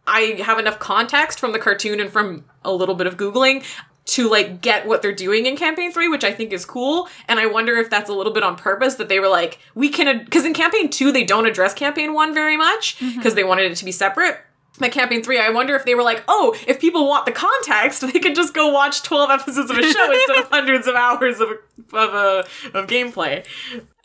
I 0.06 0.42
have 0.44 0.60
enough 0.60 0.80
context 0.80 1.40
from 1.40 1.54
the 1.54 1.60
cartoon 1.60 2.00
and 2.00 2.12
from 2.12 2.46
a 2.64 2.74
little 2.74 2.96
bit 2.96 3.08
of 3.08 3.18
Googling 3.18 3.64
to 4.06 4.30
like 4.30 4.62
get 4.62 4.86
what 4.86 5.02
they're 5.02 5.14
doing 5.14 5.46
in 5.46 5.56
campaign 5.56 5.92
three, 5.92 6.10
which 6.10 6.24
I 6.24 6.34
think 6.34 6.52
is 6.52 6.66
cool. 6.66 7.08
And 7.28 7.40
I 7.40 7.46
wonder 7.46 7.78
if 7.78 7.90
that's 7.90 8.10
a 8.10 8.14
little 8.14 8.34
bit 8.34 8.44
on 8.44 8.56
purpose 8.56 8.96
that 8.96 9.08
they 9.08 9.20
were 9.20 9.30
like, 9.30 9.60
we 9.76 9.90
can, 9.90 10.26
because 10.26 10.46
in 10.46 10.54
campaign 10.54 10.90
two, 10.90 11.12
they 11.12 11.24
don't 11.24 11.46
address 11.46 11.74
campaign 11.74 12.14
one 12.14 12.34
very 12.34 12.58
much 12.58 13.00
because 13.00 13.36
they 13.36 13.44
wanted 13.44 13.72
it 13.72 13.76
to 13.78 13.86
be 13.86 13.92
separate. 13.92 14.40
But 14.80 14.92
campaign 14.92 15.24
three, 15.24 15.40
I 15.40 15.50
wonder 15.50 15.76
if 15.76 15.86
they 15.86 15.94
were 15.94 16.04
like, 16.04 16.24
oh, 16.28 16.56
if 16.68 16.82
people 16.82 17.08
want 17.08 17.26
the 17.26 17.32
context, 17.32 18.02
they 18.14 18.20
could 18.20 18.36
just 18.36 18.54
go 18.54 18.72
watch 18.72 19.04
12 19.04 19.30
episodes 19.30 19.70
of 19.70 19.78
a 19.78 19.84
show 19.84 20.12
instead 20.12 20.38
of 20.38 20.50
hundreds 20.50 20.88
of 20.88 20.96
hours 20.96 21.40
of, 21.40 21.50
of, 21.94 22.14
uh, 22.14 22.44
of 22.74 22.88
gameplay. 22.88 23.46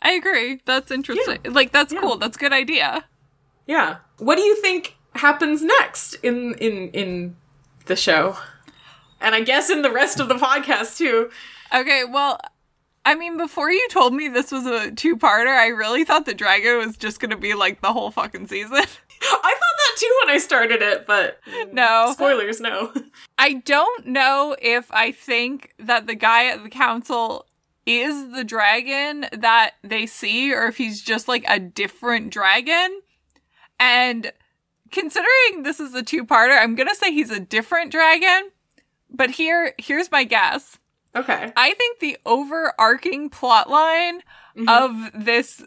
I 0.01 0.11
agree. 0.11 0.61
That's 0.65 0.91
interesting. 0.91 1.39
Like 1.43 1.71
that's 1.71 1.93
cool. 1.93 2.17
That's 2.17 2.37
a 2.37 2.39
good 2.39 2.53
idea. 2.53 3.03
Yeah. 3.67 3.97
What 4.17 4.35
do 4.35 4.41
you 4.43 4.55
think 4.61 4.95
happens 5.19 5.61
next 5.61 6.15
in 6.15 6.53
in 6.55 6.89
in 6.91 7.35
the 7.85 7.95
show? 7.95 8.37
And 9.21 9.35
I 9.35 9.41
guess 9.41 9.69
in 9.69 9.81
the 9.81 9.91
rest 9.91 10.19
of 10.19 10.29
the 10.29 10.35
podcast 10.35 10.97
too. 10.97 11.29
Okay, 11.73 12.03
well, 12.09 12.39
I 13.05 13.15
mean, 13.15 13.37
before 13.37 13.71
you 13.71 13.87
told 13.89 14.13
me 14.13 14.27
this 14.27 14.51
was 14.51 14.65
a 14.65 14.91
two-parter, 14.91 15.55
I 15.55 15.67
really 15.67 16.03
thought 16.03 16.25
the 16.25 16.33
dragon 16.33 16.77
was 16.77 16.97
just 16.97 17.19
gonna 17.19 17.37
be 17.37 17.53
like 17.53 17.81
the 17.81 17.93
whole 17.93 18.11
fucking 18.11 18.47
season. 18.47 18.71
I 18.77 18.83
thought 18.83 19.77
that 19.77 19.95
too 19.97 20.17
when 20.23 20.35
I 20.35 20.37
started 20.39 20.81
it, 20.81 21.05
but 21.05 21.39
no. 21.73 22.11
spoilers, 22.13 22.61
no. 22.61 22.93
I 23.37 23.55
don't 23.55 24.07
know 24.07 24.55
if 24.61 24.89
I 24.91 25.11
think 25.11 25.73
that 25.79 26.07
the 26.07 26.15
guy 26.15 26.47
at 26.47 26.63
the 26.63 26.69
council 26.69 27.45
is 27.85 28.31
the 28.33 28.43
dragon 28.43 29.25
that 29.33 29.71
they 29.83 30.05
see 30.05 30.53
or 30.53 30.67
if 30.67 30.77
he's 30.77 31.01
just 31.01 31.27
like 31.27 31.43
a 31.47 31.59
different 31.59 32.31
dragon. 32.31 33.01
And 33.79 34.31
considering 34.91 35.63
this 35.63 35.79
is 35.79 35.93
a 35.93 36.03
two-parter, 36.03 36.57
I'm 36.57 36.75
going 36.75 36.89
to 36.89 36.95
say 36.95 37.11
he's 37.11 37.31
a 37.31 37.39
different 37.39 37.91
dragon. 37.91 38.49
But 39.09 39.31
here 39.31 39.73
here's 39.77 40.11
my 40.11 40.23
guess. 40.23 40.77
Okay. 41.15 41.51
I 41.55 41.73
think 41.73 41.99
the 41.99 42.17
overarching 42.25 43.29
plot 43.29 43.69
line 43.69 44.21
of 44.67 45.11
this 45.13 45.63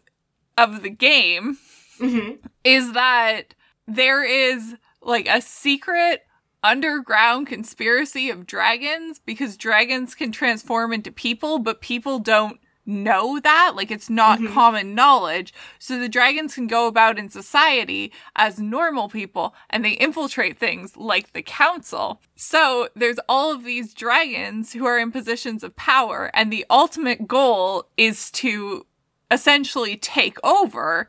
of 0.56 0.82
the 0.82 0.90
game 0.90 1.58
hmm 1.98 2.32
is 2.64 2.92
that 2.92 3.54
there 3.88 4.22
is 4.24 4.76
like 5.00 5.26
a 5.28 5.40
secret 5.40 6.22
underground 6.62 7.48
conspiracy 7.48 8.30
of 8.30 8.46
dragons 8.46 9.18
because 9.18 9.56
dragons 9.56 10.14
can 10.14 10.30
transform 10.30 10.92
into 10.92 11.10
people, 11.10 11.58
but 11.58 11.80
people 11.80 12.18
don't 12.18 12.60
know 12.92 13.40
that. 13.40 13.72
Like 13.74 13.90
it's 13.90 14.10
not 14.10 14.38
mm-hmm. 14.38 14.52
common 14.52 14.94
knowledge. 14.94 15.52
So 15.78 15.98
the 15.98 16.08
dragons 16.08 16.54
can 16.54 16.66
go 16.66 16.86
about 16.86 17.18
in 17.18 17.28
society 17.30 18.12
as 18.36 18.58
normal 18.58 19.08
people 19.08 19.54
and 19.70 19.84
they 19.84 19.92
infiltrate 19.92 20.58
things 20.58 20.96
like 20.96 21.32
the 21.32 21.42
council. 21.42 22.20
So 22.36 22.88
there's 22.94 23.18
all 23.28 23.52
of 23.52 23.64
these 23.64 23.94
dragons 23.94 24.72
who 24.72 24.86
are 24.86 24.98
in 24.98 25.12
positions 25.12 25.62
of 25.62 25.76
power, 25.76 26.30
and 26.34 26.52
the 26.52 26.66
ultimate 26.68 27.26
goal 27.28 27.86
is 27.96 28.30
to 28.32 28.86
essentially 29.30 29.96
take 29.96 30.38
over 30.44 31.08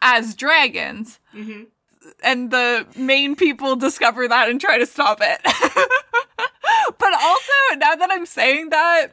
as 0.00 0.34
dragons. 0.34 1.20
Mm-hmm. 1.34 1.62
and 2.22 2.50
the 2.50 2.86
main 2.96 3.36
people 3.36 3.76
discover 3.76 4.26
that 4.26 4.48
and 4.48 4.60
try 4.60 4.76
to 4.76 4.86
stop 4.86 5.20
it. 5.22 5.40
but 6.98 7.12
also, 7.14 7.52
now 7.76 7.94
that 7.94 8.08
I'm 8.10 8.26
saying 8.26 8.70
that, 8.70 9.12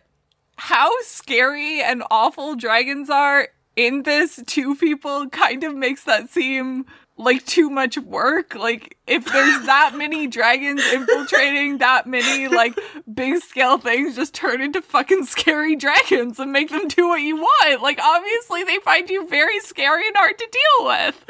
how 0.60 0.92
scary 1.04 1.82
and 1.82 2.04
awful 2.12 2.54
dragons 2.54 3.10
are 3.10 3.48
in 3.78 4.04
this 4.04 4.42
two 4.46 4.76
people 4.76 5.30
kind 5.30 5.64
of 5.64 5.74
makes 5.74 6.04
that 6.04 6.30
seem 6.30 6.86
like 7.16 7.46
too 7.46 7.70
much 7.70 7.98
work. 7.98 8.56
Like 8.56 8.98
if 9.08 9.24
there's 9.24 9.62
that 9.66 9.94
many 9.96 10.28
dragons 10.28 10.84
infiltrating 10.92 11.78
that 11.78 12.08
many 12.08 12.50
like 12.50 12.78
big 13.12 13.38
scale 13.42 13.78
things 13.78 14.18
just 14.18 14.34
turn 14.34 14.60
into 14.60 14.82
fucking 14.82 15.26
scary 15.28 15.78
dragons 15.78 16.40
and 16.40 16.52
make 16.52 16.70
them 16.72 16.90
do 16.90 17.08
what 17.08 17.22
you 17.22 17.38
want. 17.38 17.82
Like 17.82 18.00
obviously 18.02 18.66
they 18.66 18.80
find 18.80 19.10
you 19.10 19.30
very 19.30 19.62
scary 19.62 20.08
and 20.08 20.18
hard 20.18 20.38
to 20.38 20.50
deal 20.52 20.88
with. 20.88 21.26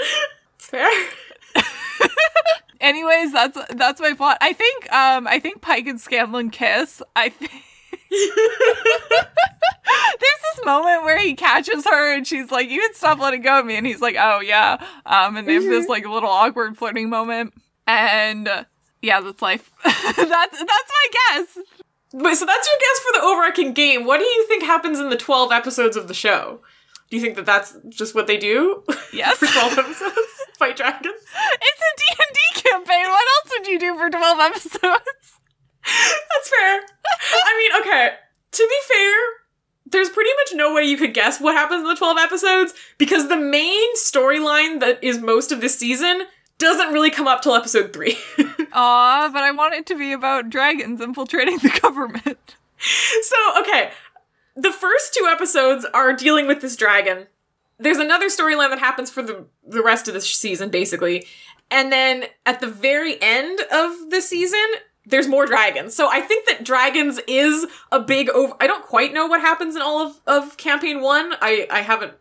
Fair. 0.57 0.89
Anyways, 2.81 3.31
that's 3.31 3.59
that's 3.75 4.01
my 4.01 4.13
plot. 4.13 4.39
I 4.41 4.53
think 4.53 4.91
um 4.91 5.27
I 5.27 5.39
think 5.39 5.61
Pike 5.61 5.85
and 5.85 6.01
Scanlan 6.01 6.49
kiss. 6.49 7.03
I 7.15 7.29
think 7.29 7.63
There's 8.09 8.25
this 10.55 10.65
moment 10.65 11.03
where 11.03 11.19
he 11.19 11.35
catches 11.35 11.85
her 11.85 12.15
and 12.15 12.25
she's 12.25 12.51
like, 12.51 12.69
"You 12.69 12.81
can 12.81 12.93
stop 12.93 13.19
letting 13.19 13.41
go 13.41 13.59
of 13.59 13.65
me," 13.65 13.75
and 13.75 13.85
he's 13.85 14.01
like, 14.01 14.15
"Oh 14.19 14.39
yeah," 14.39 14.83
um, 15.05 15.37
and 15.37 15.47
they 15.47 15.53
have 15.55 15.63
this 15.63 15.87
like 15.87 16.05
little 16.07 16.29
awkward 16.29 16.77
flirting 16.77 17.09
moment, 17.09 17.53
and 17.87 18.47
uh, 18.47 18.63
yeah, 19.01 19.21
that's 19.21 19.41
life. 19.41 19.71
that's 19.83 20.15
that's 20.15 20.31
my 20.31 21.07
guess. 21.11 21.57
Wait, 22.11 22.35
so 22.35 22.45
that's 22.45 22.67
your 22.67 22.79
guess 22.79 22.99
for 22.99 23.19
the 23.19 23.25
overarching 23.25 23.73
game. 23.73 24.05
What 24.05 24.17
do 24.17 24.25
you 24.25 24.47
think 24.47 24.63
happens 24.63 24.99
in 24.99 25.09
the 25.09 25.17
12 25.17 25.51
episodes 25.51 25.95
of 25.95 26.07
the 26.07 26.13
show? 26.15 26.59
Do 27.09 27.17
you 27.17 27.21
think 27.21 27.35
that 27.35 27.45
that's 27.45 27.77
just 27.89 28.15
what 28.15 28.27
they 28.27 28.37
do? 28.37 28.83
Yes. 29.13 29.37
for 29.39 29.45
12 29.45 29.77
episodes? 29.77 30.15
Fight 30.57 30.75
dragons? 30.75 31.13
It's 31.61 31.81
a 31.81 32.15
D&D 32.15 32.61
campaign. 32.69 33.07
What 33.07 33.27
else 33.27 33.53
would 33.57 33.67
you 33.67 33.79
do 33.79 33.95
for 33.95 34.09
12 34.09 34.39
episodes? 34.39 35.38
That's 35.89 36.49
fair. 36.49 36.81
I 37.33 37.57
mean, 37.57 37.81
okay, 37.81 38.15
to 38.51 38.67
be 38.67 38.93
fair, 38.93 39.15
there's 39.91 40.09
pretty 40.09 40.29
much 40.37 40.57
no 40.57 40.73
way 40.73 40.83
you 40.83 40.97
could 40.97 41.13
guess 41.13 41.39
what 41.39 41.55
happens 41.55 41.81
in 41.81 41.87
the 41.87 41.95
12 41.95 42.17
episodes 42.17 42.73
because 42.97 43.27
the 43.27 43.37
main 43.37 43.95
storyline 43.95 44.79
that 44.79 45.03
is 45.03 45.19
most 45.19 45.51
of 45.51 45.61
this 45.61 45.77
season 45.77 46.23
doesn't 46.57 46.93
really 46.93 47.09
come 47.09 47.27
up 47.27 47.41
till 47.41 47.55
episode 47.55 47.93
3. 47.93 48.17
Aw, 48.73 49.29
but 49.33 49.43
I 49.43 49.51
want 49.51 49.73
it 49.73 49.85
to 49.87 49.97
be 49.97 50.11
about 50.11 50.49
dragons 50.49 51.01
infiltrating 51.01 51.57
the 51.57 51.77
government. 51.81 52.55
so, 52.77 53.35
okay, 53.61 53.91
the 54.55 54.71
first 54.71 55.13
two 55.13 55.25
episodes 55.25 55.85
are 55.93 56.13
dealing 56.13 56.47
with 56.47 56.61
this 56.61 56.75
dragon. 56.75 57.27
There's 57.79 57.97
another 57.97 58.27
storyline 58.27 58.69
that 58.69 58.79
happens 58.79 59.09
for 59.09 59.23
the 59.23 59.45
the 59.65 59.81
rest 59.81 60.07
of 60.07 60.13
the 60.13 60.21
season 60.21 60.69
basically. 60.69 61.25
And 61.71 61.91
then 61.91 62.25
at 62.45 62.59
the 62.59 62.67
very 62.67 63.21
end 63.21 63.61
of 63.71 64.09
the 64.09 64.21
season, 64.21 64.65
there's 65.09 65.27
more 65.27 65.45
dragons. 65.45 65.95
So 65.95 66.09
I 66.09 66.21
think 66.21 66.47
that 66.47 66.63
dragons 66.63 67.19
is 67.27 67.65
a 67.91 67.99
big 67.99 68.29
over 68.29 68.53
I 68.59 68.67
don't 68.67 68.83
quite 68.83 69.13
know 69.13 69.27
what 69.27 69.41
happens 69.41 69.75
in 69.75 69.81
all 69.81 70.07
of, 70.07 70.19
of 70.27 70.57
campaign 70.57 71.01
1. 71.01 71.33
I 71.41 71.67
I 71.69 71.81
haven't 71.81 72.13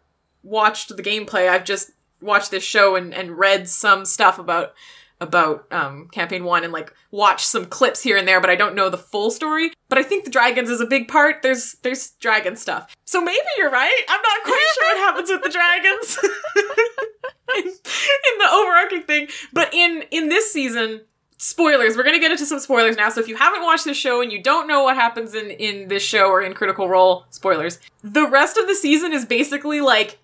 watched 0.43 0.97
the 0.97 1.03
gameplay. 1.03 1.49
I've 1.49 1.65
just 1.65 1.91
watched 2.21 2.51
this 2.51 2.65
show 2.65 2.97
and, 2.97 3.15
and 3.15 3.39
read 3.39 3.69
some 3.69 4.05
stuff 4.05 4.39
about 4.39 4.75
about 5.21 5.67
um, 5.73 6.09
campaign 6.13 6.45
one 6.45 6.63
and 6.63 6.73
like 6.73 6.95
watch 7.11 7.45
some 7.45 7.67
clips 7.67 8.03
here 8.03 8.17
and 8.17 8.29
there, 8.29 8.41
but 8.41 8.51
I 8.51 8.55
don't 8.55 8.75
know 8.75 8.89
the 8.89 8.99
full 8.99 9.31
story. 9.31 9.73
But 9.89 9.99
I 9.99 10.03
think 10.03 10.25
the 10.25 10.31
dragons 10.31 10.71
is 10.71 10.81
a 10.81 10.87
big 10.87 11.09
part. 11.09 11.43
There's 11.43 11.75
there's 11.83 12.11
dragon 12.21 12.57
stuff, 12.57 12.97
so 13.05 13.21
maybe 13.21 13.39
you're 13.57 13.71
right. 13.71 14.03
I'm 14.09 14.23
not 14.23 14.45
quite 14.45 14.67
sure 14.75 14.85
what 14.85 14.99
happens 14.99 15.31
with 15.31 15.43
the 15.43 15.51
dragons 15.51 16.19
in, 17.57 17.65
in 18.33 18.39
the 18.39 18.49
overarching 18.53 19.03
thing. 19.03 19.29
But 19.53 19.75
in 19.75 20.05
in 20.11 20.29
this 20.29 20.53
season, 20.53 21.03
spoilers. 21.39 21.97
We're 21.97 22.03
gonna 22.03 22.19
get 22.19 22.31
into 22.31 22.45
some 22.45 22.61
spoilers 22.61 22.97
now. 22.97 23.09
So 23.09 23.21
if 23.21 23.29
you 23.29 23.37
haven't 23.37 23.63
watched 23.63 23.85
this 23.85 23.97
show 23.97 24.21
and 24.21 24.31
you 24.31 24.43
don't 24.43 24.69
know 24.69 24.83
what 24.83 24.97
happens 24.97 25.35
in 25.35 25.51
in 25.51 25.89
this 25.89 26.03
show 26.03 26.29
or 26.29 26.43
in 26.43 26.53
Critical 26.53 26.89
Role, 26.89 27.25
spoilers. 27.31 27.79
The 28.03 28.27
rest 28.27 28.59
of 28.59 28.67
the 28.67 28.75
season 28.75 29.13
is 29.13 29.25
basically 29.25 29.81
like 29.81 30.19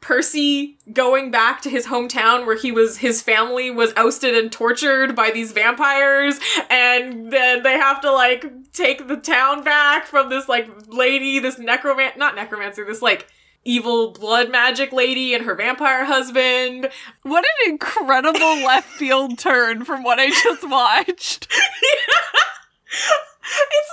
Percy 0.00 0.78
going 0.92 1.30
back 1.30 1.60
to 1.62 1.70
his 1.70 1.86
hometown 1.86 2.46
where 2.46 2.56
he 2.56 2.72
was 2.72 2.96
his 2.96 3.20
family 3.20 3.70
was 3.70 3.92
ousted 3.96 4.34
and 4.34 4.50
tortured 4.50 5.14
by 5.14 5.30
these 5.30 5.52
vampires 5.52 6.40
and 6.70 7.30
then 7.30 7.62
they 7.62 7.74
have 7.74 8.00
to 8.00 8.10
like 8.10 8.46
take 8.72 9.08
the 9.08 9.16
town 9.16 9.62
back 9.62 10.06
from 10.06 10.30
this 10.30 10.48
like 10.48 10.70
lady 10.88 11.38
this 11.38 11.56
necroman 11.56 12.16
not 12.16 12.34
necromancer 12.34 12.82
this 12.86 13.02
like 13.02 13.28
evil 13.64 14.12
blood 14.12 14.50
magic 14.50 14.92
lady 14.92 15.34
and 15.34 15.44
her 15.44 15.54
vampire 15.54 16.04
husband 16.04 16.88
What 17.22 17.44
an 17.44 17.72
incredible 17.72 18.38
left 18.64 18.88
field 18.88 19.38
turn 19.38 19.84
from 19.84 20.02
what 20.02 20.18
I 20.18 20.30
just 20.30 20.68
watched. 20.68 21.46
it's 23.62 23.90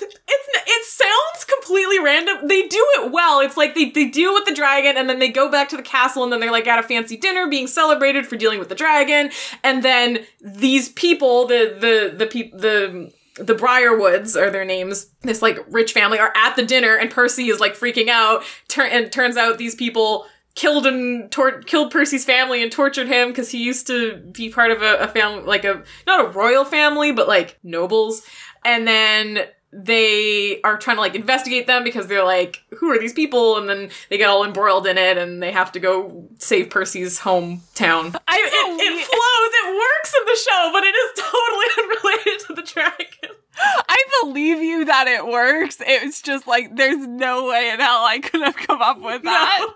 like 0.00 0.10
it's 0.28 0.48
it 0.66 0.84
sounds 0.84 1.44
completely 1.44 1.98
random. 1.98 2.46
They 2.46 2.66
do 2.68 2.84
it 2.96 3.10
well. 3.12 3.40
It's 3.40 3.56
like 3.56 3.74
they, 3.74 3.90
they 3.90 4.06
deal 4.06 4.34
with 4.34 4.44
the 4.44 4.54
dragon 4.54 4.96
and 4.96 5.08
then 5.08 5.18
they 5.18 5.28
go 5.28 5.50
back 5.50 5.68
to 5.70 5.76
the 5.76 5.82
castle 5.82 6.22
and 6.22 6.32
then 6.32 6.40
they're 6.40 6.52
like 6.52 6.66
at 6.66 6.78
a 6.78 6.82
fancy 6.82 7.16
dinner 7.16 7.48
being 7.48 7.66
celebrated 7.66 8.26
for 8.26 8.36
dealing 8.36 8.58
with 8.58 8.68
the 8.68 8.74
dragon. 8.74 9.30
And 9.64 9.82
then 9.82 10.26
these 10.40 10.90
people, 10.90 11.46
the 11.46 11.76
the 11.78 12.16
the 12.16 12.26
people 12.26 12.58
the 12.58 13.12
the 13.38 13.54
Briarwoods 13.54 14.36
are 14.40 14.50
their 14.50 14.64
names. 14.64 15.06
This 15.22 15.42
like 15.42 15.58
rich 15.68 15.92
family 15.92 16.18
are 16.18 16.32
at 16.36 16.56
the 16.56 16.64
dinner 16.64 16.96
and 16.96 17.10
Percy 17.10 17.48
is 17.48 17.60
like 17.60 17.74
freaking 17.74 18.08
out. 18.08 18.42
Tur- 18.68 18.86
and 18.86 19.10
turns 19.10 19.36
out 19.36 19.58
these 19.58 19.74
people 19.74 20.26
killed 20.54 20.86
and 20.86 21.30
tor- 21.30 21.62
killed 21.62 21.92
Percy's 21.92 22.24
family 22.24 22.62
and 22.62 22.72
tortured 22.72 23.06
him 23.06 23.28
because 23.28 23.50
he 23.50 23.58
used 23.58 23.86
to 23.86 24.16
be 24.32 24.50
part 24.50 24.72
of 24.72 24.82
a, 24.82 24.96
a 24.96 25.08
family 25.08 25.44
like 25.44 25.64
a 25.64 25.84
not 26.06 26.24
a 26.24 26.28
royal 26.30 26.64
family 26.64 27.12
but 27.12 27.28
like 27.28 27.58
nobles 27.62 28.22
and 28.64 28.86
then 28.86 29.46
they 29.72 30.60
are 30.62 30.78
trying 30.78 30.96
to 30.96 31.00
like 31.00 31.14
investigate 31.14 31.66
them 31.66 31.84
because 31.84 32.06
they're 32.06 32.24
like 32.24 32.62
who 32.78 32.90
are 32.90 32.98
these 32.98 33.12
people 33.12 33.58
and 33.58 33.68
then 33.68 33.90
they 34.08 34.16
get 34.16 34.28
all 34.28 34.44
embroiled 34.44 34.86
in 34.86 34.96
it 34.96 35.18
and 35.18 35.42
they 35.42 35.52
have 35.52 35.70
to 35.72 35.78
go 35.78 36.26
save 36.38 36.70
percy's 36.70 37.18
hometown 37.20 38.14
I 38.26 38.38
it, 38.38 38.80
it 38.80 39.04
flows 39.04 39.52
it 39.60 39.74
works 39.76 40.14
in 40.16 40.24
the 40.24 40.38
show 40.48 40.70
but 40.72 40.84
it 40.84 40.94
is 40.94 41.10
totally 41.16 41.66
unrelated 41.78 42.46
to 42.46 42.54
the 42.54 42.62
dragon 42.62 43.36
I 43.60 43.96
believe 44.22 44.62
you 44.62 44.84
that 44.84 45.08
it 45.08 45.26
works. 45.26 45.78
It's 45.80 46.22
just 46.22 46.46
like 46.46 46.76
there's 46.76 47.04
no 47.06 47.48
way 47.48 47.70
in 47.70 47.80
hell 47.80 48.04
I 48.04 48.20
could 48.20 48.40
have 48.42 48.54
come 48.56 48.80
up 48.80 49.00
with 49.00 49.22
that. 49.24 49.66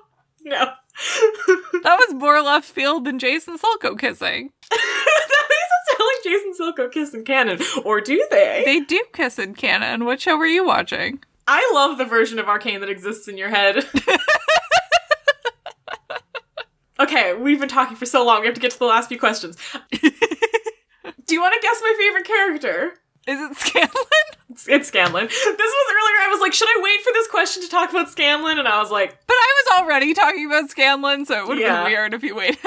no 0.44 0.56
no 0.56 0.64
That 1.82 1.96
was 1.96 2.14
more 2.14 2.40
left 2.42 2.66
field 2.68 3.04
than 3.04 3.18
Jayce 3.18 3.48
and 3.48 3.58
Silco 3.60 3.98
kissing. 3.98 4.50
that 4.70 4.78
makes 5.48 5.72
it 5.72 5.81
sound 5.81 5.81
like 5.98 6.24
Jayce 6.24 6.42
and 6.44 6.54
Silco 6.58 6.90
kissing 6.92 7.24
canon 7.24 7.58
or 7.84 8.00
do 8.00 8.26
they 8.30 8.62
They 8.64 8.80
do 8.80 9.02
kiss 9.12 9.38
in 9.38 9.54
canon. 9.54 10.04
What 10.04 10.20
show 10.20 10.36
were 10.36 10.46
you 10.46 10.64
watching? 10.64 11.22
i 11.48 11.68
love 11.74 11.98
the 11.98 12.04
version 12.04 12.38
of 12.38 12.48
arcane 12.48 12.78
that 12.80 12.88
exists 12.88 13.26
in 13.26 13.36
your 13.36 13.48
head 13.48 13.84
okay 17.00 17.34
we've 17.34 17.58
been 17.58 17.68
talking 17.68 17.96
for 17.96 18.06
so 18.06 18.24
long 18.24 18.40
we 18.40 18.46
have 18.46 18.54
to 18.54 18.60
get 18.60 18.70
to 18.70 18.78
the 18.78 18.84
last 18.84 19.08
few 19.08 19.18
questions 19.18 19.56
do 19.90 21.34
you 21.34 21.40
want 21.40 21.52
to 21.54 21.60
guess 21.60 21.80
my 21.82 21.94
favorite 21.98 22.24
character 22.26 22.94
Is 23.26 23.40
it 23.40 23.56
Scanlan? 23.56 23.90
It's, 24.50 24.68
it's 24.68 24.88
Scanlan. 24.88 25.26
This 25.28 25.46
was 25.46 25.94
earlier. 25.96 26.18
I 26.20 26.28
was 26.30 26.40
like, 26.40 26.52
should 26.52 26.68
I 26.68 26.80
wait 26.82 27.00
for 27.00 27.10
this 27.14 27.26
question 27.28 27.62
to 27.62 27.68
talk 27.70 27.88
about 27.90 28.10
Scanlan? 28.10 28.58
And 28.58 28.68
I 28.68 28.78
was 28.80 28.90
like, 28.90 29.10
But 29.26 29.34
I 29.34 29.62
was 29.64 29.80
already 29.80 30.12
talking 30.12 30.44
about 30.44 30.68
Scanlan, 30.70 31.24
so 31.24 31.38
it 31.42 31.48
would 31.48 31.56
have 31.58 31.66
Yeah. 31.66 31.82
been 31.84 31.92
weird 31.92 32.14
if 32.14 32.22
you 32.22 32.34
waited. 32.34 32.58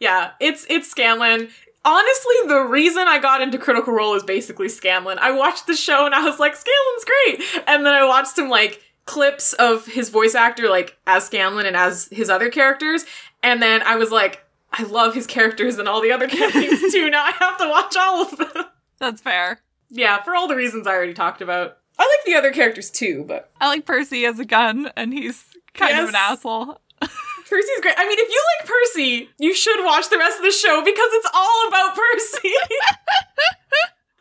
yeah, 0.00 0.30
it's 0.40 0.64
it's 0.70 0.88
Scanlan. 0.90 1.48
Honestly, 1.84 2.34
the 2.46 2.60
reason 2.62 3.06
I 3.06 3.18
got 3.18 3.42
into 3.42 3.58
Critical 3.58 3.92
Role 3.92 4.14
is 4.14 4.22
basically 4.22 4.68
Scanlan. 4.68 5.18
I 5.18 5.32
watched 5.32 5.66
the 5.66 5.76
show 5.76 6.06
and 6.06 6.14
I 6.14 6.24
was 6.24 6.38
like, 6.38 6.54
Scanlan's 6.54 7.04
great. 7.04 7.64
And 7.66 7.84
then 7.84 7.92
I 7.92 8.04
watched 8.06 8.34
some 8.36 8.48
like 8.48 8.80
clips 9.04 9.52
of 9.54 9.84
his 9.86 10.08
voice 10.08 10.34
actor 10.34 10.68
like 10.70 10.96
as 11.06 11.26
Scanlan 11.26 11.66
and 11.66 11.76
as 11.76 12.08
his 12.10 12.30
other 12.30 12.48
characters, 12.50 13.04
and 13.42 13.60
then 13.60 13.82
I 13.82 13.96
was 13.96 14.10
like, 14.10 14.42
I 14.72 14.84
love 14.84 15.14
his 15.14 15.26
characters 15.26 15.78
and 15.78 15.86
all 15.86 16.00
the 16.00 16.10
other 16.10 16.26
characters 16.26 16.80
too. 16.92 17.10
Now 17.10 17.24
I 17.24 17.32
have 17.38 17.58
to 17.58 17.68
watch 17.68 17.94
all 17.98 18.22
of 18.22 18.36
them. 18.38 18.64
That's 18.98 19.20
fair. 19.20 19.60
yeah, 19.90 20.22
for 20.22 20.34
all 20.34 20.48
the 20.48 20.56
reasons 20.56 20.86
I 20.86 20.92
already 20.94 21.12
talked 21.14 21.42
about. 21.42 21.76
I 21.98 22.02
like 22.02 22.24
the 22.26 22.34
other 22.34 22.50
characters 22.52 22.90
too, 22.90 23.24
but 23.28 23.50
I 23.60 23.68
like 23.68 23.84
Percy 23.84 24.24
as 24.24 24.38
a 24.40 24.44
gun, 24.46 24.90
and 24.96 25.12
he's 25.12 25.44
kind 25.74 25.98
of 25.98 26.08
an 26.08 26.14
asshole. 26.16 26.80
Percy's 27.48 27.80
great. 27.82 27.94
I 27.98 28.06
mean, 28.08 28.18
if 28.18 28.28
you 28.28 28.42
like 28.58 28.68
Percy, 28.68 29.28
you 29.38 29.54
should 29.54 29.84
watch 29.84 30.08
the 30.10 30.18
rest 30.18 30.38
of 30.38 30.44
the 30.44 30.50
show 30.50 30.82
because 30.84 31.08
it's 31.12 31.28
all 31.34 31.68
about 31.68 31.94
Percy. 31.96 32.52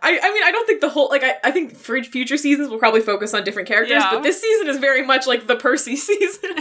I, 0.01 0.19
I 0.21 0.33
mean, 0.33 0.43
I 0.43 0.51
don't 0.51 0.67
think 0.67 0.81
the 0.81 0.89
whole 0.89 1.07
like 1.09 1.23
I, 1.23 1.35
I 1.45 1.51
think 1.51 1.75
for 1.77 2.01
future 2.03 2.35
seasons 2.35 2.69
we'll 2.69 2.79
probably 2.79 2.99
focus 3.01 3.33
on 3.33 3.43
different 3.45 3.69
characters, 3.69 4.03
Yeah. 4.03 4.09
but 4.11 4.23
this 4.23 4.41
season 4.41 4.67
is 4.67 4.77
very 4.77 5.01
much 5.05 5.25
like 5.27 5.47
the 5.47 5.55
Percy 5.55 5.95
season. 6.09 6.55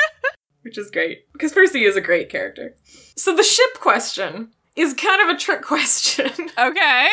Which 0.62 0.76
is 0.78 0.90
great. 0.90 1.32
Because 1.32 1.52
Percy 1.52 1.84
is 1.84 1.96
a 1.96 2.00
great 2.00 2.28
character. 2.28 2.74
So 3.16 3.34
the 3.34 3.42
ship 3.42 3.80
question 3.80 4.50
is 4.76 4.94
kind 4.94 5.22
of 5.22 5.34
a 5.34 5.38
trick 5.38 5.62
question. 5.62 6.30
Okay. 6.58 7.08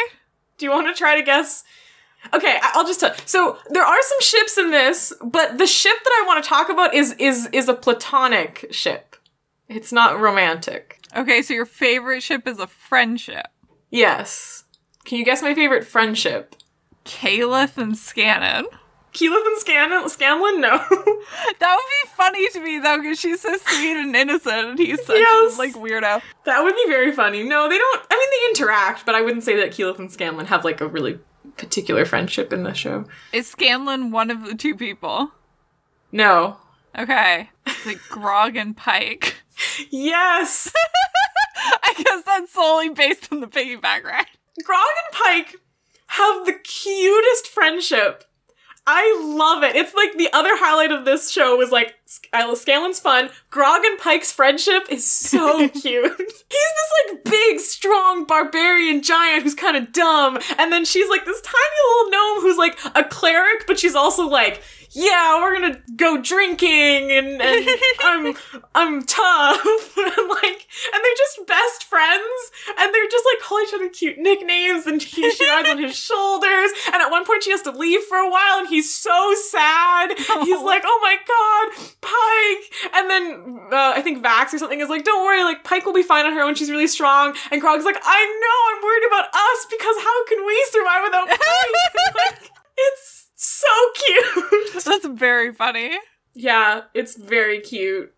Do 0.58 0.66
you 0.66 0.72
want 0.72 0.88
to 0.88 0.94
try 0.94 1.16
to 1.16 1.24
guess? 1.24 1.64
Okay, 2.34 2.58
I'll 2.62 2.86
just 2.86 3.00
tell. 3.00 3.14
So 3.26 3.58
there 3.70 3.84
are 3.86 4.02
some 4.02 4.22
ships 4.22 4.58
in 4.58 4.72
this, 4.72 5.14
but 5.24 5.58
the 5.58 5.66
ship 5.68 5.96
that 6.04 6.22
I 6.22 6.28
want 6.28 6.44
to 6.44 6.50
talk 6.50 6.70
about 6.70 6.94
is 6.94 7.14
is 7.14 7.48
is 7.54 7.70
a 7.70 7.74
platonic 7.74 8.68
ship. 8.72 9.16
It's 9.68 9.92
not 9.92 10.20
romantic. 10.20 11.00
Okay, 11.16 11.42
so 11.42 11.54
your 11.54 11.66
favorite 11.66 12.22
ship 12.22 12.48
is 12.48 12.60
a 12.60 12.68
friendship. 12.68 13.48
Yes. 13.90 14.66
Can 15.06 15.18
you 15.18 15.26
guess 15.26 15.42
my 15.42 15.56
favorite 15.56 15.86
friendship? 15.86 16.56
Calith 17.06 17.78
and 17.78 17.94
Scannon. 17.94 18.66
Keyleth 19.12 19.46
and 19.48 19.58
Scanlon? 19.58 20.08
Scanlan? 20.10 20.62
No. 20.62 20.78
That 21.60 21.76
would 21.76 21.90
be 22.04 22.10
funny 22.16 22.48
to 22.50 22.60
me 22.60 22.78
though, 22.80 22.98
because 23.02 23.20
she's 23.20 23.42
so 23.42 23.56
sweet 23.58 23.98
and 23.98 24.16
innocent, 24.16 24.68
and 24.70 24.80
he's 24.80 25.04
such 25.04 25.18
Yes. 25.18 25.56
a 25.56 25.58
like 25.58 25.74
weirdo. 25.74 26.22
that 26.46 26.64
would 26.64 26.76
be 26.76 26.86
very 26.88 27.12
funny. 27.12 27.42
No, 27.44 27.68
they 27.68 27.78
don't. 27.78 28.02
I 28.10 28.16
mean, 28.16 28.30
they 28.32 28.60
interact, 28.62 29.06
but 29.06 29.16
I 29.16 29.22
wouldn't 29.22 29.44
say 29.44 29.56
that 29.58 29.72
Keyleth 29.72 29.98
and 30.00 30.12
Scanlan 30.12 30.46
have 30.48 30.64
like 30.64 30.80
a 30.82 30.88
really 30.88 31.20
particular 31.58 32.06
friendship 32.06 32.54
in 32.54 32.64
the 32.64 32.74
show. 32.74 33.06
Is 33.34 33.48
Scanlan 33.48 34.12
one 34.12 34.32
of 34.32 34.46
the 34.46 34.56
two 34.56 34.76
people? 34.76 35.32
No. 36.12 36.58
Okay, 36.98 37.50
it's 37.66 37.86
like 37.86 38.00
Grog 38.10 38.56
and 38.56 38.76
Pike. 38.76 39.36
Yes. 39.90 40.72
I 41.84 41.94
guess 41.98 42.24
that's 42.26 42.54
solely 42.54 42.90
based 42.90 43.32
on 43.32 43.42
the 43.42 43.48
piggyback 43.48 44.04
ride. 44.04 44.26
Grog 44.64 44.80
and 45.06 45.22
Pike 45.24 45.56
have 46.08 46.46
the 46.46 46.54
cutest 46.54 47.48
friendship. 47.48 48.24
I 48.92 49.22
love 49.24 49.62
it. 49.62 49.76
It's 49.76 49.94
like 49.94 50.18
the 50.18 50.34
other 50.34 50.50
highlight 50.54 50.92
of 50.92 51.06
this 51.06 51.30
show 51.30 51.56
was 51.56 51.70
like 51.70 51.94
uh, 52.34 52.56
Scanlan's 52.56 53.00
fun. 53.00 53.30
Grog 53.52 53.86
and 53.86 54.00
Pike's 54.00 54.32
friendship 54.32 54.88
is 54.90 55.08
so 55.08 55.70
cute. 55.70 56.18
He's 56.18 56.44
this 56.50 56.92
like 57.08 57.24
big, 57.24 57.60
strong 57.60 58.26
barbarian 58.26 59.04
giant 59.04 59.44
who's 59.44 59.54
kind 59.54 59.78
of 59.78 59.94
dumb, 59.94 60.40
and 60.58 60.74
then 60.74 60.86
she's 60.86 61.08
like 61.08 61.24
this 61.24 61.40
tiny 61.40 61.82
little 61.88 62.12
gnome 62.12 62.42
who's 62.42 62.58
like 62.58 62.80
a 62.96 63.04
cleric, 63.04 63.68
but 63.68 63.78
she's 63.78 63.94
also 63.94 64.28
like, 64.28 64.64
yeah, 64.92 65.40
we're 65.40 65.54
gonna 65.54 65.80
go 65.96 66.18
drinking, 66.18 67.12
and, 67.12 67.42
and 67.42 67.70
I'm 68.00 68.36
I'm 68.74 69.06
tough, 69.06 69.98
and 69.98 70.30
like, 70.30 70.68
and 70.94 71.04
they're 71.04 71.18
just 71.18 71.46
best 71.46 71.84
friends, 71.84 72.52
and 72.78 72.94
they're 72.94 73.08
just 73.10 73.26
like 73.32 73.42
call 73.44 73.62
each 73.62 73.74
other 73.74 73.90
cute 73.90 74.18
nicknames, 74.18 74.88
and 74.88 75.02
he, 75.02 75.30
she 75.32 75.48
rides 75.48 75.70
on 75.70 75.78
his 75.78 75.96
shoulders, 76.10 76.72
and 76.88 76.96
at 76.96 77.12
one 77.12 77.24
point 77.24 77.44
she 77.44 77.52
has 77.52 77.62
to 77.64 77.72
leave 77.72 78.02
for 78.04 78.18
a 78.18 78.30
while, 78.30 78.60
and 78.60 78.68
he's 78.68 78.94
so 78.94 79.36
sad. 79.50 80.18
He's 80.18 80.62
like, 80.62 80.84
oh 80.86 81.00
my 81.02 81.18
god, 81.28 81.92
Pike, 82.02 82.92
and 82.96 83.10
then 83.10 83.60
uh, 83.72 83.94
I 83.96 84.02
think 84.02 84.24
Vax 84.24 84.54
or 84.54 84.58
something 84.58 84.80
is 84.80 84.90
like, 84.90 85.04
don't 85.04 85.24
worry, 85.24 85.44
like 85.44 85.64
Pike 85.64 85.86
will 85.86 85.94
be 85.94 86.04
fine 86.04 86.26
on 86.26 86.34
her 86.34 86.42
own, 86.42 86.56
she's 86.56 86.72
really 86.72 86.88
strong, 86.88 87.36
and 87.52 87.62
Grog's 87.62 87.86
like, 87.86 87.98
I 88.02 88.26
know, 88.42 88.76
I'm 88.76 88.84
worried 88.84 89.08
about 89.08 89.26
us 89.34 89.68
because 89.70 89.96
how 90.02 90.26
can 90.26 90.46
we 90.48 90.68
survive 90.72 91.04
without 91.04 91.28
Pike? 91.28 91.40
like, 92.16 92.52
it's 92.78 93.19
so 93.42 93.68
cute. 93.96 94.84
That's 94.86 95.08
very 95.08 95.54
funny. 95.54 95.98
Yeah, 96.34 96.82
it's 96.94 97.16
very 97.16 97.62
cute. 97.62 98.14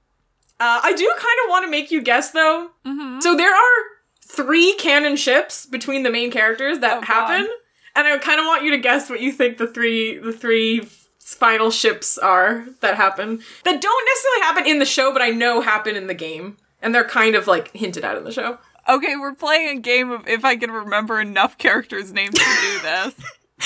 Uh, 0.59 0.79
I 0.83 0.93
do 0.93 1.05
kind 1.17 1.37
of 1.45 1.49
want 1.49 1.65
to 1.65 1.71
make 1.71 1.91
you 1.91 2.01
guess 2.01 2.31
though. 2.31 2.69
hmm 2.85 3.19
So 3.19 3.35
there 3.35 3.53
are 3.53 3.83
three 4.27 4.73
canon 4.79 5.15
ships 5.15 5.65
between 5.65 6.03
the 6.03 6.09
main 6.09 6.31
characters 6.31 6.79
that 6.79 6.97
Oh, 6.97 6.99
God. 7.01 7.05
happen, 7.05 7.47
and 7.95 8.07
I 8.07 8.17
kind 8.17 8.39
of 8.39 8.45
want 8.45 8.63
you 8.63 8.71
to 8.71 8.77
guess 8.77 9.09
what 9.09 9.21
you 9.21 9.31
think 9.31 9.57
the 9.57 9.67
three 9.67 10.17
the 10.17 10.33
three 10.33 10.87
final 11.19 11.69
ships 11.71 12.17
are 12.17 12.65
that 12.81 12.95
happen 12.95 13.41
that 13.63 13.81
don't 13.81 14.05
necessarily 14.09 14.41
happen 14.41 14.65
in 14.65 14.79
the 14.79 14.85
show, 14.85 15.13
but 15.13 15.21
I 15.21 15.29
know 15.29 15.61
happen 15.61 15.95
in 15.95 16.07
the 16.07 16.13
game, 16.15 16.57
and 16.81 16.93
they're 16.95 17.03
kind 17.03 17.35
of 17.35 17.45
like 17.47 17.71
hinted 17.75 18.03
at 18.03 18.17
in 18.17 18.23
the 18.23 18.31
show. 18.31 18.57
Okay, 18.89 19.15
we're 19.15 19.35
playing 19.35 19.77
a 19.77 19.81
game 19.81 20.09
of 20.11 20.27
if 20.27 20.43
I 20.43 20.55
can 20.55 20.71
remember 20.71 21.21
enough 21.21 21.57
characters' 21.59 22.11
names 22.11 22.33
to 22.35 22.57
do 22.61 22.79
this. 22.81 23.13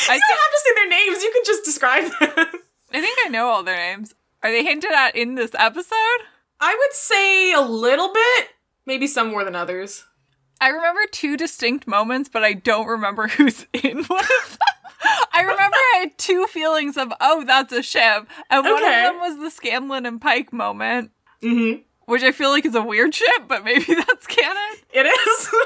I 0.09 0.15
You 0.15 0.21
don't 0.27 0.39
have 0.43 0.51
to 0.51 0.61
say 0.63 0.73
their 0.75 0.89
names; 0.89 1.23
you 1.23 1.31
can 1.31 1.43
just 1.45 1.65
describe 1.65 2.03
them. 2.03 2.61
I 2.93 3.01
think 3.01 3.17
I 3.25 3.29
know 3.29 3.47
all 3.47 3.63
their 3.63 3.75
names. 3.75 4.13
Are 4.43 4.51
they 4.51 4.63
hinted 4.63 4.91
at 4.91 5.15
in 5.15 5.35
this 5.35 5.51
episode? 5.57 6.19
I 6.59 6.75
would 6.77 6.93
say 6.93 7.53
a 7.53 7.61
little 7.61 8.13
bit, 8.13 8.49
maybe 8.85 9.07
some 9.07 9.29
more 9.31 9.43
than 9.43 9.55
others. 9.55 10.05
I 10.61 10.69
remember 10.69 11.01
two 11.11 11.35
distinct 11.35 11.87
moments, 11.87 12.29
but 12.31 12.43
I 12.43 12.53
don't 12.53 12.87
remember 12.87 13.27
who's 13.29 13.65
in 13.73 14.03
one 14.03 14.23
of 14.23 14.49
them. 14.49 15.19
I 15.33 15.41
remember 15.41 15.75
I 15.75 15.97
had 15.99 16.17
two 16.17 16.47
feelings 16.47 16.97
of, 16.97 17.11
oh, 17.19 17.43
that's 17.45 17.73
a 17.73 17.83
ship. 17.83 18.27
And 18.49 18.63
one 18.65 18.83
of 18.83 18.89
them 18.89 19.19
was 19.19 19.37
the 19.37 19.51
Scanlan 19.51 20.05
and 20.05 20.21
Pike 20.21 20.51
moment, 20.53 21.11
Mm-hmm. 21.43 21.81
Which 22.05 22.21
I 22.23 22.31
feel 22.31 22.49
like 22.51 22.65
is 22.65 22.75
a 22.75 22.83
weird 22.83 23.15
ship, 23.15 23.43
but 23.47 23.63
maybe 23.63 23.85
that's 23.95 24.27
canon. 24.27 24.77
It 24.93 25.05
is. 25.05 25.49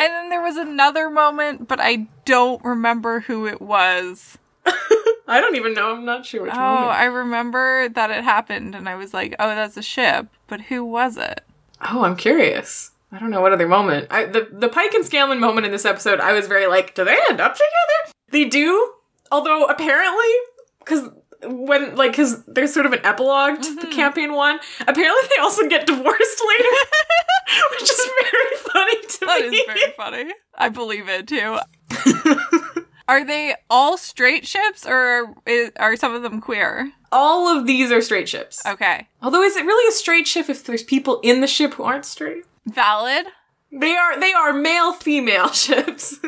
And 0.00 0.12
then 0.12 0.28
there 0.28 0.42
was 0.42 0.56
another 0.56 1.08
moment, 1.08 1.68
but 1.68 1.78
I 1.80 2.08
don't 2.24 2.62
remember 2.64 3.20
who 3.20 3.46
it 3.46 3.62
was. 3.62 4.38
I 4.66 5.40
don't 5.40 5.54
even 5.56 5.72
know. 5.72 5.92
I'm 5.94 6.04
not 6.04 6.26
sure 6.26 6.42
which 6.42 6.52
Oh, 6.52 6.58
moment. 6.58 6.90
I 6.90 7.04
remember 7.04 7.88
that 7.90 8.10
it 8.10 8.24
happened, 8.24 8.74
and 8.74 8.88
I 8.88 8.96
was 8.96 9.14
like, 9.14 9.36
oh, 9.38 9.48
that's 9.48 9.76
a 9.76 9.82
ship, 9.82 10.26
but 10.48 10.62
who 10.62 10.84
was 10.84 11.16
it? 11.16 11.42
Oh, 11.80 12.02
I'm 12.02 12.16
curious. 12.16 12.90
I 13.12 13.18
don't 13.20 13.30
know 13.30 13.40
what 13.40 13.52
other 13.52 13.68
moment. 13.68 14.08
I, 14.10 14.24
the 14.24 14.48
the 14.50 14.68
Pike 14.68 14.92
and 14.94 15.04
Scanlan 15.06 15.38
moment 15.38 15.64
in 15.64 15.70
this 15.72 15.84
episode, 15.84 16.18
I 16.18 16.32
was 16.32 16.48
very 16.48 16.66
like, 16.66 16.94
do 16.96 17.04
they 17.04 17.16
end 17.30 17.40
up 17.40 17.54
together? 17.54 18.12
They 18.30 18.44
do, 18.46 18.92
although 19.30 19.66
apparently, 19.66 20.32
because 20.80 21.08
when 21.46 21.94
like 21.96 22.12
because 22.12 22.44
there's 22.46 22.72
sort 22.72 22.86
of 22.86 22.92
an 22.92 23.00
epilogue 23.04 23.60
to 23.62 23.74
the 23.74 23.82
mm-hmm. 23.82 23.90
campaign 23.90 24.32
one. 24.34 24.58
Apparently, 24.80 25.28
they 25.36 25.42
also 25.42 25.68
get 25.68 25.86
divorced 25.86 26.04
later, 26.48 26.68
which 27.72 27.82
is 27.82 28.08
very 28.22 28.56
funny 28.72 29.00
to 29.02 29.18
That 29.26 29.48
me. 29.50 29.56
is 29.56 29.66
very 29.66 29.92
funny. 29.96 30.32
I 30.56 30.68
believe 30.68 31.08
it 31.08 31.26
too. 31.28 31.58
Are 33.06 33.22
they 33.24 33.54
all 33.68 33.98
straight 33.98 34.46
ships, 34.46 34.86
or 34.86 35.34
is, 35.44 35.70
are 35.76 35.94
some 35.94 36.14
of 36.14 36.22
them 36.22 36.40
queer? 36.40 36.90
All 37.12 37.54
of 37.54 37.66
these 37.66 37.92
are 37.92 38.00
straight 38.00 38.30
ships. 38.30 38.64
Okay, 38.64 39.08
Although, 39.20 39.42
is 39.42 39.56
it 39.56 39.66
really 39.66 39.86
a 39.88 39.92
straight 39.92 40.26
ship 40.26 40.48
if 40.48 40.64
there's 40.64 40.82
people 40.82 41.20
in 41.22 41.42
the 41.42 41.46
ship 41.46 41.74
who 41.74 41.82
aren't 41.82 42.06
straight? 42.06 42.44
valid. 42.66 43.26
They 43.70 43.94
are. 43.94 44.18
They 44.18 44.32
are 44.32 44.52
male 44.54 44.92
female 44.94 45.48
ships. 45.52 46.18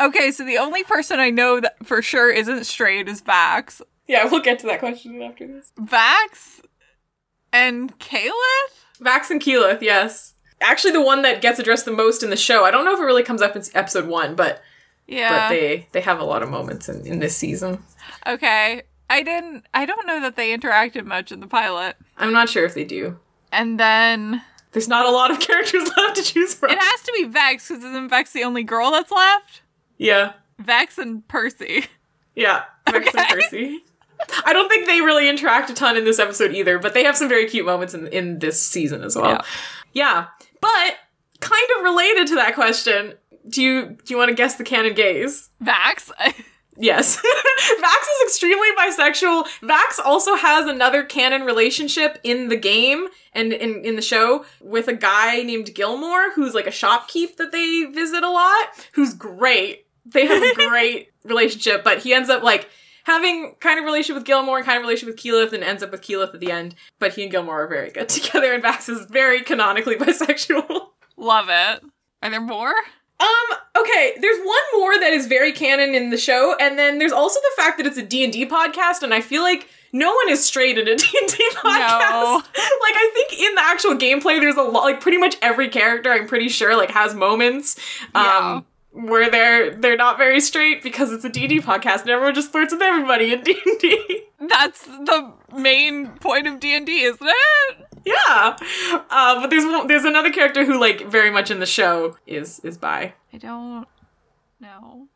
Okay, 0.00 0.30
so 0.32 0.44
the 0.44 0.58
only 0.58 0.82
person 0.82 1.20
I 1.20 1.30
know 1.30 1.60
that 1.60 1.76
for 1.84 2.00
sure 2.02 2.30
isn't 2.30 2.64
straight 2.64 3.06
is 3.08 3.20
Vax. 3.22 3.80
Yeah, 4.10 4.24
we'll 4.28 4.40
get 4.42 4.58
to 4.60 4.66
that 4.66 4.80
question 4.80 5.22
after 5.22 5.46
this. 5.46 5.72
Vax 5.80 6.60
and 7.52 7.96
Caliph? 7.98 8.84
Vax 9.00 9.30
and 9.30 9.40
Keyleth, 9.40 9.80
yes. 9.82 10.34
Actually, 10.60 10.92
the 10.92 11.00
one 11.02 11.22
that 11.22 11.40
gets 11.40 11.58
addressed 11.58 11.84
the 11.86 11.90
most 11.92 12.22
in 12.22 12.30
the 12.30 12.36
show. 12.36 12.64
I 12.64 12.70
don't 12.70 12.84
know 12.84 12.92
if 12.92 12.98
it 13.00 13.04
really 13.04 13.22
comes 13.22 13.40
up 13.40 13.56
in 13.56 13.62
episode 13.74 14.06
one, 14.06 14.34
but 14.34 14.62
Yeah. 15.06 15.30
but 15.30 15.54
they 15.54 15.86
they 15.92 16.00
have 16.02 16.18
a 16.20 16.24
lot 16.24 16.42
of 16.42 16.50
moments 16.50 16.88
in, 16.88 17.06
in 17.06 17.18
this 17.20 17.36
season. 17.36 17.82
okay. 18.26 18.82
I 19.08 19.22
didn't. 19.22 19.64
I 19.74 19.86
don't 19.86 20.06
know 20.06 20.20
that 20.20 20.36
they 20.36 20.56
interacted 20.56 21.04
much 21.04 21.32
in 21.32 21.40
the 21.40 21.46
pilot. 21.48 21.96
I'm 22.16 22.32
not 22.32 22.48
sure 22.48 22.64
if 22.64 22.74
they 22.74 22.84
do. 22.84 23.18
And 23.50 23.80
then 23.80 24.42
There's 24.72 24.86
not 24.86 25.04
a 25.06 25.10
lot 25.10 25.30
of 25.32 25.40
characters 25.48 25.88
left 25.96 26.16
to 26.16 26.22
choose 26.22 26.54
from. 26.54 26.70
it 26.70 26.78
has 26.78 27.02
to 27.02 27.12
be 27.16 27.24
Vex 27.24 27.68
because 27.68 27.82
isn't 27.82 28.08
Vex 28.08 28.32
the 28.32 28.44
only 28.44 28.62
girl 28.62 28.90
that's 28.92 29.10
left? 29.10 29.62
yeah, 29.98 30.34
Vex 30.58 30.96
and 30.98 31.26
Percy. 31.26 31.86
yeah. 32.36 32.64
Vex 32.88 33.12
and 33.14 33.28
Percy. 33.28 33.80
I 34.44 34.52
don't 34.52 34.68
think 34.68 34.86
they 34.86 35.00
really 35.00 35.28
interact 35.28 35.70
a 35.70 35.74
ton 35.74 35.96
in 35.96 36.04
this 36.04 36.18
episode 36.18 36.54
either, 36.54 36.78
but 36.78 36.94
they 36.94 37.04
have 37.04 37.16
some 37.16 37.28
very 37.28 37.48
cute 37.48 37.66
moments 37.66 37.94
in 37.94 38.06
in 38.08 38.38
this 38.38 38.60
season 38.60 39.02
as 39.02 39.16
well. 39.16 39.30
Yeah. 39.30 39.42
Yeah, 39.92 40.26
but 40.60 40.94
kind 41.40 41.66
of 41.78 41.84
related 41.84 42.28
to 42.28 42.36
that 42.36 42.54
question. 42.54 43.14
Do 43.48 43.62
you 43.62 43.86
do 44.04 44.14
you 44.14 44.16
want 44.16 44.28
to 44.28 44.34
guess 44.34 44.56
the 44.56 44.64
canon 44.64 44.94
gays? 44.94 45.50
Vax. 45.62 46.10
Yes. 46.82 47.16
Vax 47.78 48.02
is 48.02 48.28
extremely 48.28 48.68
bisexual. 48.78 49.44
Vax 49.60 50.02
also 50.02 50.34
has 50.34 50.66
another 50.66 51.04
canon 51.04 51.42
relationship 51.42 52.18
in 52.24 52.48
the 52.48 52.56
game 52.56 53.08
and 53.34 53.52
in, 53.52 53.84
in 53.84 53.96
the 53.96 54.02
show 54.02 54.46
with 54.60 54.88
a 54.88 54.94
guy 54.94 55.42
named 55.42 55.74
Gilmore 55.74 56.32
who's 56.32 56.54
like 56.54 56.66
a 56.66 56.70
shopkeep 56.70 57.36
that 57.36 57.52
they 57.52 57.84
visit 57.84 58.22
a 58.22 58.30
lot, 58.30 58.88
who's 58.92 59.12
great. 59.12 59.86
They 60.06 60.26
have 60.26 60.42
a 60.42 60.54
great 60.68 61.10
relationship, 61.24 61.84
but 61.84 61.98
he 61.98 62.14
ends 62.14 62.30
up 62.30 62.42
like 62.42 62.70
having 63.04 63.54
kind 63.60 63.78
of 63.78 63.84
relationship 63.84 64.16
with 64.16 64.26
Gilmore 64.26 64.58
and 64.58 64.66
kind 64.66 64.76
of 64.76 64.82
relationship 64.82 65.14
with 65.14 65.24
Keyleth 65.24 65.52
and 65.52 65.64
ends 65.64 65.82
up 65.82 65.90
with 65.90 66.02
Keyleth 66.02 66.34
at 66.34 66.40
the 66.40 66.50
end. 66.50 66.74
But 66.98 67.14
he 67.14 67.22
and 67.22 67.30
Gilmore 67.30 67.64
are 67.64 67.68
very 67.68 67.90
good 67.90 68.08
together 68.10 68.52
and 68.52 68.62
Vax 68.62 68.88
is 68.88 69.06
very 69.06 69.42
canonically 69.42 69.96
bisexual. 69.96 70.88
Love 71.16 71.46
it. 71.48 71.82
Are 72.22 72.30
there 72.30 72.40
more? 72.40 72.74
Um, 73.20 73.58
okay, 73.78 74.14
there's 74.20 74.38
one 74.38 74.80
more 74.80 74.98
that 74.98 75.12
is 75.12 75.26
very 75.26 75.52
canon 75.52 75.94
in 75.94 76.08
the 76.08 76.16
show, 76.16 76.56
and 76.58 76.78
then 76.78 76.98
there's 76.98 77.12
also 77.12 77.38
the 77.38 77.62
fact 77.62 77.76
that 77.76 77.86
it's 77.86 77.98
a 77.98 78.02
D&D 78.02 78.46
podcast, 78.46 79.02
and 79.02 79.12
I 79.12 79.20
feel 79.20 79.42
like 79.42 79.68
no 79.92 80.14
one 80.14 80.30
is 80.30 80.42
straight 80.42 80.78
in 80.78 80.88
a 80.88 80.96
D&D 80.96 81.50
podcast. 81.56 82.10
No. 82.10 82.36
Like, 82.36 82.94
I 82.96 83.10
think 83.12 83.38
in 83.38 83.54
the 83.54 83.62
actual 83.62 83.94
gameplay, 83.94 84.40
there's 84.40 84.56
a 84.56 84.62
lot, 84.62 84.84
like, 84.84 85.02
pretty 85.02 85.18
much 85.18 85.36
every 85.42 85.68
character, 85.68 86.10
I'm 86.10 86.26
pretty 86.26 86.48
sure, 86.48 86.74
like, 86.76 86.90
has 86.92 87.14
moments, 87.14 87.76
um, 88.14 88.64
where 88.92 89.30
they're, 89.30 89.74
they're 89.74 89.96
not 89.96 90.18
very 90.18 90.40
straight 90.40 90.82
because 90.82 91.12
it's 91.12 91.24
a 91.24 91.28
D&D 91.28 91.60
podcast, 91.60 92.02
and 92.02 92.10
everyone 92.10 92.34
just 92.34 92.50
flirts 92.50 92.72
with 92.72 92.82
everybody 92.82 93.32
in 93.32 93.40
D&D. 93.44 94.22
That's 94.48 94.84
the 94.84 95.32
main 95.54 96.08
point 96.18 96.46
of 96.46 96.58
D 96.60 96.74
and 96.74 96.86
D, 96.86 97.02
isn't 97.02 97.20
it? 97.28 97.76
yeah. 98.04 98.56
Uh, 99.10 99.40
but 99.40 99.50
there's, 99.50 99.64
one- 99.64 99.86
there's 99.86 100.04
another 100.04 100.30
character 100.32 100.64
who, 100.64 100.80
like, 100.80 101.06
very 101.06 101.30
much 101.30 101.50
in 101.50 101.60
the 101.60 101.66
show 101.66 102.16
is, 102.26 102.58
is 102.60 102.78
bi. 102.78 103.12
I 103.32 103.36
don't 103.38 103.86
know. 104.60 105.06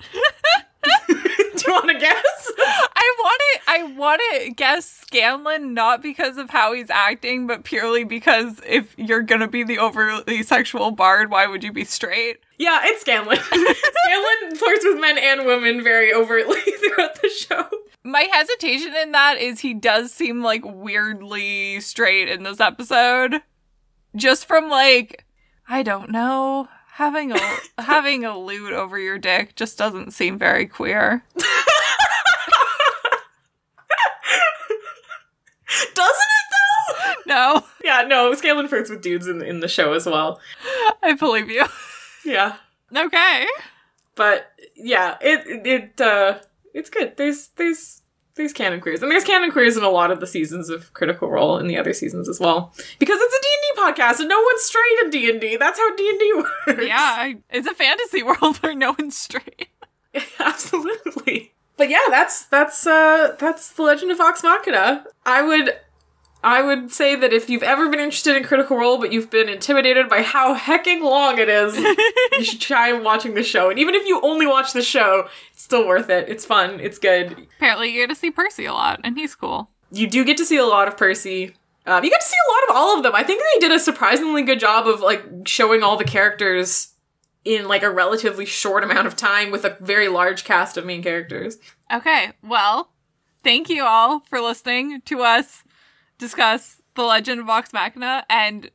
Do 1.08 1.64
you 1.66 1.72
want 1.72 1.88
to 1.88 1.98
guess? 1.98 2.52
I 2.58 3.16
want 3.18 3.40
to 3.40 3.60
I 3.70 3.82
want 3.96 4.22
to 4.32 4.50
guess 4.50 4.86
Scanlan 4.86 5.74
not 5.74 6.02
because 6.02 6.38
of 6.38 6.50
how 6.50 6.72
he's 6.72 6.90
acting, 6.90 7.46
but 7.46 7.64
purely 7.64 8.04
because 8.04 8.60
if 8.66 8.94
you're 8.96 9.22
gonna 9.22 9.48
be 9.48 9.62
the 9.62 9.78
overly 9.78 10.42
sexual 10.42 10.90
bard, 10.90 11.30
why 11.30 11.46
would 11.46 11.62
you 11.62 11.72
be 11.72 11.84
straight? 11.84 12.38
Yeah, 12.58 12.80
it's 12.84 13.02
Scanlan. 13.02 13.36
Scanlan 13.42 14.56
flirts 14.56 14.84
with 14.84 15.00
men 15.00 15.18
and 15.18 15.46
women 15.46 15.82
very 15.82 16.12
overtly 16.14 16.60
throughout 16.60 17.20
the 17.20 17.28
show. 17.28 17.66
My 18.02 18.28
hesitation 18.32 18.94
in 18.94 19.12
that 19.12 19.38
is 19.38 19.60
he 19.60 19.74
does 19.74 20.12
seem 20.12 20.42
like 20.42 20.62
weirdly 20.64 21.80
straight 21.80 22.28
in 22.28 22.42
this 22.42 22.60
episode. 22.60 23.42
Just 24.16 24.46
from 24.46 24.68
like 24.70 25.26
I 25.68 25.82
don't 25.82 26.10
know, 26.10 26.68
having 27.00 27.32
a 27.32 27.38
having 27.78 28.26
a 28.26 28.36
lute 28.38 28.74
over 28.74 28.98
your 28.98 29.16
dick 29.16 29.56
just 29.56 29.78
doesn't 29.78 30.10
seem 30.12 30.36
very 30.38 30.66
queer. 30.66 31.24
Doesn't 35.94 35.96
it 35.96 36.46
though? 36.52 37.14
No, 37.26 37.64
Yeah, 37.84 38.02
no, 38.02 38.34
Scanlan 38.34 38.68
flirts 38.68 38.90
with 38.90 39.00
dudes 39.02 39.26
in, 39.26 39.40
in 39.40 39.60
the 39.60 39.68
show 39.68 39.92
as 39.94 40.04
well. 40.04 40.40
I 41.02 41.14
believe 41.14 41.48
you. 41.48 41.64
Yeah. 42.24 42.56
Okay. 42.94 43.46
But 44.14 44.50
yeah, 44.76 45.16
it 45.22 45.66
it 45.66 46.00
uh 46.00 46.40
it's 46.74 46.90
good. 46.90 47.16
There's 47.16 47.48
there's 47.56 48.02
there's 48.34 48.52
canon 48.52 48.80
queers. 48.80 49.02
And 49.02 49.10
there's 49.10 49.24
canon 49.24 49.50
queers 49.50 49.76
in 49.76 49.82
a 49.82 49.88
lot 49.90 50.10
of 50.10 50.20
the 50.20 50.26
seasons 50.26 50.68
of 50.68 50.92
Critical 50.94 51.30
Role 51.30 51.58
in 51.58 51.66
the 51.66 51.76
other 51.76 51.92
seasons 51.92 52.28
as 52.28 52.40
well. 52.40 52.72
Because 52.98 53.18
it's 53.20 53.34
a 53.34 53.42
D&D 53.42 53.92
podcast 53.92 54.20
and 54.20 54.28
no 54.28 54.40
one's 54.40 54.62
straight 54.62 54.98
in 55.04 55.10
D&D. 55.10 55.56
That's 55.56 55.78
how 55.78 55.94
D&D 55.96 56.32
works. 56.66 56.86
Yeah, 56.86 57.32
it's 57.50 57.66
a 57.66 57.74
fantasy 57.74 58.22
world 58.24 58.56
where 58.58 58.74
no 58.74 58.94
one's 58.98 59.16
straight. 59.16 59.68
Absolutely. 60.38 61.52
But 61.76 61.88
yeah, 61.88 61.98
that's 62.10 62.44
that's 62.46 62.86
uh 62.86 63.36
that's 63.38 63.72
the 63.72 63.82
Legend 63.82 64.10
of 64.10 64.18
Vox 64.18 64.42
Machina. 64.42 65.04
I 65.24 65.40
would 65.40 65.72
I 66.42 66.62
would 66.62 66.90
say 66.90 67.16
that 67.16 67.32
if 67.32 67.50
you've 67.50 67.62
ever 67.62 67.88
been 67.90 68.00
interested 68.00 68.34
in 68.34 68.44
Critical 68.44 68.78
Role, 68.78 68.98
but 68.98 69.12
you've 69.12 69.30
been 69.30 69.48
intimidated 69.48 70.08
by 70.08 70.22
how 70.22 70.54
hecking 70.54 71.02
long 71.02 71.38
it 71.38 71.48
is, 71.48 71.76
you 72.32 72.44
should 72.44 72.60
try 72.60 72.92
watching 72.92 73.34
the 73.34 73.42
show. 73.42 73.68
And 73.68 73.78
even 73.78 73.94
if 73.94 74.06
you 74.06 74.20
only 74.22 74.46
watch 74.46 74.72
the 74.72 74.82
show, 74.82 75.28
it's 75.52 75.62
still 75.62 75.86
worth 75.86 76.08
it. 76.08 76.28
It's 76.28 76.46
fun. 76.46 76.80
It's 76.80 76.98
good. 76.98 77.46
Apparently, 77.58 77.90
you 77.90 78.00
get 78.00 78.08
to 78.08 78.14
see 78.14 78.30
Percy 78.30 78.64
a 78.64 78.72
lot, 78.72 79.00
and 79.04 79.18
he's 79.18 79.34
cool. 79.34 79.68
You 79.92 80.08
do 80.08 80.24
get 80.24 80.38
to 80.38 80.46
see 80.46 80.56
a 80.56 80.64
lot 80.64 80.88
of 80.88 80.96
Percy. 80.96 81.54
Um, 81.84 82.04
you 82.04 82.10
get 82.10 82.20
to 82.20 82.26
see 82.26 82.36
a 82.48 82.52
lot 82.52 82.70
of 82.70 82.76
all 82.76 82.96
of 82.96 83.02
them. 83.02 83.14
I 83.14 83.22
think 83.22 83.42
they 83.42 83.60
did 83.60 83.72
a 83.72 83.80
surprisingly 83.80 84.42
good 84.42 84.60
job 84.60 84.86
of 84.86 85.00
like 85.00 85.24
showing 85.46 85.82
all 85.82 85.96
the 85.96 86.04
characters 86.04 86.94
in 87.44 87.68
like 87.68 87.82
a 87.82 87.90
relatively 87.90 88.46
short 88.46 88.84
amount 88.84 89.06
of 89.06 89.16
time 89.16 89.50
with 89.50 89.64
a 89.64 89.76
very 89.80 90.08
large 90.08 90.44
cast 90.44 90.76
of 90.76 90.86
main 90.86 91.02
characters. 91.02 91.58
Okay, 91.92 92.32
well, 92.42 92.90
thank 93.42 93.68
you 93.68 93.84
all 93.84 94.20
for 94.20 94.40
listening 94.40 95.00
to 95.06 95.20
us 95.20 95.64
discuss 96.20 96.80
the 96.94 97.02
Legend 97.02 97.40
of 97.40 97.46
Vox 97.46 97.72
Machina 97.72 98.24
and 98.30 98.70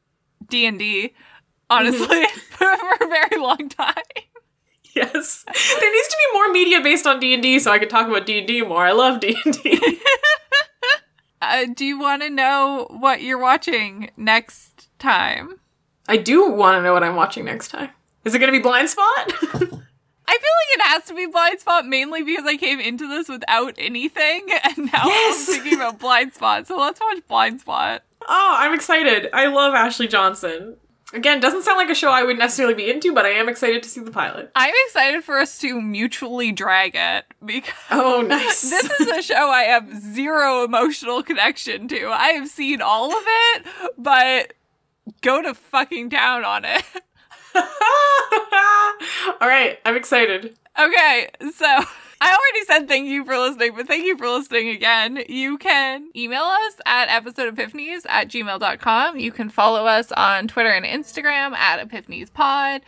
D 0.48 0.66
and 0.66 0.78
D. 0.78 1.14
Honestly, 1.70 2.26
for 2.50 2.68
a 2.68 3.08
very 3.08 3.42
long 3.42 3.70
time. 3.70 3.94
Yes, 4.94 5.44
there 5.46 5.92
needs 5.92 6.08
to 6.08 6.18
be 6.18 6.34
more 6.38 6.52
media 6.52 6.82
based 6.82 7.08
on 7.08 7.20
D 7.20 7.34
and 7.34 7.44
D, 7.44 7.60
so 7.60 7.72
I 7.72 7.80
could 7.80 7.90
talk 7.90 8.08
about 8.08 8.26
D 8.26 8.40
and 8.40 8.48
D 8.48 8.62
more. 8.62 8.86
I 8.86 8.92
love 8.92 9.20
D 9.20 9.38
and 9.46 9.62
D. 9.62 10.00
Uh, 11.42 11.66
do 11.76 11.86
you 11.86 12.00
want 12.00 12.24
to 12.24 12.30
know 12.30 12.88
what 12.90 13.22
you're 13.22 13.38
watching 13.38 14.10
next 14.18 14.88
time? 14.98 15.60
I 16.08 16.18
do 16.18 16.50
want 16.50 16.78
to 16.78 16.82
know 16.82 16.92
what 16.94 17.04
I'm 17.04 17.16
watching 17.16 17.46
next 17.46 17.68
time. 17.68 17.90
Is 18.24 18.34
it 18.34 18.40
going 18.40 18.52
to 18.52 18.58
be 18.60 18.68
Blindspot? 18.68 19.84
I 20.28 20.32
feel 20.32 20.40
like 20.40 20.80
it 20.80 20.82
has 20.94 21.04
to 21.06 21.14
be 21.14 21.28
Blindspot 21.28 21.88
mainly 21.88 22.24
because 22.24 22.46
I 22.46 22.58
came 22.58 22.80
into 22.80 23.08
this 23.08 23.30
without 23.30 23.76
anything, 23.78 24.48
and 24.64 24.92
now 24.92 25.06
Yes. 25.06 25.48
I'm 25.50 25.56
thinking 25.56 25.74
about 25.76 26.00
Blindspot. 26.00 26.66
So 26.66 26.78
let's 26.78 27.00
watch 27.00 27.20
Blindspot. 27.30 28.00
oh, 28.28 28.56
I'm 28.60 28.74
excited. 28.74 29.30
I 29.34 29.48
love 29.48 29.74
Ashley 29.74 30.08
Johnson. 30.08 30.78
Again, 31.14 31.40
doesn't 31.40 31.62
sound 31.62 31.78
like 31.78 31.90
a 31.92 31.96
show 31.96 32.10
I 32.10 32.24
would 32.24 32.38
necessarily 32.40 32.74
be 32.74 32.90
into, 32.90 33.14
but 33.14 33.26
I 33.26 33.30
am 33.30 33.48
excited 33.48 33.84
to 33.84 33.90
see 33.90 34.02
the 34.02 34.10
pilot. 34.12 34.52
I'm 34.56 34.74
excited 34.88 35.24
for 35.24 35.38
us 35.38 35.60
to 35.60 35.80
mutually 35.80 36.52
drag 36.52 36.94
it 36.96 37.26
because 37.46 37.74
Oh, 37.92 38.22
nice. 38.28 38.62
this 38.70 38.90
is 39.00 39.08
a 39.08 39.22
show 39.22 39.50
I 39.50 39.62
have 39.64 39.88
zero 40.02 40.64
emotional 40.66 41.22
connection 41.24 41.88
to. 41.90 42.08
I 42.10 42.30
have 42.30 42.50
seen 42.50 42.82
all 42.82 43.16
of 43.16 43.24
it, 43.28 43.66
but 43.98 44.54
go 45.22 45.42
to 45.44 45.54
fucking 45.54 46.10
town 46.10 46.44
on 46.44 46.66
it. 46.66 46.84
All 49.42 49.48
right, 49.48 49.80
I'm 49.86 49.96
excited. 49.96 50.58
Okay, 50.80 51.30
so 51.54 51.66
I 52.22 52.30
already 52.32 52.66
said 52.66 52.88
thank 52.88 53.08
you 53.08 53.26
for 53.26 53.38
listening, 53.38 53.74
but 53.76 53.88
thank 53.88 54.06
you 54.06 54.18
for 54.18 54.28
listening 54.28 54.70
again. 54.70 55.24
You 55.28 55.58
can 55.58 56.10
email 56.16 56.44
us 56.44 56.76
at 56.86 57.10
episodeepiphanies 57.10 58.06
at 58.08 58.30
gmail.com. 58.30 59.20
You 59.20 59.32
can 59.32 59.50
follow 59.50 59.86
us 59.86 60.12
on 60.14 60.48
Twitter 60.48 60.72
and 60.72 60.86
Instagram 60.86 61.54
at 61.54 61.88
epiphaniespod. 61.88 62.82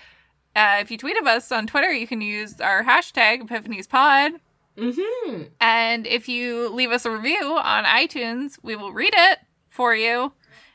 Uh, 0.56 0.78
if 0.80 0.90
you 0.90 0.98
tweet 0.98 1.18
at 1.18 1.28
us 1.28 1.52
on 1.52 1.68
Twitter, 1.68 1.92
you 1.92 2.08
can 2.08 2.22
use 2.22 2.60
our 2.60 2.84
hashtag 2.84 3.48
epiphaniespod. 3.48 4.40
Mm-hmm. 4.78 5.44
And 5.60 6.08
if 6.08 6.30
you 6.30 6.70
leave 6.70 6.92
us 6.92 7.06
a 7.06 7.12
review 7.12 7.58
on 7.58 7.84
iTunes, 7.84 8.58
we 8.64 8.76
will 8.76 8.92
read 8.92 9.14
it 9.16 9.40
for 9.70 9.96
you 9.96 10.34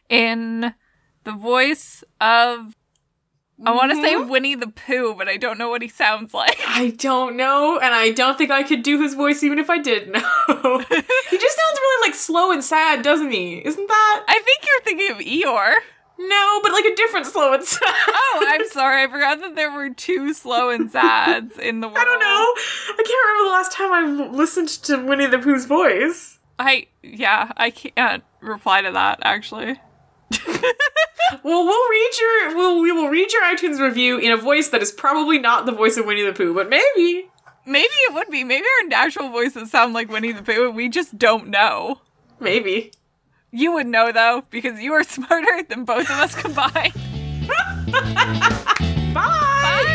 in 0.08 0.74
the 1.24 1.32
voice 1.32 2.04
of. 2.20 2.76
I 3.64 3.72
want 3.72 3.92
to 3.92 3.96
say 3.96 4.14
mm-hmm. 4.14 4.28
Winnie 4.28 4.54
the 4.54 4.68
Pooh, 4.68 5.14
but 5.16 5.28
I 5.28 5.36
don't 5.36 5.58
know 5.58 5.68
what 5.68 5.82
he 5.82 5.88
sounds 5.88 6.34
like. 6.34 6.58
I 6.66 6.90
don't 6.90 7.36
know, 7.36 7.78
and 7.78 7.94
I 7.94 8.10
don't 8.10 8.36
think 8.36 8.50
I 8.50 8.62
could 8.62 8.82
do 8.82 9.00
his 9.00 9.14
voice 9.14 9.42
even 9.42 9.58
if 9.58 9.70
I 9.70 9.78
did 9.78 10.08
know. 10.08 10.20
he 10.48 11.38
just 11.38 11.56
sounds 11.56 11.78
really 11.78 12.08
like 12.08 12.14
slow 12.14 12.50
and 12.50 12.64
sad, 12.64 13.02
doesn't 13.02 13.30
he? 13.30 13.58
Isn't 13.64 13.86
that? 13.86 14.24
I 14.26 14.40
think 14.40 14.66
you're 14.66 14.82
thinking 14.82 15.10
of 15.12 15.18
Eeyore. 15.18 15.74
No, 16.18 16.60
but 16.62 16.72
like 16.72 16.84
a 16.84 16.94
different 16.94 17.26
slow 17.26 17.52
and 17.52 17.64
sad. 17.64 17.82
Oh, 17.84 18.44
I'm 18.48 18.68
sorry. 18.68 19.02
I 19.02 19.08
forgot 19.08 19.40
that 19.40 19.56
there 19.56 19.72
were 19.72 19.90
two 19.90 20.34
slow 20.34 20.70
and 20.70 20.90
sads 20.90 21.58
in 21.58 21.80
the 21.80 21.88
world. 21.88 21.98
I 22.00 22.04
don't 22.04 22.20
know. 22.20 22.24
I 22.24 23.02
can't 23.04 23.26
remember 23.26 23.44
the 23.44 23.52
last 23.52 23.72
time 23.72 23.92
I 23.92 24.36
listened 24.36 24.68
to 24.68 25.04
Winnie 25.04 25.26
the 25.26 25.38
Pooh's 25.38 25.66
voice. 25.66 26.38
I 26.58 26.86
yeah, 27.02 27.52
I 27.56 27.70
can't 27.70 28.22
reply 28.40 28.82
to 28.82 28.92
that 28.92 29.20
actually. 29.22 29.80
Well, 31.42 31.64
we'll 31.64 31.90
read 31.90 32.10
your 32.20 32.56
we'll, 32.56 32.82
we 32.82 32.92
will 32.92 33.08
read 33.08 33.32
your 33.32 33.42
iTunes 33.42 33.80
review 33.80 34.18
in 34.18 34.32
a 34.32 34.36
voice 34.36 34.68
that 34.68 34.82
is 34.82 34.92
probably 34.92 35.38
not 35.38 35.64
the 35.64 35.72
voice 35.72 35.96
of 35.96 36.04
Winnie 36.04 36.24
the 36.24 36.32
Pooh, 36.32 36.54
but 36.54 36.68
maybe. 36.68 37.30
Maybe 37.64 37.88
it 37.88 38.14
would 38.14 38.28
be. 38.28 38.44
Maybe 38.44 38.66
our 38.82 38.88
natural 38.88 39.30
voices 39.30 39.70
sound 39.70 39.94
like 39.94 40.10
Winnie 40.10 40.32
the 40.32 40.42
Pooh 40.42 40.70
we 40.70 40.88
just 40.88 41.16
don't 41.16 41.48
know. 41.48 42.00
Maybe. 42.38 42.92
You 43.50 43.72
would 43.72 43.86
know 43.86 44.12
though, 44.12 44.44
because 44.50 44.80
you 44.80 44.92
are 44.92 45.04
smarter 45.04 45.62
than 45.68 45.84
both 45.84 46.10
of 46.10 46.18
us 46.18 46.34
combined. 46.34 46.92
Bye. 49.14 49.14
Bye! 49.14 49.88